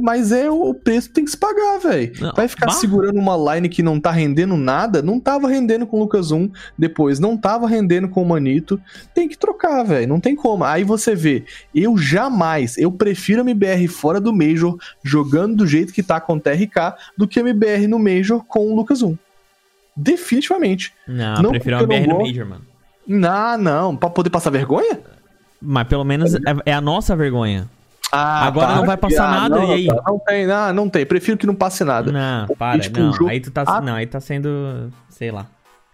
[0.02, 2.12] Mas é o preço que tem que se pagar, velho.
[2.36, 2.72] Vai ficar bah.
[2.72, 6.50] segurando uma line que não tá rendendo nada, não tava rendendo com o Lucas 1,
[6.76, 8.78] depois não tava rendendo com o Manito.
[9.14, 10.06] Tem que trocar, velho.
[10.06, 10.62] Não tem como.
[10.62, 11.42] Aí você vê,
[11.74, 16.34] eu jamais, eu prefiro a MBR fora do Major, jogando do jeito que tá com
[16.34, 19.16] o TRK, do que a MBR no Major com o Lucas 1.
[19.98, 20.92] Definitivamente.
[21.06, 22.18] Não, Não, prefiro a porque eu BR não.
[22.20, 22.62] Major, mano.
[23.28, 23.96] Ah, não.
[23.96, 25.00] Pra poder passar vergonha?
[25.60, 27.68] Mas pelo menos é, é a nossa vergonha.
[28.12, 29.86] Ah, Agora não vai passar nada, não, e aí?
[29.86, 31.04] tá, Não tem, ah, não tem.
[31.04, 32.10] Prefiro que não passe nada.
[32.10, 33.12] Não, Porque, para, tipo, não.
[33.12, 33.64] jogo- Aí tu tá.
[33.66, 33.80] Ah.
[33.82, 34.90] Não, aí tá sendo.
[35.10, 35.46] Sei lá.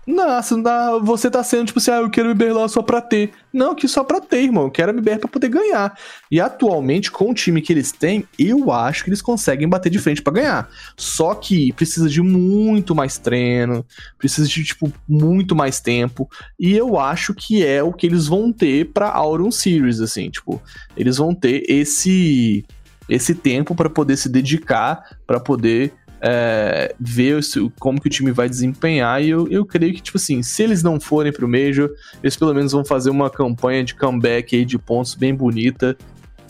[0.06, 0.54] Nossa,
[1.02, 3.30] você tá sendo tipo assim, ah, eu quero MBR lá só pra ter.
[3.52, 4.64] Não, que só pra ter, irmão.
[4.64, 5.96] Eu quero MBR pra poder ganhar.
[6.30, 9.98] E atualmente, com o time que eles têm, eu acho que eles conseguem bater de
[9.98, 10.68] frente pra ganhar.
[10.96, 13.84] Só que precisa de muito mais treino,
[14.18, 16.28] precisa de, tipo, muito mais tempo.
[16.58, 20.60] E eu acho que é o que eles vão ter pra Auron Series, assim, tipo,
[20.96, 22.64] eles vão ter esse
[23.06, 25.92] esse tempo pra poder se dedicar, pra poder
[26.26, 29.22] é, ver se- como que o time vai desempenhar.
[29.22, 31.90] E eu, eu creio que, tipo assim, se eles não forem pro Major,
[32.22, 35.94] eles pelo menos vão fazer uma campanha de comeback aí de pontos bem bonita.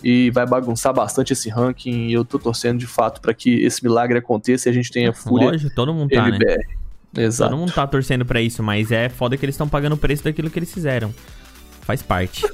[0.02, 2.06] E vai bagunçar bastante esse ranking.
[2.08, 5.12] E eu tô torcendo de fato pra que esse milagre aconteça e a gente tenha
[5.12, 6.36] Fúria Lógico, todo mundo tá, né?
[6.36, 6.62] LBR.
[7.16, 7.50] Exato.
[7.50, 10.22] Todo mundo tá torcendo pra isso, mas é foda que eles estão pagando o preço
[10.22, 11.12] daquilo que eles fizeram.
[11.80, 12.46] Faz parte.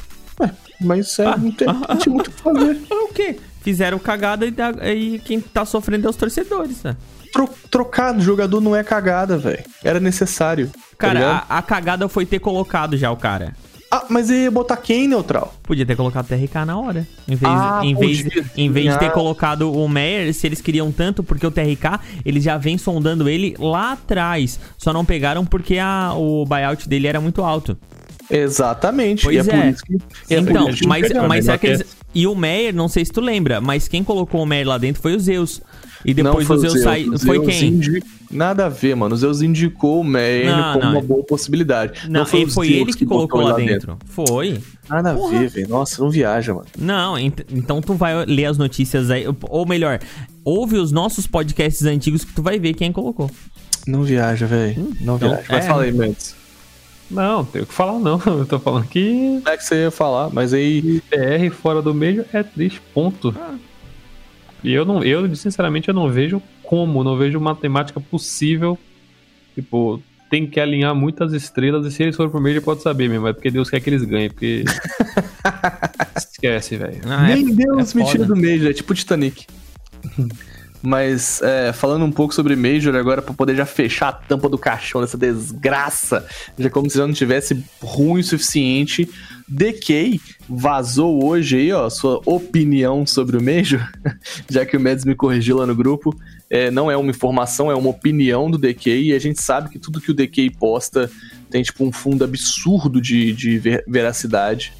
[0.81, 2.79] Mas é, não tem, não tem muito o que fazer.
[2.91, 3.39] É o quê?
[3.63, 6.97] Fizeram cagada e, e quem tá sofrendo é os torcedores, né?
[7.33, 9.63] Tro, trocar do jogador não é cagada, velho.
[9.85, 10.69] Era necessário.
[10.69, 11.47] tá Cara, ligado?
[11.49, 13.55] a, a cagada foi ter colocado já o cara.
[13.93, 15.53] Ah, mas ia botar quem neutral?
[15.65, 17.05] Podia ter colocado TRK na hora.
[17.27, 18.25] Em vez, Ah, em vez,
[18.57, 19.11] em vez de ter ah.
[19.11, 23.57] colocado o Meyer, se eles queriam tanto, porque o TRK, eles já vem sondando ele
[23.59, 24.61] lá atrás.
[24.79, 27.77] Só não pegaram porque a, o buyout dele era muito alto.
[28.31, 29.25] Exatamente.
[29.25, 29.61] Pois e é, é.
[29.61, 29.95] por isso que.
[30.35, 31.29] é por então, isso que mas, pegaram.
[31.29, 31.97] mas será que eles...
[32.15, 35.01] E o Meyer, não sei se tu lembra, mas quem colocou o Meyer lá dentro
[35.01, 35.61] foi o Zeus.
[36.05, 37.19] E depois Não o Zeus saiu.
[37.19, 37.69] Foi Zeus quem?
[37.69, 39.15] indi- Nada a ver, mano.
[39.15, 40.93] O Zeus indicou o Meyer Não, como não.
[40.93, 42.09] uma boa possibilidade.
[42.09, 43.99] Não, foi, e o foi Zeus ele que colocou botou lá dentro.
[44.07, 44.59] Foi.
[44.89, 45.37] Nada Porra.
[45.37, 45.69] a ver, velho.
[45.69, 46.67] Nossa, não viaja, mano.
[46.79, 49.25] Não, ent- então tu vai ler as notícias aí.
[49.49, 49.99] Ou melhor,
[50.45, 53.31] ouve os nossos podcasts antigos que tu vai ver quem colocou.
[53.87, 54.89] Não viaja, velho.
[55.01, 55.45] Não então, viaja.
[55.51, 55.69] Mas é.
[55.69, 56.35] fala aí, Mendes.
[57.11, 58.21] Não, tem o que falar não.
[58.27, 60.31] Eu tô falando que Como é que você ia falar?
[60.31, 61.01] Mas aí.
[61.11, 63.35] PR fora do meio é triste, ponto.
[64.63, 68.79] E eu não, eu sinceramente eu não vejo como, não vejo matemática possível.
[69.55, 73.27] Tipo, tem que alinhar muitas estrelas e se eles forem pro meio pode saber mesmo,
[73.27, 74.65] é porque Deus quer que eles ganhem, porque
[76.17, 77.01] esquece, velho.
[77.07, 79.47] Ah, é- Nem Deus é me tira do Major, é tipo Titanic.
[80.83, 84.57] Mas é, falando um pouco sobre Major agora, pra poder já fechar a tampa do
[84.57, 86.27] caixão dessa desgraça,
[86.59, 89.09] já como se já não tivesse ruim o suficiente,
[89.47, 93.87] DK vazou hoje aí, ó, sua opinião sobre o Major,
[94.49, 96.17] já que o Mads me corrigiu lá no grupo.
[96.49, 99.79] É, não é uma informação, é uma opinião do DK, e a gente sabe que
[99.79, 101.11] tudo que o DK posta
[101.51, 104.73] tem tipo um fundo absurdo de, de ver- veracidade.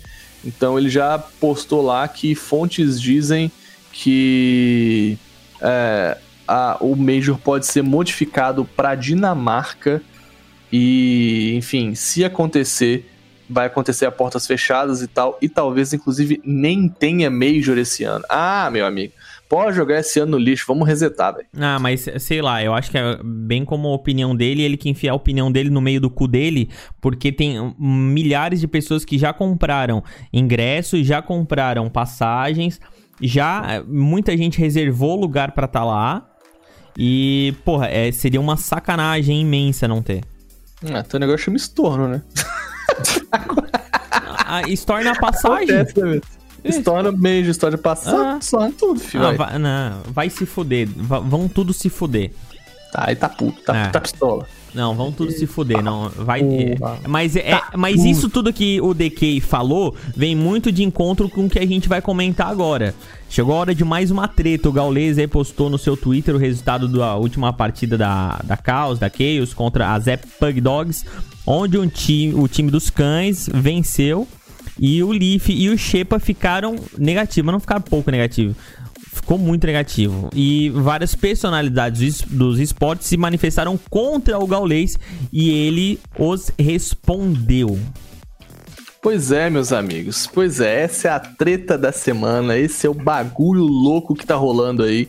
[0.45, 3.53] Então ele já postou lá que fontes dizem
[3.93, 5.19] que
[5.61, 6.17] é,
[6.47, 10.03] a- o Major pode ser modificado para Dinamarca
[10.73, 13.09] e, enfim, se acontecer,
[13.49, 18.25] vai acontecer a portas fechadas e tal, e talvez inclusive nem tenha Major esse ano.
[18.29, 19.13] Ah, meu amigo,
[19.49, 21.49] pode jogar esse ano no lixo, vamos resetar, velho.
[21.59, 24.89] Ah, mas sei lá, eu acho que é bem como a opinião dele, ele que
[24.89, 26.71] enfia a opinião dele no meio do cu dele,
[27.01, 32.81] porque tem milhares de pessoas que já compraram ingressos, já compraram passagens,
[33.21, 36.27] já muita gente reservou lugar para estar tá lá.
[36.99, 40.23] E, porra, é, seria uma sacanagem imensa não ter.
[40.93, 42.23] Ah, teu negócio chama estorno, né?
[44.45, 45.77] a, estorna a passagem.
[45.77, 46.21] Acontece, né,
[46.63, 48.39] Estoura beijo, estoura passagem, ah.
[48.41, 49.27] só tudo, filho.
[49.27, 50.89] Ah, vai, não, vai se fuder.
[50.89, 52.33] vão tudo se fuder.
[52.93, 53.89] Tá, aí tá puto, tá, é.
[53.89, 54.47] tá pistola.
[54.75, 56.09] Não, vão tudo se fuder, não.
[56.09, 56.43] Vai.
[56.43, 56.77] É,
[57.09, 61.47] mas é, tá mas isso tudo que o DK falou vem muito de encontro com
[61.47, 62.95] o que a gente vai comentar agora.
[63.29, 64.69] Chegou a hora de mais uma treta.
[64.69, 68.99] O Gaules aí postou no seu Twitter o resultado da última partida da, da Chaos,
[68.99, 71.05] da Chaos, contra a Zep Pug Dogs,
[71.47, 74.27] onde um time, o time dos cães venceu
[74.79, 78.57] e o Leaf e o Shepa ficaram negativos, não ficaram pouco negativos.
[79.13, 80.31] Ficou muito negativo.
[80.35, 84.97] E várias personalidades dos esportes se manifestaram contra o Gaulês
[85.33, 87.79] e ele os respondeu.
[89.03, 90.29] Pois é, meus amigos.
[90.33, 92.57] Pois é, essa é a treta da semana.
[92.57, 95.09] Esse é o bagulho louco que tá rolando aí.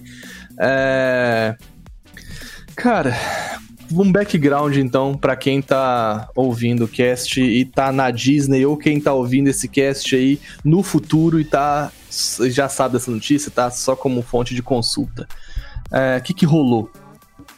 [0.60, 1.56] É.
[2.76, 3.16] Cara,
[3.92, 9.00] um background então para quem tá ouvindo o cast e tá na Disney ou quem
[9.00, 11.92] tá ouvindo esse cast aí no futuro e tá
[12.50, 15.28] já sabe dessa notícia, tá só como fonte de consulta.
[15.92, 16.92] O é, que que rolou?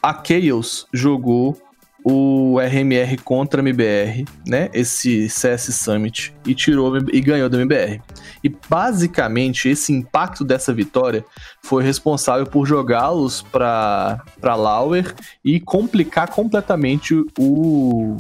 [0.02, 1.58] A Chaos jogou
[2.04, 4.70] o RMR contra a MBR, né?
[4.74, 8.02] Esse CS Summit e tirou e ganhou da MBR.
[8.44, 11.24] E basicamente esse impacto dessa vitória
[11.62, 15.16] foi responsável por jogá-los para para Lauer
[15.46, 18.18] e complicar completamente o,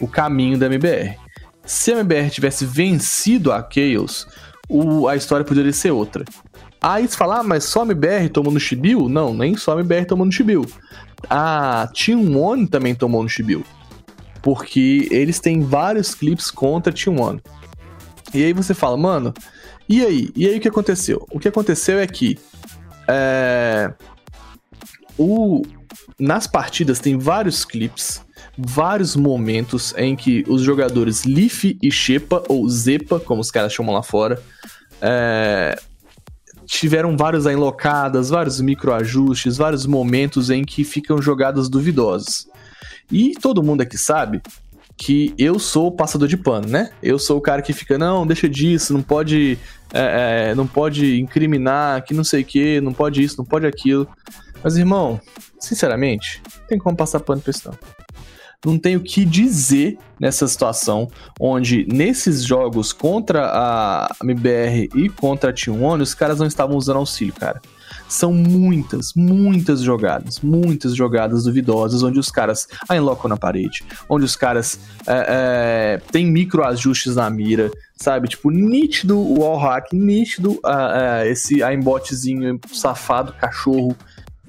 [0.00, 1.16] o caminho da MBR.
[1.64, 4.26] Se a MBR tivesse vencido a Chaos,
[4.70, 6.24] o, a história poderia ser outra.
[6.80, 9.08] Aí você fala, ah, mas só a MBR tomou no Chibiu?
[9.08, 10.64] Não, nem só a MBR tomou no Chibiu
[11.28, 13.64] a Team One também tomou no Shibiu.
[14.42, 17.42] Porque eles têm vários clipes contra Team One.
[18.32, 19.34] E aí você fala, mano,
[19.88, 20.30] e aí?
[20.34, 21.26] E aí o que aconteceu?
[21.30, 22.38] O que aconteceu é que
[23.08, 23.92] é,
[25.18, 25.62] o,
[26.18, 28.22] nas partidas tem vários clipes,
[28.66, 33.94] vários momentos em que os jogadores Leaf e Shepa, ou Zepa, como os caras chamam
[33.94, 34.42] lá fora,
[35.00, 35.78] é,
[36.66, 42.46] tiveram várias enlocadas, vários microajustes, vários momentos em que ficam jogadas duvidosas.
[43.10, 44.40] E todo mundo aqui sabe
[44.96, 46.90] que eu sou o passador de pano, né?
[47.02, 49.58] Eu sou o cara que fica, não, deixa disso, não pode,
[49.92, 53.66] é, é, não pode incriminar, que não sei o que, não pode isso, não pode
[53.66, 54.06] aquilo.
[54.62, 55.18] Mas, irmão,
[55.58, 57.99] sinceramente, não tem como passar pano pra isso não
[58.64, 61.08] não tem o que dizer nessa situação,
[61.40, 66.98] onde nesses jogos contra a MBR e contra a T1, os caras não estavam usando
[66.98, 67.60] auxílio, cara.
[68.06, 74.36] São muitas, muitas jogadas, muitas jogadas duvidosas, onde os caras enlocam na parede, onde os
[74.36, 75.26] caras é,
[75.96, 78.28] é, têm micro ajustes na mira, sabe?
[78.28, 83.96] Tipo, nítido o wall hack, nítido uh, uh, esse aimbotezinho safado, cachorro,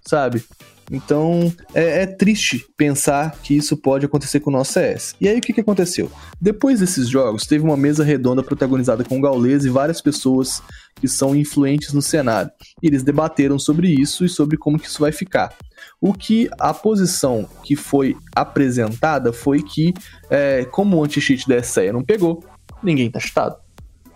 [0.03, 0.43] sabe?
[0.91, 5.15] Então é, é, triste pensar que isso pode acontecer com o nosso CS.
[5.21, 6.11] E aí o que, que aconteceu?
[6.39, 10.61] Depois desses jogos, teve uma mesa redonda protagonizada com o Gaules e várias pessoas
[10.99, 12.51] que são influentes no cenário.
[12.83, 15.55] E eles debateram sobre isso e sobre como que isso vai ficar.
[15.99, 19.93] O que a posição que foi apresentada foi que,
[20.29, 22.43] é, como o anti-cheat da SEA não pegou,
[22.83, 23.55] ninguém tá cheatado.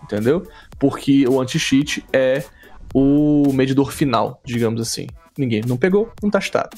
[0.02, 0.46] Entendeu?
[0.78, 2.44] Porque o anti-cheat é
[2.94, 5.06] o medidor final, digamos assim.
[5.36, 6.76] Ninguém não pegou, não tá chutado.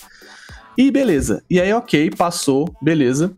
[0.76, 1.43] E beleza.
[1.51, 3.32] E aí, ok, passou, beleza.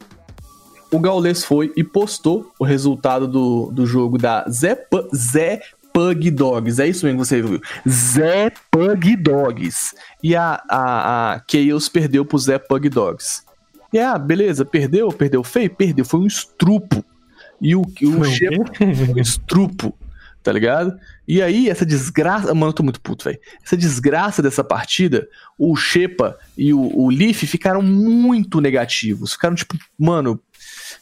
[0.91, 4.77] O Gaules foi e postou o resultado do, do jogo da Zé,
[5.15, 5.61] Zé
[5.93, 6.81] Pug Dogs.
[6.81, 7.61] É isso mesmo que você viu.
[7.89, 9.95] Zé Pug Dogs.
[10.23, 13.43] E a, a, a Chaos perdeu pro Zé Pug Dogs.
[13.93, 15.71] E ah, beleza, perdeu, perdeu feio?
[15.71, 17.05] Perdeu, foi um estrupo.
[17.61, 19.95] E o, o foi um estrupo
[20.43, 20.99] tá ligado?
[21.27, 22.55] E aí, essa desgraça.
[22.55, 23.39] Mano, eu tô muito puto, velho.
[23.65, 29.33] Essa desgraça dessa partida, o Shepa e o, o Leaf ficaram muito negativos.
[29.33, 30.41] Ficaram, tipo, mano,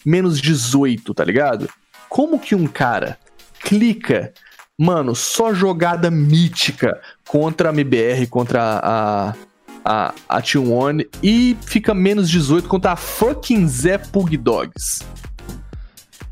[0.05, 1.69] menos 18, tá ligado?
[2.09, 3.19] Como que um cara
[3.60, 4.32] clica,
[4.77, 9.35] mano, só jogada mítica contra a MBR, contra a.
[9.90, 14.98] A, a T1 e fica menos 18 contra a fucking Zé Pug Dogs.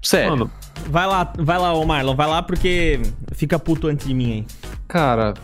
[0.02, 0.30] Sério.
[0.30, 0.50] Mano,
[0.89, 3.01] Vai lá, vai lá, ô Marlon, vai lá porque
[3.32, 4.47] fica puto antes de mim aí.
[4.86, 5.35] Cara,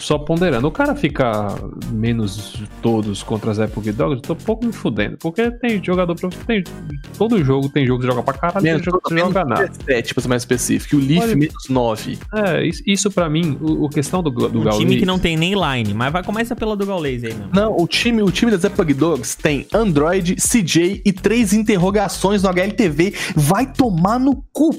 [0.00, 0.66] só ponderando.
[0.66, 1.54] O cara fica
[1.92, 5.16] menos todos contra as Epic Dogs, eu tô um pouco me fudendo.
[5.18, 6.46] Porque tem jogador profissional.
[6.46, 6.64] Tem,
[7.16, 9.68] todo jogo tem jogo que joga pra caralho, tem Menos, jogo que joga nada.
[9.68, 10.96] 17, pra ser mais específico.
[10.96, 12.18] E o Leaf Olha- menos 9.
[12.34, 14.78] É, isso, isso pra mim, o, o questão do, do Um Gaules.
[14.78, 17.50] time que não tem nem line, mas vai começar pela do Gaules aí mesmo.
[17.54, 22.48] Não, o time, o time das Epic Dogs tem Android, CJ e três interrogações no
[22.48, 23.14] HLTV.
[23.36, 24.70] Vai tomar no cu.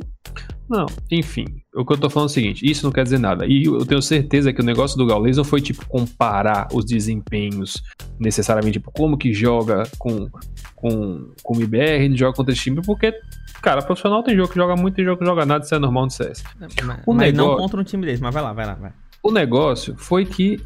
[0.69, 1.43] Não, enfim,
[1.76, 3.45] o que eu tô falando é o seguinte, isso não quer dizer nada.
[3.45, 7.81] E eu tenho certeza que o negócio do Gaules não foi, tipo, comparar os desempenhos
[8.18, 10.30] necessariamente, tipo, como que joga com,
[10.76, 13.14] com, com o IBR, ele joga contra esse time, porque,
[13.61, 16.06] cara, profissional tem jogo que joga muito, tem jogo que joga nada, isso é normal
[16.06, 16.41] no CS.
[16.57, 16.73] Mas,
[17.06, 18.93] O mas não negócio- contra um time desse, mas vai lá, vai lá, vai.
[19.22, 20.57] O negócio foi que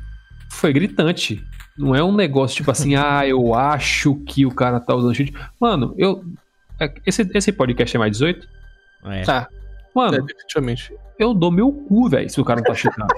[0.51, 1.43] foi gritante.
[1.75, 5.33] Não é um negócio tipo assim, ah, eu acho que o cara tá usando cheat.
[5.59, 6.23] Mano, eu.
[6.79, 8.47] é- Esse, esse podcast é mais 18?
[9.05, 9.21] É.
[9.23, 9.47] Tá,
[9.93, 10.93] Mano, é, definitivamente.
[11.17, 13.13] eu dou meu cu, velho, se o cara não tá cheatando.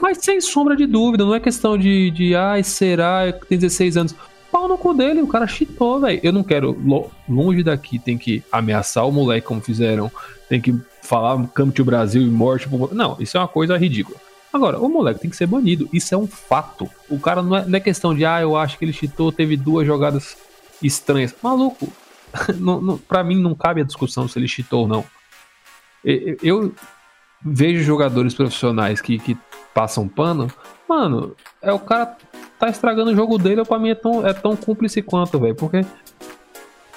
[0.00, 4.14] Mas sem sombra de dúvida, não é questão de, de ai, será, tem 16 anos.
[4.52, 6.20] Pau no cu dele, o cara cheatou, velho.
[6.22, 10.10] Eu não quero, lo- longe daqui, tem que ameaçar o moleque como fizeram,
[10.48, 12.68] tem que falar come to Brasil e morte.
[12.92, 14.18] Não, isso é uma coisa ridícula.
[14.52, 16.88] Agora, o moleque tem que ser banido, isso é um fato.
[17.10, 19.56] O cara não é, não é questão de, ah, eu acho que ele cheatou, teve
[19.56, 20.36] duas jogadas
[20.82, 21.34] estranhas.
[21.42, 21.88] Maluco,
[22.56, 25.04] não, não, pra mim não cabe a discussão se ele cheatou ou não.
[26.42, 26.72] Eu
[27.44, 29.36] vejo jogadores profissionais que, que
[29.74, 30.48] passam pano,
[30.88, 32.16] mano, é o cara
[32.58, 35.84] tá estragando o jogo dele, pra mim é tão, é tão cúmplice quanto, velho, porque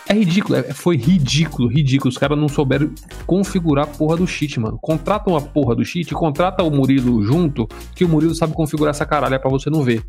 [0.07, 2.09] é ridículo, é- foi ridículo, ridículo.
[2.09, 2.89] Os caras não souberam
[3.27, 4.77] configurar a porra do cheat, mano.
[4.81, 9.05] Contratam a porra do cheat, contrata o Murilo junto, que o Murilo sabe configurar essa
[9.05, 10.01] caralha pra você não ver.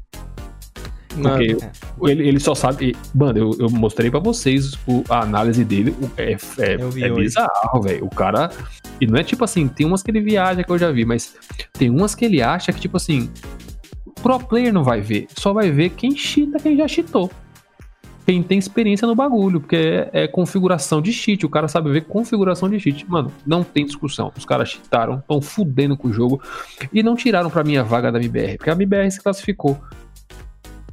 [1.23, 1.57] Porque
[2.09, 2.97] ele, ele só sabe.
[3.13, 5.95] Mano, eu, eu mostrei pra vocês o- a análise dele.
[6.17, 8.05] É, é, é bizarro, velho.
[8.07, 8.49] O cara.
[9.01, 11.35] E não é tipo assim, tem umas que ele viaja que eu já vi, mas
[11.73, 13.31] tem umas que ele acha que, tipo assim,
[14.23, 15.27] pro player não vai ver.
[15.37, 17.31] Só vai ver quem cheata, quem já cheatou.
[18.27, 21.45] Quem tem experiência no bagulho, porque é, é configuração de cheat.
[21.45, 23.09] O cara sabe ver configuração de cheat.
[23.11, 24.31] Mano, não tem discussão.
[24.37, 26.41] Os caras cheataram, estão fudendo com o jogo.
[26.93, 29.81] E não tiraram pra mim a vaga da MBR, porque a MBR se classificou.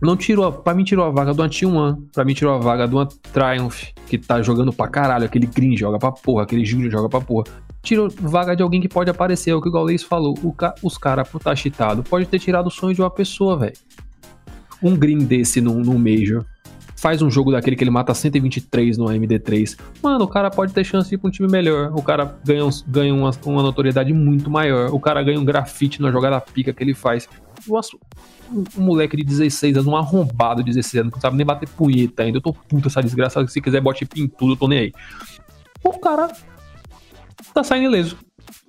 [0.02, 3.04] Não tirou, pra mim tirou a vaga do Anti-1, pra mim tirou a vaga do
[3.06, 7.20] Triumph, que tá jogando pra caralho, aquele Green joga pra porra, aquele Júnior joga pra
[7.20, 7.46] porra.
[7.88, 10.38] Tirou vaga de alguém que pode aparecer, é o que o Gaules falou.
[10.44, 13.56] O ca- os caras, por estar cheatado, pode ter tirado o sonho de uma pessoa,
[13.56, 13.78] velho.
[14.84, 16.44] Um Green desse num, num Major,
[16.98, 19.78] faz um jogo daquele que ele mata 123 no AMD3.
[20.04, 21.94] Mano, o cara pode ter chance de ir pra um time melhor.
[21.96, 24.94] O cara ganha, uns- ganha uma, uma notoriedade muito maior.
[24.94, 27.30] O cara ganha um grafite na jogada pica que ele faz.
[27.66, 27.96] Nossa,
[28.52, 31.70] um, um moleque de 16 anos, um arrombado de 16 anos, não sabe nem bater
[31.70, 32.38] punheta ainda.
[32.38, 33.48] Eu tô puta essa desgraça.
[33.48, 34.94] Se quiser, bote pintudo, eu tô nem aí.
[35.84, 36.28] O cara
[37.54, 38.18] tá saindo ileso.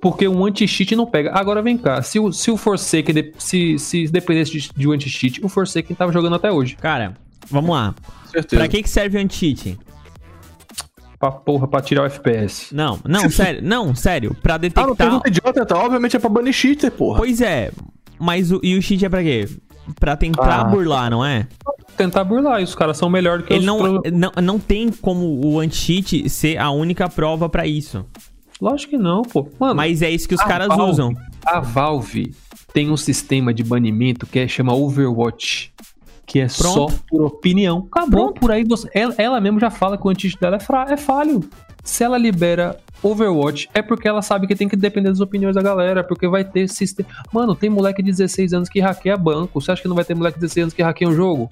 [0.00, 1.32] Porque um anti-cheat não pega.
[1.32, 4.92] Agora vem cá, se o, se o Forsaken, de- se, se dependesse de, de um
[4.92, 6.76] anti-cheat, o Forsaken tava jogando até hoje.
[6.76, 7.14] Cara,
[7.50, 7.94] vamos lá.
[8.30, 8.60] Certeza.
[8.60, 9.78] Pra que que serve o anti-cheat?
[11.18, 12.72] Pra porra, pra tirar o FPS.
[12.74, 14.36] Não, não, sério, não, sério.
[14.40, 14.96] Pra Ah, não detectar.
[14.96, 15.78] pergunta idiota, então.
[15.78, 17.18] Obviamente é pra banir cheater, porra.
[17.18, 17.72] Pois é,
[18.20, 19.48] mas o, e o cheat é pra quê?
[19.98, 20.64] Pra tentar Ah.
[20.64, 21.48] burlar, não é?
[21.96, 24.90] Tentar burlar, e os caras são melhores que Ele os não, pro- não, não tem
[24.92, 28.04] como o anti-cheat ser a única prova pra isso.
[28.60, 29.48] Lógico que não, pô.
[29.58, 31.14] Mano, Mas é isso que os caras Valve- usam.
[31.46, 32.34] A Valve
[32.72, 35.72] tem um sistema de banimento que é, chama Overwatch.
[36.26, 37.04] Que é só Pronto.
[37.08, 37.86] por opinião.
[37.90, 38.32] Acabou.
[38.34, 38.90] Por aí você.
[38.92, 41.42] Ela, ela mesmo já fala que o anti dela é, fra, é falho.
[41.82, 45.62] Se ela libera Overwatch, é porque ela sabe que tem que depender das opiniões da
[45.62, 46.04] galera.
[46.04, 47.08] Porque vai ter sistema.
[47.32, 49.58] Mano, tem moleque de 16 anos que hackeia banco.
[49.58, 51.50] Você acha que não vai ter moleque de 16 anos que hackeia um jogo?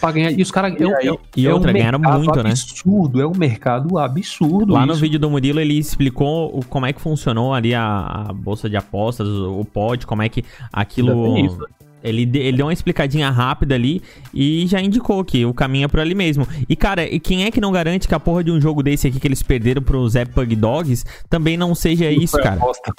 [0.00, 0.30] Pra ganhar.
[0.32, 0.74] E os caras.
[0.80, 1.06] É, um- aí?
[1.08, 2.50] é um- E é um outra, ganharam mercado muito, né?
[2.50, 3.20] absurdo.
[3.20, 4.72] É um mercado absurdo.
[4.72, 5.00] Lá no isso.
[5.00, 8.76] vídeo do Murilo ele explicou o- como é que funcionou ali a, a bolsa de
[8.76, 11.36] apostas, o, o pod, como é que aquilo.
[11.38, 11.58] Isso?
[12.00, 14.00] Ele, ele deu uma explicadinha rápida ali
[14.32, 16.46] e já indicou que o caminho é por ali mesmo.
[16.68, 19.08] E cara, e quem é que não garante que a porra de um jogo desse
[19.08, 22.54] aqui que eles perderam pros Epic Dogs também não seja isso, Foi cara?
[22.54, 22.92] aposta.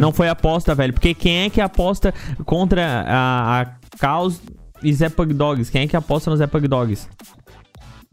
[0.00, 0.94] Não foi aposta, velho.
[0.94, 2.14] Porque quem é que aposta
[2.46, 3.66] contra a, a
[3.98, 4.40] Caos
[4.82, 5.70] e Zepug Dogs?
[5.70, 7.08] Quem é que aposta nos Zepug Dogs?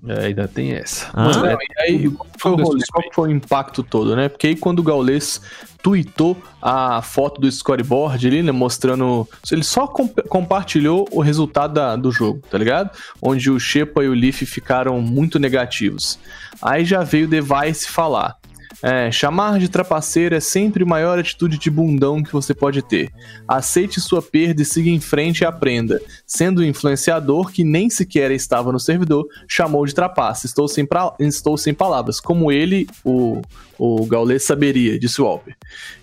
[0.05, 1.07] É, ainda tem essa.
[1.13, 1.31] Ah?
[1.79, 2.83] E aí, qual foi, o rolê?
[2.91, 4.27] Qual foi o impacto todo, né?
[4.27, 5.39] Porque aí quando o Gaules
[5.81, 8.51] tweetou a foto do scoreboard ali, né?
[8.51, 9.25] Mostrando.
[9.49, 12.89] Ele só comp- compartilhou o resultado da- do jogo, tá ligado?
[13.21, 16.19] Onde o Shepa e o Leaf ficaram muito negativos.
[16.61, 18.35] Aí já veio o Device falar.
[18.83, 23.09] É, chamar de trapaceiro é sempre a maior atitude de bundão que você pode ter.
[23.47, 26.01] Aceite sua perda e siga em frente e aprenda.
[26.27, 30.45] Sendo um influenciador que nem sequer estava no servidor, chamou de trapaça.
[30.45, 32.19] Estou sem, pra- estou sem palavras.
[32.19, 33.41] Como ele, o,
[33.79, 35.55] o Gaules saberia, disse o Alper.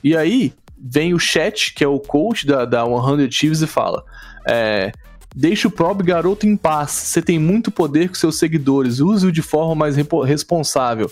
[0.03, 4.03] E aí, vem o chat, que é o coach da, da 100 Chiefs, e fala:
[4.49, 4.91] é,
[5.35, 6.91] Deixe o pobre garoto em paz.
[6.91, 8.99] Você tem muito poder com seus seguidores.
[9.01, 9.95] Use-o de forma mais
[10.27, 11.11] responsável.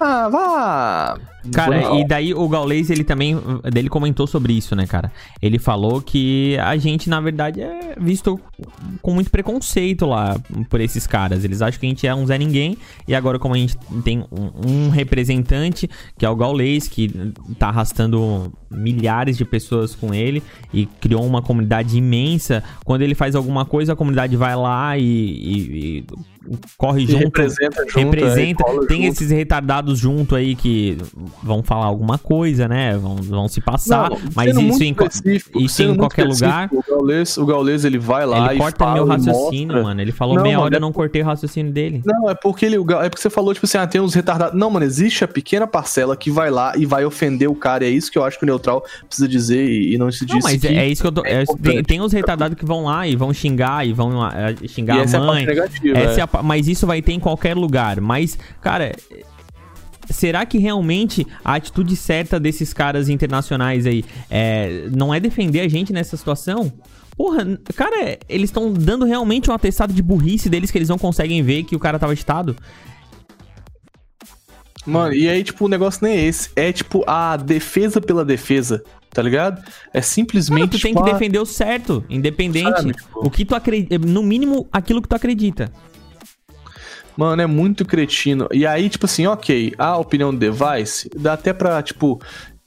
[0.00, 1.18] Ah, vá!
[1.50, 3.36] Cara, e daí o Gaules, ele também,
[3.74, 5.10] ele comentou sobre isso, né, cara?
[5.40, 8.38] Ele falou que a gente, na verdade, é visto
[9.00, 10.36] com muito preconceito lá
[10.70, 11.44] por esses caras.
[11.44, 12.76] Eles acham que a gente é um Zé Ninguém,
[13.08, 17.08] e agora como a gente tem um, um representante, que é o Gaules, que
[17.58, 20.42] tá arrastando milhares de pessoas com ele,
[20.72, 25.02] e criou uma comunidade imensa, quando ele faz alguma coisa, a comunidade vai lá e,
[25.02, 26.04] e, e
[26.76, 28.64] corre junto, representa, junto, representa.
[28.66, 29.12] É, tem junto.
[29.12, 30.98] esses retardados junto aí que
[31.42, 32.96] vão falar alguma coisa, né?
[32.96, 34.96] Vão, vão se passar, não, mas isso em,
[35.64, 36.68] isso em qualquer lugar.
[36.72, 40.00] O Gaules, o Gaules, ele vai lá ele e corta fala, meu raciocínio, mano.
[40.00, 42.02] Ele falou não, meia mano, hora, é eu não cortei o raciocínio dele.
[42.04, 44.58] Não, é porque ele, é porque você falou tipo assim, ah, tem uns retardados.
[44.58, 47.84] Não, mano, existe a pequena parcela que vai lá e vai ofender o cara.
[47.84, 50.34] É isso que eu acho que o neutral precisa dizer e, não se diz.
[50.34, 51.22] Não, mas é, é, isso que eu tô.
[51.24, 54.94] É, tem, tem os retardados que vão lá e vão xingar e vão é, xingar
[54.94, 55.46] a mãe.
[55.94, 58.00] essa é a, mas isso vai ter em qualquer lugar.
[58.00, 58.92] Mas, cara,
[60.10, 65.68] será que realmente a atitude certa desses caras internacionais aí é, não é defender a
[65.68, 66.72] gente nessa situação?
[67.16, 71.42] Porra, cara, eles estão dando realmente um atestado de burrice deles que eles não conseguem
[71.42, 72.56] ver que o cara tava estado.
[74.84, 76.50] Mano, e aí, tipo, o negócio nem é esse.
[76.56, 79.62] É, tipo, a defesa pela defesa, tá ligado?
[79.92, 80.58] É simplesmente.
[80.58, 82.70] Mano, tu tem tipo, que defender o certo, independente.
[82.70, 83.26] Sabe, tipo...
[83.26, 83.98] O que tu acredita.
[83.98, 85.70] No mínimo, aquilo que tu acredita.
[87.16, 88.48] Mano, é muito cretino.
[88.52, 92.20] E aí, tipo assim, ok, a opinião do device dá até pra, tipo,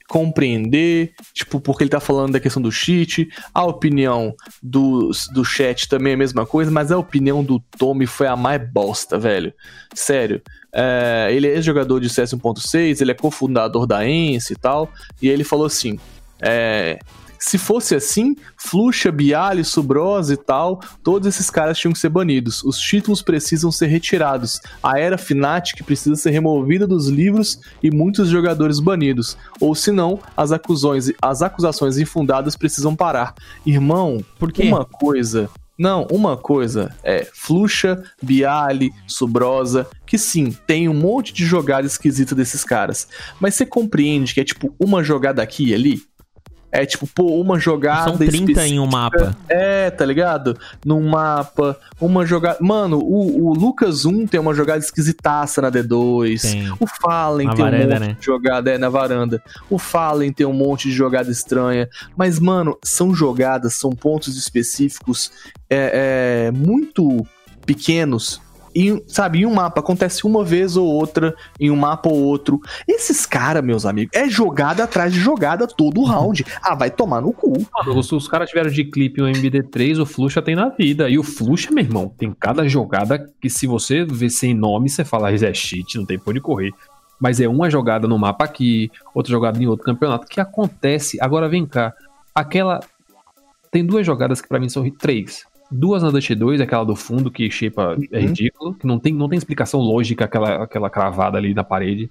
[0.08, 5.88] compreender, tipo, porque ele tá falando da questão do cheat, a opinião do, do chat
[5.88, 9.52] também é a mesma coisa, mas a opinião do Tommy foi a mais bosta, velho.
[9.94, 10.40] Sério.
[10.72, 15.28] É, ele é jogador de CS 1.6, ele é cofundador da ENSE e tal, e
[15.28, 15.98] ele falou assim:
[16.40, 16.98] é,
[17.46, 22.64] se fosse assim, Fluxa, Bialy, Subrosa e tal, todos esses caras tinham que ser banidos.
[22.64, 24.60] Os títulos precisam ser retirados.
[24.82, 29.36] A era Fnatic precisa ser removida dos livros e muitos jogadores banidos.
[29.60, 33.32] Ou senão, as acusações, as acusações infundadas precisam parar.
[33.64, 34.64] Irmão, Por quê?
[34.64, 35.48] uma coisa
[35.78, 42.34] não, uma coisa é Fluxa, Bialy, Subrosa, que sim, tem um monte de jogada esquisita
[42.34, 43.06] desses caras.
[43.38, 46.02] Mas você compreende que é tipo uma jogada aqui e ali?
[46.70, 48.10] É tipo, pô, uma jogada.
[48.10, 49.36] São 30 em um mapa.
[49.48, 50.58] É, tá ligado?
[50.84, 52.58] Num mapa, uma jogada.
[52.60, 56.42] Mano, o, o Lucas 1 tem uma jogada esquisitaça na D2.
[56.42, 56.72] Tem.
[56.78, 58.16] O Fallen na tem varanda, um monte né?
[58.18, 59.42] de jogada, é, na varanda.
[59.70, 61.88] O Fallen tem um monte de jogada estranha.
[62.16, 65.30] Mas, mano, são jogadas, são pontos específicos
[65.70, 67.26] é, é muito
[67.64, 68.40] pequenos
[68.76, 72.60] em, sabe, em um mapa, acontece uma vez ou outra, em um mapa ou outro.
[72.86, 76.44] Esses caras, meus amigos, é jogada atrás de jogada todo round.
[76.62, 77.52] Ah, vai tomar no cu.
[77.74, 81.08] Mano, os, os caras tiveram de clipe o MBD3, o Fluxa tem na vida.
[81.08, 85.04] E o Fluxa, meu irmão, tem cada jogada que se você vê sem nome, você
[85.04, 86.72] fala, isso é cheat, não tem por onde correr.
[87.18, 91.16] Mas é uma jogada no mapa aqui, outra jogada em outro campeonato, que acontece.
[91.18, 91.94] Agora vem cá,
[92.34, 92.80] aquela.
[93.70, 97.30] Tem duas jogadas que para mim são três Duas na Dust 2, aquela do fundo
[97.30, 98.26] que shapeia é uhum.
[98.26, 102.10] ridículo, que não tem, não tem explicação lógica aquela, aquela cravada ali na parede.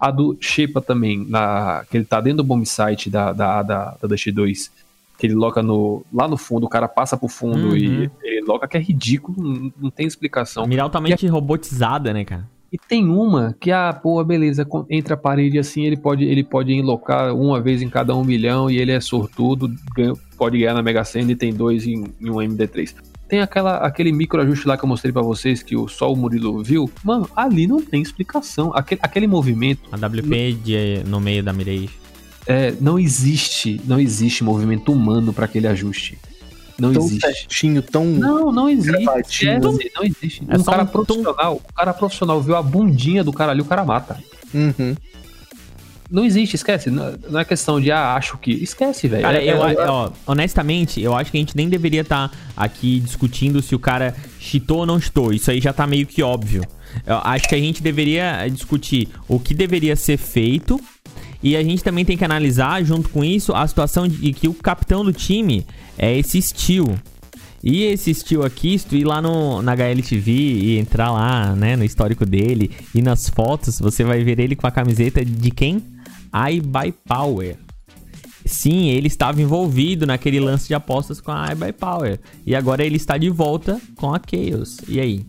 [0.00, 3.96] A do Shepa também, na, que ele tá dentro do bomb site da, da, da,
[4.00, 4.70] da Dust 2,
[5.18, 7.76] que ele loca no, lá no fundo, o cara passa pro fundo uhum.
[7.76, 10.66] e ele loca, que é ridículo, não, não tem explicação.
[10.66, 11.28] Mirar altamente é...
[11.28, 12.48] robotizada, né, cara?
[12.72, 16.72] E tem uma que, ah, pô, beleza, entre a parede assim, ele pode, ele pode
[16.72, 20.82] enlocar uma vez em cada um milhão e ele é sortudo, ganha, pode ganhar na
[20.82, 22.94] Mega Sena e tem dois em, em um MD3.
[23.28, 26.16] Tem aquela, aquele micro ajuste lá que eu mostrei para vocês que o, só o
[26.16, 26.90] Murilo viu.
[27.02, 28.72] Mano, ali não tem explicação.
[28.74, 29.88] Aquele, aquele movimento.
[29.90, 31.90] A WP de, no meio da Mirage.
[32.46, 36.16] É, não existe, não existe movimento humano para aquele ajuste.
[36.78, 37.20] Não tão existe.
[37.20, 38.04] certinho, tão.
[38.04, 39.48] Não, não existe.
[39.48, 40.44] É, não, não existe.
[40.48, 43.64] É um cara um profissional, um cara profissional viu a bundinha do cara ali, o
[43.64, 44.18] cara mata.
[44.54, 44.94] Uhum.
[46.10, 46.90] Não existe, esquece.
[46.90, 48.52] Não é questão de, ah, acho que.
[48.52, 49.22] Esquece, velho.
[49.22, 52.36] Cara, é, eu, é, ó, honestamente, eu acho que a gente nem deveria estar tá
[52.56, 55.32] aqui discutindo se o cara cheatou ou não cheatou.
[55.32, 56.62] Isso aí já tá meio que óbvio.
[57.04, 60.80] Eu acho que a gente deveria discutir o que deveria ser feito.
[61.42, 64.54] E a gente também tem que analisar, junto com isso, a situação de que o
[64.54, 65.66] capitão do time
[65.98, 66.96] é esse Steel.
[67.62, 71.76] E esse Steel aqui, se tu ir lá no, na HLTV e entrar lá, né,
[71.76, 75.82] no histórico dele e nas fotos, você vai ver ele com a camiseta de quem?
[76.36, 77.56] I Buy Power.
[78.44, 82.20] Sim, ele estava envolvido naquele lance de apostas com a I Buy Power.
[82.46, 84.78] E agora ele está de volta com a Chaos.
[84.86, 85.26] E aí?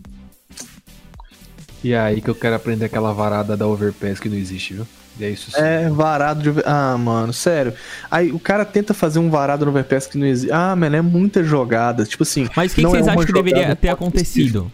[1.82, 4.86] E é aí que eu quero aprender aquela varada da Overpass que não existe, viu?
[5.18, 5.56] E é isso.
[5.56, 6.62] É, varado de.
[6.64, 7.74] Ah, mano, sério.
[8.10, 10.52] Aí o cara tenta fazer um varado no overpass que não existe.
[10.52, 12.04] Ah, mano, é muita jogada.
[12.04, 12.48] Tipo assim.
[12.54, 14.70] Mas o que, é vocês uma acham que deveria ter acontecido?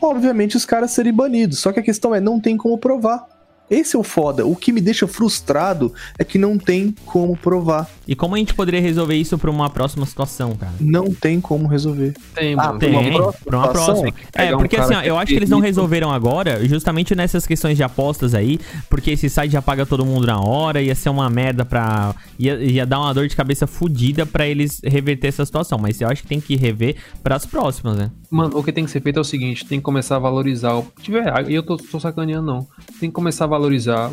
[0.00, 1.58] Obviamente os caras serem banidos.
[1.58, 3.26] Só que a questão é, não tem como provar.
[3.72, 4.44] Esse é o foda.
[4.44, 7.88] O que me deixa frustrado é que não tem como provar.
[8.06, 10.74] E como a gente poderia resolver isso pra uma próxima situação, cara?
[10.78, 12.14] Não tem como resolver.
[12.34, 12.90] Tem, Ah, tem.
[12.90, 14.14] Tem, uma próxima pra uma próxima.
[14.34, 17.78] É, um porque assim, ó, eu acho que eles não resolveram agora, justamente nessas questões
[17.78, 21.30] de apostas aí, porque esse site já paga todo mundo na hora, ia ser uma
[21.30, 22.14] merda pra.
[22.38, 25.78] ia, ia dar uma dor de cabeça fodida pra eles reverter essa situação.
[25.78, 28.10] Mas eu acho que tem que rever pras próximas, né?
[28.30, 30.74] Mano, o que tem que ser feito é o seguinte: tem que começar a valorizar.
[30.74, 30.86] O...
[31.00, 32.66] Tiver, e eu tô, tô sacaneando, não.
[33.00, 33.61] Tem que começar a valorizar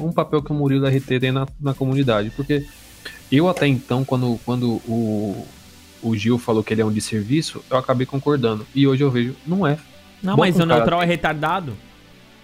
[0.02, 2.30] um papel que o Murilo RT tem na, na comunidade.
[2.32, 2.66] Porque
[3.32, 5.48] eu até então, quando, quando o,
[6.02, 8.66] o Gil falou que ele é um desserviço, eu acabei concordando.
[8.74, 9.78] E hoje eu vejo, não é.
[10.22, 11.76] Não, Bota mas um o neutral é retardado.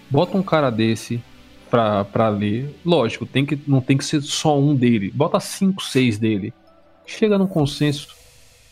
[0.08, 1.22] Bota um cara desse
[1.70, 2.74] pra, pra ler.
[2.84, 5.10] Lógico, tem que, não tem que ser só um dele.
[5.14, 6.52] Bota cinco, seis dele.
[7.06, 8.08] Chega num consenso.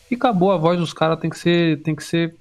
[0.09, 2.35] E acabou, a voz dos caras tem que ser tem que ser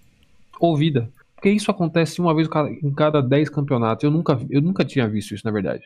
[0.61, 1.09] ouvida.
[1.45, 4.03] Porque isso acontece uma vez cada- em cada 10 campeonatos.
[4.03, 5.83] Eu nunca, vi- eu nunca tinha visto isso, na verdade.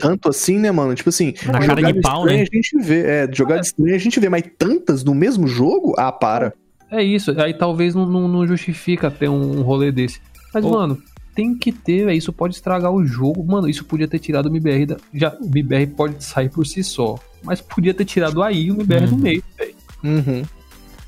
[0.00, 0.92] Tanto assim, né, mano?
[0.92, 2.48] Tipo assim, Na cara de pau, estranha né?
[2.52, 3.00] a gente vê.
[3.06, 5.94] É, jogada estranha a gente vê, mas tantas no mesmo jogo?
[5.96, 6.52] Ah, para.
[6.90, 7.30] É isso.
[7.40, 10.20] Aí talvez não, não, não justifica ter um, rolê desse.
[10.52, 10.70] Mas, Ô.
[10.70, 11.00] mano,
[11.32, 13.44] tem que ter, véio, isso pode estragar o jogo.
[13.44, 14.96] Mano, isso podia ter tirado o MBR da.
[15.14, 17.16] Já, o MBR pode sair por si só.
[17.44, 19.18] Mas podia ter tirado aí o MBR do Uhum.
[19.20, 19.74] meio, velho.
[20.02, 20.42] Uhum.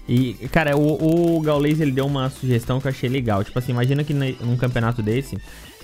[0.09, 3.45] E, cara, o, o Gaules ele deu uma sugestão que eu achei legal.
[3.45, 5.39] Tipo assim, imagina que num campeonato desse,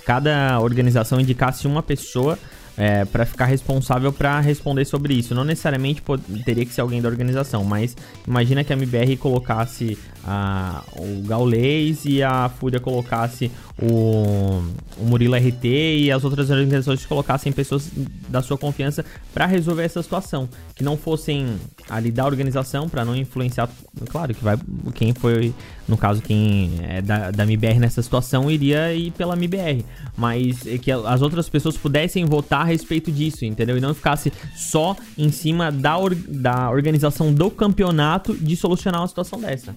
[0.04, 2.38] cada organização indicasse uma pessoa
[2.78, 5.34] é, para ficar responsável pra responder sobre isso.
[5.34, 6.02] Não necessariamente
[6.44, 7.96] teria que ser alguém da organização, mas
[8.26, 9.98] imagina que a MBR colocasse
[10.30, 13.50] a, o Gaules e a Fúria colocasse
[13.80, 14.62] o,
[14.98, 17.88] o Murilo RT e as outras organizações colocassem pessoas
[18.28, 20.48] da sua confiança pra resolver essa situação.
[20.74, 21.56] Que não fossem
[21.88, 23.68] ali da organização pra não influenciar.
[24.10, 24.56] Claro que vai.
[24.94, 25.54] Quem foi,
[25.88, 29.84] no caso, quem é da, da MBR nessa situação iria ir pela MBR.
[30.16, 33.78] Mas é que as outras pessoas pudessem votar a respeito disso, entendeu?
[33.78, 39.08] E não ficasse só em cima da, or- da organização do campeonato de solucionar uma
[39.08, 39.74] situação dessa.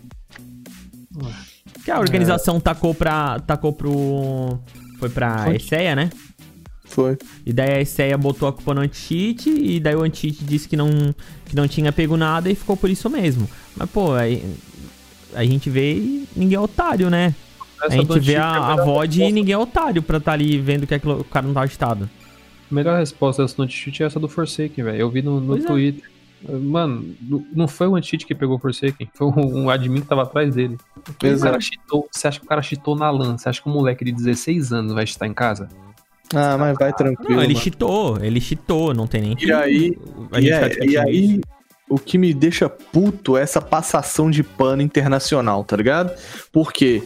[1.83, 3.39] Que a organização tacou pra.
[3.39, 4.59] tacou pro.
[4.99, 5.55] Foi pra Foi.
[5.55, 6.09] ESEA, né?
[6.85, 7.17] Foi.
[7.45, 10.75] E daí a ESEA botou a culpa no anti-cheat, e daí o anti-cheat disse que
[10.75, 10.89] não,
[11.45, 13.49] que não tinha pego nada e ficou por isso mesmo.
[13.75, 14.43] Mas, pô, aí
[15.33, 17.33] a gente vê e ninguém é otário, né?
[17.81, 20.17] A Essa gente do vê Antigo é a, a VOD e ninguém é otário pra
[20.17, 22.07] estar ali vendo que aquilo, o cara não tá agitado.
[22.69, 24.97] A melhor resposta dessa do anti-cheat é essa do Forsaken, velho.
[24.97, 25.61] Eu vi no, no é.
[25.61, 26.03] Twitter.
[26.47, 27.15] Mano,
[27.53, 30.55] não- foi o anti-cheat que pegou o Forsaken, foi um, um admin que tava atrás
[30.55, 30.77] dele.
[31.09, 32.07] O cara cheatou.
[32.11, 33.37] Você acha que o cara cheatou na LAN?
[33.37, 35.67] Você acha que um moleque de 16 anos vai estar em casa?
[36.33, 37.35] Ah, mas vai tranquilo.
[37.35, 37.63] Não, ele mano.
[37.63, 39.45] cheatou, ele cheatou, não tem nem que.
[39.47, 39.97] E aí,
[40.31, 41.41] a e, é- e aí,
[41.89, 46.13] o que me deixa puto é essa passação de pano internacional, tá ligado?
[46.51, 47.03] Porque,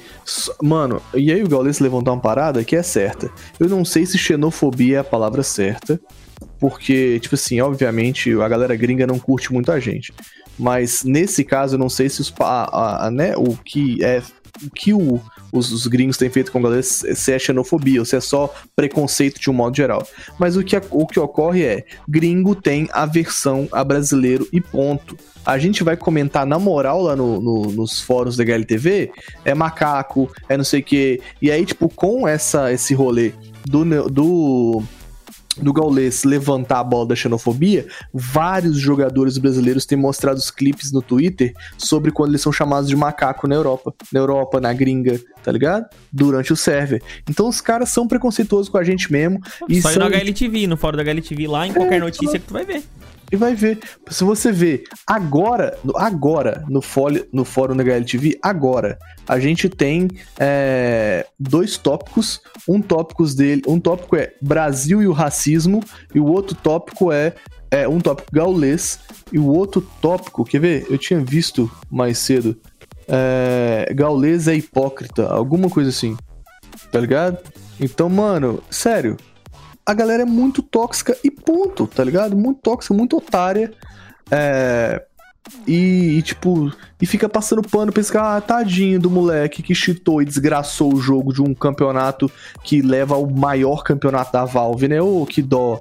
[0.61, 3.31] mano, e aí o Gaules levantou uma parada que é certa.
[3.59, 5.99] Eu não sei se xenofobia é a palavra certa,
[6.59, 10.13] porque, tipo assim, obviamente a galera gringa não curte muito a gente.
[10.57, 14.21] Mas nesse caso, eu não sei se os, a, a- né, o que é.
[14.65, 15.19] O que o-
[15.51, 18.53] os, os gringos têm feito com o Gaules se é xenofobia ou se é só
[18.75, 20.05] preconceito de um modo geral.
[20.39, 25.17] Mas o que, o que ocorre é: gringo tem aversão a brasileiro e ponto.
[25.45, 29.11] A gente vai comentar na moral lá no, no- nos fóruns da HLTV,
[29.43, 31.21] é macaco, é não sei o quê.
[31.41, 33.33] E aí, tipo, com essa, esse rolê
[33.65, 34.83] do, do,
[35.57, 41.01] do Gaules levantar a bola da xenofobia, vários jogadores brasileiros têm mostrado os clipes no
[41.01, 43.93] Twitter sobre quando eles são chamados de macaco na Europa.
[44.11, 45.85] Na Europa, na gringa, tá ligado?
[46.11, 47.01] Durante o server.
[47.29, 49.39] Então os caras são preconceituosos com a gente mesmo.
[49.69, 52.53] E Só são no HLTV, no fórum da HLTV lá, em qualquer notícia que tu
[52.53, 52.83] vai ver.
[53.35, 53.79] E vai ver.
[54.09, 58.97] Se você vê agora, agora, no, fólio, no fórum da HLTV, agora,
[59.27, 60.09] a gente tem
[60.39, 62.41] é, dois tópicos.
[62.67, 65.83] Um tópico dele, um tópico é Brasil e o racismo,
[66.13, 67.33] e o outro tópico é,
[67.69, 68.99] é um tópico gaulês,
[69.31, 70.87] e o outro tópico, quer ver?
[70.89, 72.57] Eu tinha visto mais cedo.
[73.07, 76.17] É, gaulês é hipócrita, alguma coisa assim.
[76.91, 77.37] Tá ligado?
[77.79, 79.17] Então, mano, sério,
[79.85, 82.35] a galera é muito tóxica e ponto, tá ligado?
[82.35, 83.71] Muito tóxica, muito otária.
[84.31, 85.03] É.
[85.67, 90.19] E, e, tipo, e fica passando pano, pensa que, ah, tadinho do moleque que cheatou
[90.19, 92.31] e desgraçou o jogo de um campeonato
[92.63, 94.99] que leva ao maior campeonato da Valve, né?
[95.01, 95.79] Ô, que dó.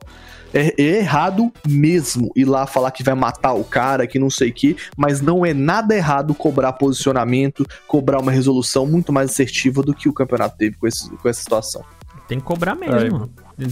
[0.52, 4.51] É, é errado mesmo ir lá falar que vai matar o cara, que não sei
[4.51, 9.82] o que, mas não é nada errado cobrar posicionamento, cobrar uma resolução muito mais assertiva
[9.82, 11.82] do que o campeonato teve com, esse, com essa situação.
[12.28, 13.31] Tem que cobrar mesmo.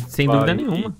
[0.09, 0.37] Sem Vai.
[0.37, 0.97] dúvida nenhuma.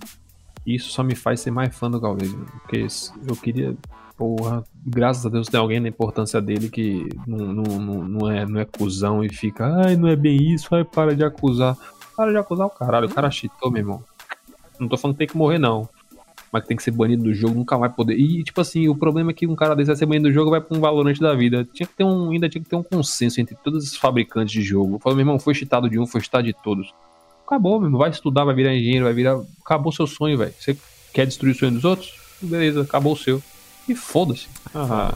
[0.67, 2.47] Isso só me faz ser mais fã do mano.
[2.63, 2.87] Porque
[3.27, 3.77] eu queria.
[4.17, 8.47] Porra, graças a Deus tem alguém na importância dele que não, não, não, não, é,
[8.47, 11.77] não é cuzão e fica, ai, não é bem isso, ai, para de acusar.
[12.17, 14.05] Para de acusar o caralho, o cara cheatou, meu irmão.
[14.79, 15.89] Não tô falando que tem que morrer, não.
[16.53, 18.15] Mas que tem que ser banido do jogo, nunca vai poder.
[18.15, 20.51] E, tipo assim, o problema é que um cara desse vai ser banido do jogo
[20.51, 21.67] vai pra um valorante da vida.
[21.73, 24.63] Tinha que ter um, ainda tinha que ter um consenso entre todos os fabricantes de
[24.63, 24.99] jogo.
[24.99, 26.93] Falei, meu irmão, foi cheatado de um, foi cheatado de todos.
[27.53, 27.99] Acabou, meu.
[27.99, 29.39] Vai estudar, vai virar engenheiro, vai virar.
[29.63, 30.55] Acabou seu sonho, velho.
[30.59, 30.75] Você
[31.13, 32.15] quer destruir o sonho dos outros?
[32.41, 33.43] Beleza, acabou o seu.
[33.87, 34.47] E foda-se.
[34.75, 35.13] Ah.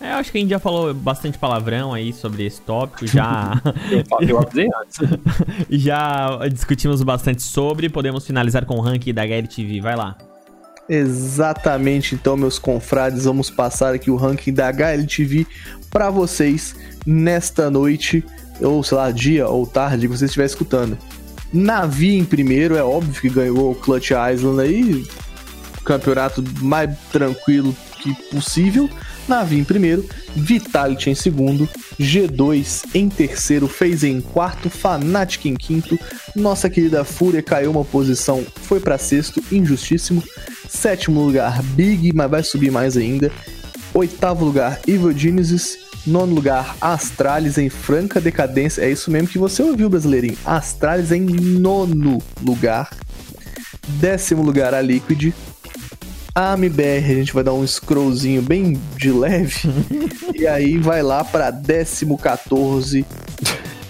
[0.00, 3.52] É, eu acho que a gente já falou bastante palavrão aí sobre esse tópico, já.
[4.20, 4.98] eu avisei antes.
[5.70, 7.88] já discutimos bastante sobre.
[7.88, 9.80] Podemos finalizar com o ranking da HLTV.
[9.80, 10.18] Vai lá.
[10.88, 15.46] Exatamente, então, meus confrades, vamos passar aqui o ranking da HLTV
[15.90, 16.74] para vocês
[17.06, 18.24] nesta noite,
[18.60, 20.98] ou sei lá, dia ou tarde que você estiver escutando.
[21.52, 25.06] Navi em primeiro, é óbvio que ganhou o Clutch Island aí,
[25.84, 28.88] campeonato mais tranquilo que possível.
[29.26, 31.68] Navi em primeiro, Vitality em segundo,
[32.00, 35.98] G2 em terceiro, fez em quarto, Fnatic em quinto,
[36.34, 40.22] nossa querida Fúria caiu uma posição, foi para sexto, injustíssimo.
[40.68, 43.32] Sétimo lugar, Big, mas vai subir mais ainda.
[43.94, 45.87] Oitavo lugar, Evil Genesis.
[46.06, 48.82] Nono lugar, Astralis em franca decadência.
[48.82, 50.38] É isso mesmo que você ouviu, brasileirinho.
[50.44, 52.90] Astralis em nono lugar.
[53.86, 55.32] Décimo lugar, a Liquid.
[56.34, 59.68] A MBR a gente vai dar um scrollzinho bem de leve.
[60.34, 63.04] e aí vai lá pra décimo 14.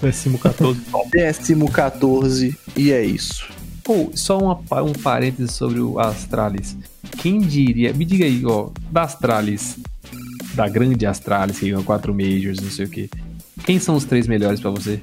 [0.01, 0.81] Décimo 14.
[1.11, 2.57] décimo 14.
[2.75, 3.47] E é isso.
[3.83, 6.77] Pô, só uma, um parênteses sobre o Astralis.
[7.17, 9.77] Quem diria, me diga aí, ó, da Astralis,
[10.59, 13.09] da grande Astralis, que ganhou 4 Majors, não sei o que.
[13.63, 14.99] Quem são os três melhores para você?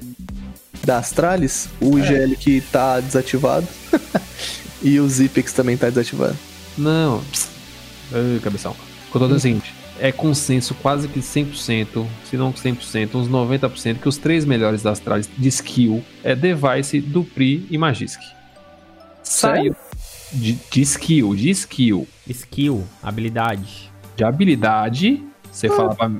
[0.85, 2.35] Da Astralis, o IGL é.
[2.35, 3.67] que tá desativado.
[4.83, 6.37] e o Zipex também tá desativado.
[6.77, 7.23] Não.
[8.13, 8.73] Ai, cabeção.
[8.73, 12.53] O que eu tô dizendo é o seguinte: é consenso quase que 100%, se não
[12.53, 17.79] 100%, uns 90%, que os três melhores das Astralis de skill é Device, Dupri e
[17.79, 18.21] Magisk.
[19.23, 19.75] Saiu.
[20.31, 22.07] De, de, skill, de skill.
[22.27, 23.91] Skill, habilidade.
[24.15, 26.11] De habilidade, você ah, fala pra.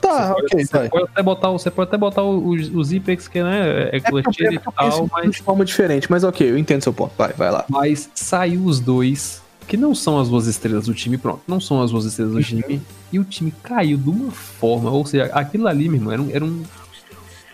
[0.00, 3.28] Tá, você ok, pode, Você pode até botar, você pode até botar os, os Ipex,
[3.28, 5.30] que né, é, é clutch e tal, mas.
[5.30, 7.12] De forma diferente, mas ok, eu entendo seu ponto.
[7.16, 7.64] Vai, vai lá.
[7.68, 11.82] Mas saiu os dois que não são as duas estrelas do time, pronto, não são
[11.82, 12.80] as duas estrelas do time,
[13.12, 16.30] e o time caiu de uma forma, ou seja, aquilo ali, meu irmão, era um,
[16.30, 16.64] era um,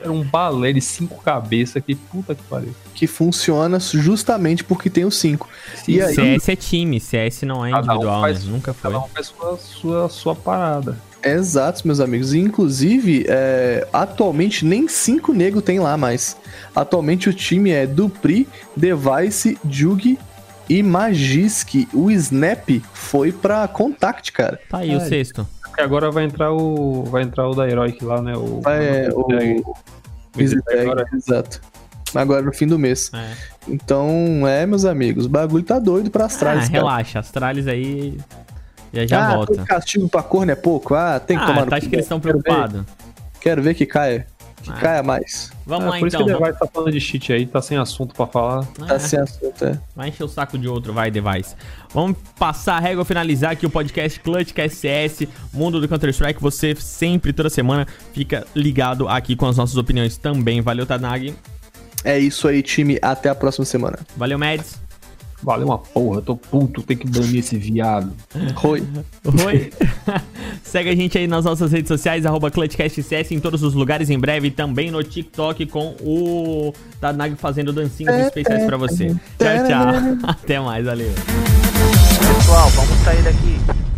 [0.00, 2.74] era um balé de cinco cabeças que puta que pariu.
[2.94, 5.48] Que funciona justamente porque tem os cinco.
[5.76, 6.14] Sim, e aí...
[6.14, 8.52] CS é time, CS não é individual, um faz, né?
[8.52, 8.90] nunca foi.
[8.90, 10.98] Cada um faz sua, sua, sua parada.
[11.24, 12.34] Exato, meus amigos.
[12.34, 16.36] inclusive, é, atualmente nem cinco negros tem lá mais.
[16.74, 20.18] Atualmente o time é Dupri, Device, Jug
[20.68, 24.58] e Magisk, o Snap foi pra Contact, cara.
[24.68, 25.46] Tá aí é, o sexto.
[25.78, 27.04] Agora vai entrar o.
[27.04, 28.36] Vai entrar o da Heroic lá, né?
[28.36, 31.06] O, é, o, o, o agora.
[31.14, 31.60] Exato.
[32.14, 33.10] Agora no fim do mês.
[33.14, 33.32] É.
[33.68, 36.68] Então, é, meus amigos, o bagulho tá doido pra Astralis.
[36.68, 38.18] Ah, relaxa, Astralis aí
[38.92, 39.64] já já ah, volta.
[39.64, 40.94] castigo pra corno é pouco?
[40.94, 42.84] Ah, tem que ah, tomar no tá, acho que eles estão preocupados.
[43.40, 44.26] Quero ver que caia.
[44.62, 44.74] Que ah.
[44.74, 45.50] caia mais.
[45.66, 46.20] Vamos é, lá por então.
[46.20, 48.64] Por isso que o Device tá falando de cheat aí, tá sem assunto pra falar.
[48.86, 49.80] Tá sem assunto, é.
[49.96, 51.56] Vai encher o saco de outro, vai, Device.
[51.92, 56.40] Vamos passar a régua, finalizar aqui o podcast Clutch KSS, Mundo do Counter-Strike.
[56.40, 60.60] Você sempre, toda semana, fica ligado aqui com as nossas opiniões também.
[60.60, 61.34] Valeu, Tanag.
[62.04, 62.98] É isso aí, time.
[63.00, 63.98] Até a próxima semana.
[64.16, 64.81] Valeu, Mads.
[65.42, 68.12] Valeu uma porra, tô puto, tem que banir esse viado.
[68.62, 68.82] Oi.
[69.46, 69.72] Oi.
[70.62, 74.18] Segue a gente aí nas nossas redes sociais, arroba ClutchCastCS em todos os lugares em
[74.18, 79.08] breve, também no TikTok com o Tanag fazendo dancinhas especiais pra você.
[79.08, 80.18] Tchau, tchau.
[80.30, 81.12] Até mais, valeu.
[82.36, 83.91] Pessoal, vamos sair daqui.